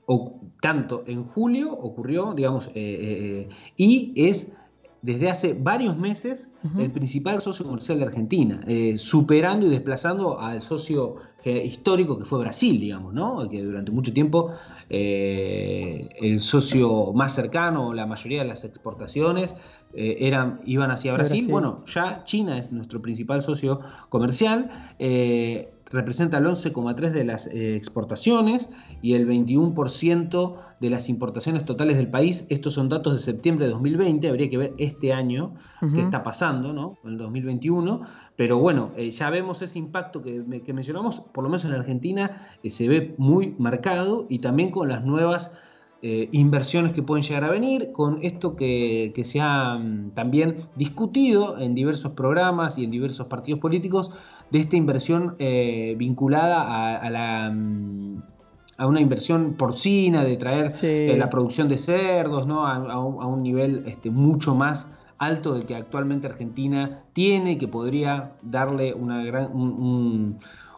o, 0.09 0.41
tanto 0.59 1.03
en 1.07 1.23
julio 1.23 1.71
ocurrió, 1.71 2.33
digamos, 2.33 2.67
eh, 2.67 2.71
eh, 2.75 3.47
eh, 3.47 3.49
y 3.77 4.11
es 4.15 4.55
desde 5.01 5.29
hace 5.29 5.53
varios 5.53 5.97
meses 5.97 6.51
el 6.77 6.91
principal 6.91 7.39
socio 7.39 7.65
comercial 7.65 7.99
de 7.99 8.05
Argentina, 8.05 8.59
superando 8.97 9.65
y 9.65 9.69
desplazando 9.69 10.41
al 10.41 10.61
socio 10.61 11.15
histórico 11.45 12.19
que 12.19 12.25
fue 12.25 12.39
Brasil, 12.39 12.81
digamos, 12.81 13.13
¿no? 13.13 13.47
Que 13.47 13.63
durante 13.63 13.93
mucho 13.93 14.11
tiempo 14.11 14.51
el 14.89 16.41
socio 16.41 17.13
más 17.13 17.33
cercano, 17.33 17.93
la 17.93 18.07
mayoría 18.07 18.41
de 18.41 18.49
las 18.49 18.65
exportaciones 18.65 19.55
eran, 19.93 20.59
iban 20.65 20.91
hacia 20.91 21.13
Brasil. 21.13 21.47
Bueno, 21.49 21.81
ya 21.85 22.25
China 22.25 22.59
es 22.59 22.73
nuestro 22.73 23.01
principal 23.01 23.41
socio 23.41 23.79
comercial 24.09 24.69
representa 25.91 26.37
el 26.37 26.45
11,3% 26.45 27.11
de 27.11 27.23
las 27.23 27.47
eh, 27.47 27.75
exportaciones 27.75 28.69
y 29.01 29.13
el 29.13 29.27
21% 29.27 30.55
de 30.79 30.89
las 30.89 31.09
importaciones 31.09 31.65
totales 31.65 31.97
del 31.97 32.09
país. 32.09 32.45
Estos 32.49 32.73
son 32.73 32.89
datos 32.89 33.13
de 33.13 33.19
septiembre 33.19 33.65
de 33.65 33.71
2020, 33.71 34.27
habría 34.27 34.49
que 34.49 34.57
ver 34.57 34.73
este 34.77 35.13
año 35.13 35.55
qué 35.93 36.01
está 36.01 36.23
pasando, 36.23 36.73
¿no? 36.73 36.97
En 37.03 37.11
el 37.11 37.17
2021. 37.17 38.01
Pero 38.35 38.57
bueno, 38.57 38.91
eh, 38.95 39.11
ya 39.11 39.29
vemos 39.29 39.61
ese 39.61 39.79
impacto 39.79 40.21
que, 40.21 40.43
mencionamos, 40.73 41.21
por 41.21 41.43
lo 41.43 41.49
menos 41.49 41.65
en 41.65 41.73
Argentina 41.73 42.47
eh, 42.63 42.69
se 42.69 42.87
ve 42.87 43.15
muy 43.17 43.55
marcado 43.57 44.27
y 44.29 44.39
también 44.39 44.71
con 44.71 44.87
las 44.89 45.03
nuevas 45.03 45.51
inversiones 46.01 46.93
que 46.93 47.03
pueden 47.03 47.25
llegar 47.25 47.43
a 47.43 47.49
venir, 47.49 47.91
con 47.91 48.19
esto 48.21 48.55
que, 48.55 49.11
se 49.25 49.41
ha 49.41 49.77
mm, 49.77 50.11
también 50.11 50.69
discutido 50.77 51.59
en 51.59 51.75
diversos 51.75 52.13
programas 52.13 52.77
y 52.77 52.85
en 52.85 52.91
diversos 52.91 53.27
partidos 53.27 53.59
políticos 53.59 54.09
de 54.51 54.59
esta 54.59 54.75
inversión 54.75 55.35
eh, 55.39 55.95
vinculada 55.97 56.97
a, 56.97 57.09
la 57.09 57.51
mm, 57.51 58.21
a 58.77 58.87
una 58.87 59.01
inversión 59.01 59.55
porcina, 59.55 60.23
de 60.23 60.37
traer 60.37 60.71
eh, 60.83 61.15
la 61.17 61.29
producción 61.29 61.67
de 61.67 61.77
cerdos, 61.77 62.47
¿no? 62.47 62.65
A, 62.65 62.99
un 62.99 63.43
nivel 63.43 63.83
este, 63.87 64.09
mucho 64.09 64.55
más 64.55 64.89
alto 65.17 65.53
del 65.53 65.65
que 65.65 65.75
actualmente 65.75 66.27
Argentina 66.27 67.03
tiene, 67.11 67.57
que 67.57 67.67
podría 67.67 68.31
darle 68.41 68.93
una 68.93 69.21
gran, 69.25 69.49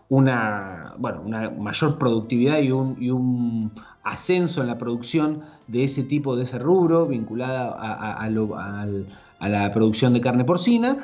una, 0.10 0.96
bueno, 0.98 1.22
una 1.24 1.52
mayor 1.52 2.00
productividad 2.00 2.60
y 2.60 2.72
un, 2.72 2.98
y 3.00 3.12
un, 3.12 3.72
ascenso 4.04 4.62
en 4.62 4.68
la 4.68 4.80
producción 4.80 5.42
de 5.68 5.84
ese 5.84 6.02
tipo, 6.02 6.36
de 6.36 6.42
ese 6.42 6.58
rubro, 6.58 7.06
vinculada 7.06 7.70
a, 7.70 8.26
a 8.26 9.50
la 9.50 9.70
producción 9.70 10.14
de 10.14 10.22
carne 10.22 10.44
porcina 10.44 10.98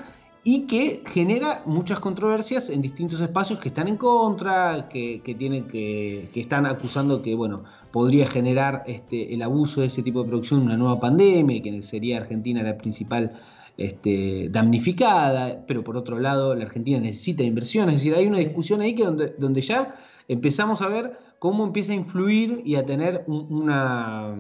y 0.44 0.68
que 0.68 1.04
genera 1.06 1.62
muchas 1.66 2.00
controversias 2.00 2.70
en 2.70 2.82
distintos 2.82 3.20
espacios 3.20 3.60
que 3.60 3.70
están 3.70 3.88
en 3.88 3.98
contra, 3.98 4.88
que, 4.90 5.22
tienen 5.38 5.68
que, 5.68 6.30
que, 6.34 6.40
están 6.40 6.66
acusando 6.66 7.22
que 7.22 7.36
bueno 7.36 7.64
podría 7.92 8.28
generar 8.28 8.84
este, 8.88 9.34
el 9.34 9.42
abuso 9.42 9.82
de 9.82 9.88
ese 9.88 10.04
tipo 10.04 10.24
de 10.24 10.30
producción 10.30 10.62
una 10.62 10.78
nueva 10.78 11.00
pandemia, 11.00 11.62
que 11.62 11.82
sería 11.82 12.18
Argentina 12.18 12.64
la 12.64 12.78
principal 12.78 13.34
este, 13.78 14.50
damnificada, 14.50 15.66
pero 15.68 15.84
por 15.84 15.98
otro 15.98 16.20
lado 16.20 16.56
la 16.56 16.66
Argentina 16.66 17.00
necesita 17.00 17.44
inversión, 17.44 17.90
es 17.90 17.96
decir, 17.96 18.16
hay 18.16 18.28
una 18.28 18.40
discusión 18.40 18.82
ahí 18.82 18.96
que 18.96 19.04
donde, 19.04 19.36
donde 19.38 19.62
ya 19.62 19.96
empezamos 20.28 20.82
a 20.82 20.88
ver 20.88 21.18
cómo 21.40 21.66
empieza 21.66 21.92
a 21.92 21.96
influir 21.96 22.62
y 22.66 22.76
a 22.76 22.86
tener 22.86 23.24
una 23.28 24.36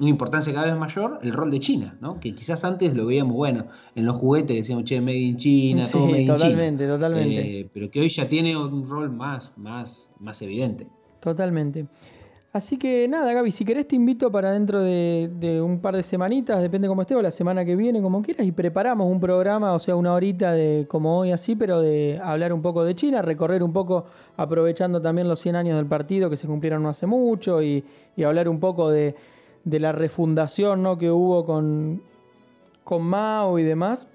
una 0.00 0.10
importancia 0.10 0.52
cada 0.52 0.66
vez 0.66 0.76
mayor 0.76 1.18
el 1.22 1.32
rol 1.32 1.50
de 1.50 1.60
China, 1.60 1.96
¿no? 2.00 2.18
Que 2.18 2.34
quizás 2.34 2.64
antes 2.64 2.94
lo 2.94 3.06
veíamos, 3.06 3.34
bueno, 3.34 3.66
en 3.94 4.06
los 4.06 4.16
juguetes 4.16 4.56
decíamos, 4.56 4.84
che, 4.84 5.00
made 5.00 5.16
in 5.16 5.36
China, 5.36 5.82
todo 5.90 6.06
made 6.06 6.20
in 6.20 6.26
China. 6.26 6.36
Totalmente, 6.36 6.86
totalmente. 6.86 7.60
Eh, 7.60 7.70
pero 7.72 7.90
que 7.90 8.00
hoy 8.00 8.08
ya 8.08 8.28
tiene 8.28 8.56
un 8.56 8.88
rol 8.88 9.10
más, 9.10 9.52
más, 9.56 10.10
más 10.18 10.40
evidente. 10.42 10.86
Totalmente. 11.20 11.86
Así 12.52 12.76
que 12.76 13.08
nada, 13.08 13.32
Gaby, 13.32 13.50
si 13.50 13.64
querés 13.64 13.88
te 13.88 13.96
invito 13.96 14.30
para 14.30 14.52
dentro 14.52 14.82
de, 14.82 15.62
un 15.64 15.80
par 15.80 15.96
de 15.96 16.02
semanitas, 16.02 16.60
depende 16.60 16.86
cómo 16.86 17.00
esté, 17.00 17.14
o 17.14 17.22
la 17.22 17.30
semana 17.30 17.64
que 17.64 17.76
viene, 17.76 18.02
como 18.02 18.20
quieras, 18.20 18.46
y 18.46 18.52
preparamos 18.52 19.10
un 19.10 19.20
programa, 19.20 19.72
o 19.72 19.78
sea, 19.78 19.96
una 19.96 20.12
horita 20.12 20.52
de 20.52 20.86
como 20.86 21.20
hoy 21.20 21.32
así, 21.32 21.56
pero 21.56 21.80
de 21.80 22.20
hablar 22.22 22.52
un 22.52 22.60
poco 22.60 22.84
de 22.84 22.94
China, 22.94 23.22
recorrer 23.22 23.62
un 23.62 23.72
poco, 23.72 24.04
aprovechando 24.36 25.00
también 25.00 25.28
los 25.28 25.40
100 25.40 25.56
años 25.56 25.76
del 25.78 25.86
partido 25.86 26.28
que 26.28 26.36
se 26.36 26.46
cumplieron 26.46 26.82
no 26.82 26.90
hace 26.90 27.06
mucho, 27.06 27.62
y, 27.62 27.82
hablar 28.22 28.50
un 28.50 28.60
poco 28.60 28.90
de, 28.90 29.14
la 29.64 29.92
refundación 29.92 30.82
¿no? 30.82 30.98
que 30.98 31.10
hubo 31.10 31.44
con, 31.44 32.02
con 32.84 33.02
Mao 33.02 33.58
y 33.58 33.62
demás 33.62 34.08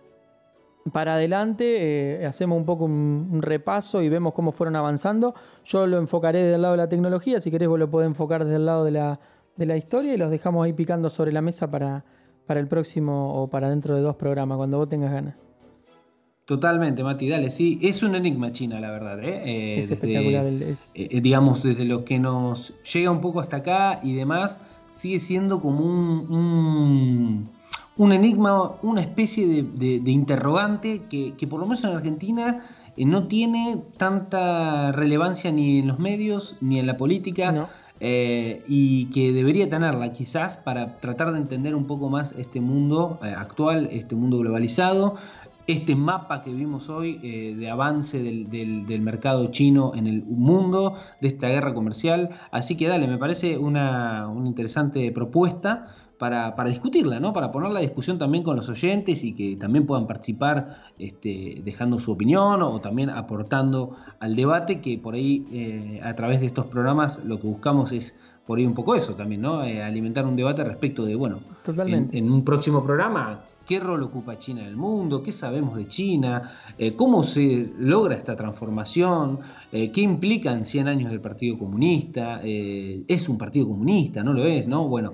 para 0.91 1.15
adelante, 1.15 2.21
eh, 2.21 2.25
hacemos 2.25 2.57
un 2.57 2.65
poco 2.65 2.85
un, 2.85 3.41
repaso 3.41 4.01
y 4.01 4.09
vemos 4.09 4.33
cómo 4.33 4.51
fueron 4.51 4.75
avanzando. 4.75 5.33
Yo 5.65 5.87
lo 5.87 5.97
enfocaré 5.97 6.39
desde 6.39 6.55
el 6.55 6.61
lado 6.61 6.73
de 6.73 6.77
la 6.77 6.89
tecnología, 6.89 7.41
si 7.41 7.51
querés 7.51 7.67
vos 7.67 7.79
lo 7.79 7.89
podés 7.89 8.07
enfocar 8.07 8.43
desde 8.43 8.57
el 8.57 8.65
lado 8.65 8.83
de 8.83 8.91
la, 8.91 9.19
de 9.55 9.65
la 9.65 9.77
historia 9.77 10.13
y 10.13 10.17
los 10.17 10.31
dejamos 10.31 10.65
ahí 10.65 10.73
picando 10.73 11.09
sobre 11.09 11.31
la 11.31 11.41
mesa 11.41 11.69
para, 11.69 12.05
para 12.45 12.59
el 12.59 12.67
próximo 12.67 13.41
o 13.41 13.49
para 13.49 13.69
dentro 13.69 13.95
de 13.95 14.01
dos 14.01 14.15
programas, 14.15 14.57
cuando 14.57 14.77
vos 14.77 14.87
tengas 14.87 15.11
ganas. 15.11 15.35
Totalmente, 16.45 17.03
Mati, 17.03 17.27
dale, 17.27 17.51
sí, 17.51 17.77
es 17.81 18.03
un 18.03 18.15
enigma 18.15 18.53
China, 18.53 18.79
la 18.79 18.89
verdad. 18.89 19.21
¿eh? 19.21 19.41
eh 19.43 19.79
es 19.79 19.91
espectacular. 19.91 20.45
Eh, 20.45 21.21
digamos, 21.21 21.63
desde 21.63 21.83
lo 21.83 22.05
que 22.05 22.19
nos 22.19 22.73
llega 22.83 23.11
un 23.11 23.19
poco 23.19 23.41
hasta 23.41 23.57
acá 23.57 23.99
y 24.01 24.13
demás, 24.13 24.61
sigue 24.97 25.19
siendo 25.19 25.61
como 25.61 25.85
un 25.85 27.49
un 27.97 28.13
enigma, 28.13 28.75
una 28.83 29.01
especie 29.01 29.63
de, 29.63 30.11
interrogante 30.11 31.03
que, 31.09 31.47
por 31.47 31.59
lo 31.59 31.65
menos 31.65 31.83
en 31.83 31.91
Argentina 31.91 32.63
eh, 32.95 33.05
no 33.05 33.27
tiene 33.27 33.83
tanta 33.97 34.91
relevancia 34.91 35.51
ni 35.51 35.79
en 35.79 35.87
los 35.87 35.99
medios 35.99 36.57
ni 36.61 36.79
en 36.79 36.87
la 36.87 36.97
política. 36.97 37.69
Eh, 37.99 38.63
y 38.67 39.05
que 39.05 39.33
debería 39.33 39.71
tenerla 39.71 40.11
quizás 40.11 40.55
para 40.55 40.99
tratar 40.99 41.31
de 41.31 41.39
entender 41.39 41.73
un 41.73 41.87
poco 41.87 42.09
más 42.09 42.31
este 42.33 42.61
mundo 42.61 43.17
eh, 43.23 43.33
actual, 43.35 43.89
este 43.91 44.13
mundo 44.13 44.37
globalizado, 44.37 45.15
este 45.67 45.95
mapa 45.95 46.43
que 46.43 46.53
vimos 46.53 46.89
hoy 46.89 47.17
de 47.17 47.69
avance 47.69 48.23
del, 48.23 49.01
mercado 49.01 49.51
chino 49.51 49.93
en 49.95 50.07
el 50.07 50.23
mundo, 50.23 50.95
de 51.21 51.27
esta 51.27 51.49
guerra 51.49 51.73
comercial. 51.73 52.29
Así 52.51 52.77
que 52.77 52.87
dale, 52.87 53.07
me 53.07 53.17
parece 53.17 53.57
una, 53.57 54.27
una 54.27 54.47
interesante 54.47 55.11
propuesta 55.11 55.93
para, 56.17 56.65
discutirla, 56.65 57.19
¿no? 57.19 57.33
Para 57.33 57.51
poner 57.51 57.71
la 57.71 57.79
discusión 57.79 58.17
también 58.17 58.43
con 58.43 58.55
los 58.55 58.69
oyentes 58.69 59.23
y 59.23 59.33
que 59.33 59.55
también 59.55 59.85
puedan 59.85 60.07
participar 60.07 60.83
este, 60.97 61.61
dejando 61.63 61.99
su 61.99 62.11
opinión 62.11 62.61
o 62.61 62.79
también 62.79 63.09
aportando 63.09 63.95
al 64.19 64.35
debate, 64.35 64.81
que 64.81 64.97
por 64.97 65.15
ahí 65.15 65.45
eh, 65.51 66.01
a 66.03 66.15
través 66.15 66.39
de 66.39 66.47
estos 66.47 66.65
programas 66.65 67.23
lo 67.23 67.39
que 67.39 67.47
buscamos 67.47 67.91
es 67.91 68.15
por 68.45 68.57
ahí 68.57 68.65
un 68.65 68.73
poco 68.73 68.95
eso 68.95 69.13
también, 69.13 69.41
¿no? 69.41 69.63
Eh, 69.63 69.83
alimentar 69.83 70.25
un 70.25 70.35
debate 70.35 70.63
respecto 70.63 71.05
de, 71.05 71.15
bueno, 71.15 71.39
Totalmente. 71.63 72.17
en 72.17 72.31
un 72.31 72.43
próximo 72.43 72.83
programa 72.83 73.41
qué 73.67 73.79
rol 73.79 74.01
ocupa 74.01 74.39
China 74.39 74.61
en 74.61 74.67
el 74.67 74.77
mundo, 74.77 75.21
qué 75.21 75.31
sabemos 75.31 75.75
de 75.75 75.87
China, 75.87 76.49
eh, 76.77 76.95
cómo 76.95 77.21
se 77.21 77.69
logra 77.77 78.15
esta 78.15 78.35
transformación, 78.35 79.39
eh, 79.71 79.91
qué 79.91 80.01
implican 80.01 80.65
100 80.65 80.87
años 80.87 81.11
del 81.11 81.21
Partido 81.21 81.57
Comunista, 81.59 82.39
eh, 82.43 83.03
es 83.07 83.27
un 83.29 83.37
partido 83.37 83.67
comunista, 83.67 84.23
no 84.23 84.33
lo 84.33 84.45
es, 84.45 84.67
¿no? 84.67 84.87
Bueno, 84.87 85.11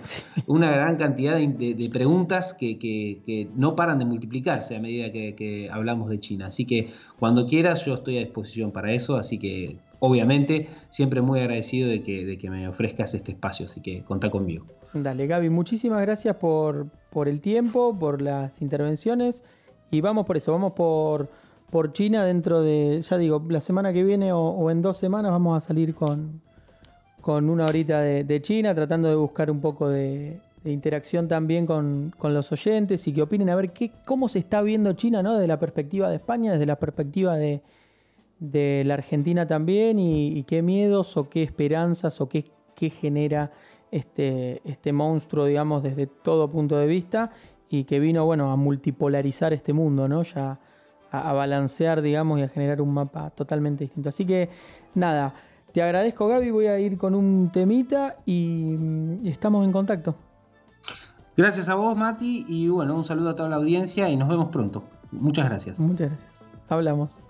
una 0.48 0.72
gran 0.72 0.96
cantidad 0.96 1.36
de, 1.36 1.90
preguntas 1.92 2.54
que, 2.54 3.50
no 3.56 3.76
paran 3.76 4.00
de 4.00 4.06
multiplicarse 4.06 4.76
a 4.76 4.80
medida 4.80 5.12
que 5.12 5.70
hablamos 5.72 6.10
de 6.10 6.20
China. 6.20 6.48
Así 6.48 6.66
que 6.66 6.92
cuando 7.20 7.48
quieras 7.48 7.86
yo 7.86 7.96
estoy 7.96 8.18
a 8.18 8.20
disposición 8.22 8.72
para 8.72 8.94
eso, 8.94 9.18
así 9.18 9.40
que 9.40 9.78
obviamente 10.06 10.68
siempre 10.90 11.22
muy 11.22 11.40
agradecido 11.40 11.90
de 11.90 12.04
que, 12.04 12.26
de 12.26 12.38
que 12.38 12.50
me 12.50 12.68
ofrezcas 12.68 13.14
este 13.14 13.32
espacio, 13.32 13.68
así 13.68 13.82
que 13.82 14.04
contá 14.04 14.30
conmigo. 14.30 14.66
Dale, 14.94 15.26
Gaby, 15.26 15.50
muchísimas 15.50 16.02
gracias 16.02 16.36
por, 16.36 16.88
por 17.14 17.28
el 17.30 17.40
tiempo, 17.40 17.98
por 17.98 18.22
las 18.22 18.62
intervenciones 18.62 19.44
y 19.92 20.02
vamos 20.02 20.26
por 20.26 20.36
eso, 20.36 20.52
vamos 20.52 20.74
por, 20.74 21.30
por 21.70 21.94
China 21.94 22.26
dentro 22.26 22.64
de, 22.64 23.02
ya 23.02 23.18
digo, 23.18 23.44
la 23.48 23.62
semana 23.62 23.94
que 23.94 24.04
viene 24.04 24.34
o, 24.34 24.72
en 24.72 24.82
dos 24.82 24.98
semanas 24.98 25.32
vamos 25.32 25.56
a 25.56 25.62
salir 25.62 25.94
con, 25.94 26.42
con 27.22 27.50
una 27.50 27.66
horita 27.66 28.02
de, 28.02 28.42
China, 28.42 28.74
tratando 28.74 29.08
de 29.08 29.16
buscar 29.16 29.52
un 29.52 29.62
poco 29.62 29.88
de, 29.88 30.42
interacción 30.66 31.28
también 31.28 31.68
con, 31.68 32.14
los 32.22 32.52
oyentes 32.52 33.08
y 33.08 33.14
que 33.14 33.22
opinen 33.22 33.50
a 33.50 33.56
ver 33.56 33.72
qué, 33.72 33.92
cómo 34.06 34.28
se 34.28 34.40
está 34.40 34.62
viendo 34.62 34.94
China, 34.94 35.22
¿no? 35.22 35.34
Desde 35.34 35.48
la 35.48 35.60
perspectiva 35.60 36.10
de 36.10 36.16
España, 36.16 36.54
desde 36.54 36.66
la 36.66 36.80
perspectiva 36.80 37.36
de, 37.36 37.62
de 38.40 38.84
la 38.86 38.96
Argentina 38.96 39.48
también 39.48 40.00
y, 40.00 40.44
qué 40.44 40.62
miedos 40.62 41.16
o 41.18 41.30
qué 41.30 41.44
esperanzas 41.44 42.20
o 42.20 42.28
qué, 42.28 42.46
qué, 42.76 42.90
genera 42.90 43.52
este, 43.94 44.62
este 44.66 44.92
monstruo, 44.92 45.46
digamos, 45.46 45.84
desde 45.84 46.08
todo 46.08 46.50
punto 46.50 46.78
de 46.78 46.88
vista 46.88 47.30
y 47.70 47.84
que 47.84 48.00
vino, 48.00 48.26
bueno, 48.26 48.52
a 48.52 48.56
multipolarizar 48.56 49.54
este 49.54 49.72
mundo, 49.72 50.08
¿no? 50.08 50.24
Ya 50.24 50.60
a, 51.12 51.34
balancear, 51.34 52.02
digamos, 52.02 52.40
y 52.40 52.44
a 52.44 52.50
generar 52.50 52.82
un 52.82 52.92
mapa 52.92 53.30
totalmente 53.30 53.84
distinto. 53.84 54.10
Así 54.10 54.26
que, 54.26 54.50
nada, 54.96 55.36
te 55.72 55.84
agradezco, 55.84 56.28
Gaby, 56.28 56.50
voy 56.50 56.66
a 56.66 56.80
ir 56.80 56.98
con 56.98 57.14
un 57.14 57.52
temita 57.52 58.16
y, 58.26 58.76
y 59.22 59.30
estamos 59.30 59.64
en 59.64 59.72
contacto. 59.72 60.16
Gracias 61.38 61.70
a 61.70 61.76
vos, 61.76 61.96
Mati, 61.96 62.46
y 62.48 62.70
bueno, 62.70 62.96
un 62.96 63.04
saludo 63.04 63.30
a 63.30 63.36
toda 63.36 63.50
la 63.50 63.58
audiencia 63.58 64.10
y 64.10 64.18
nos 64.18 64.28
vemos 64.28 64.50
pronto. 64.50 64.84
Muchas 65.12 65.46
gracias. 65.46 65.80
Muchas 65.80 66.10
gracias. 66.10 66.52
Hablamos. 66.68 67.24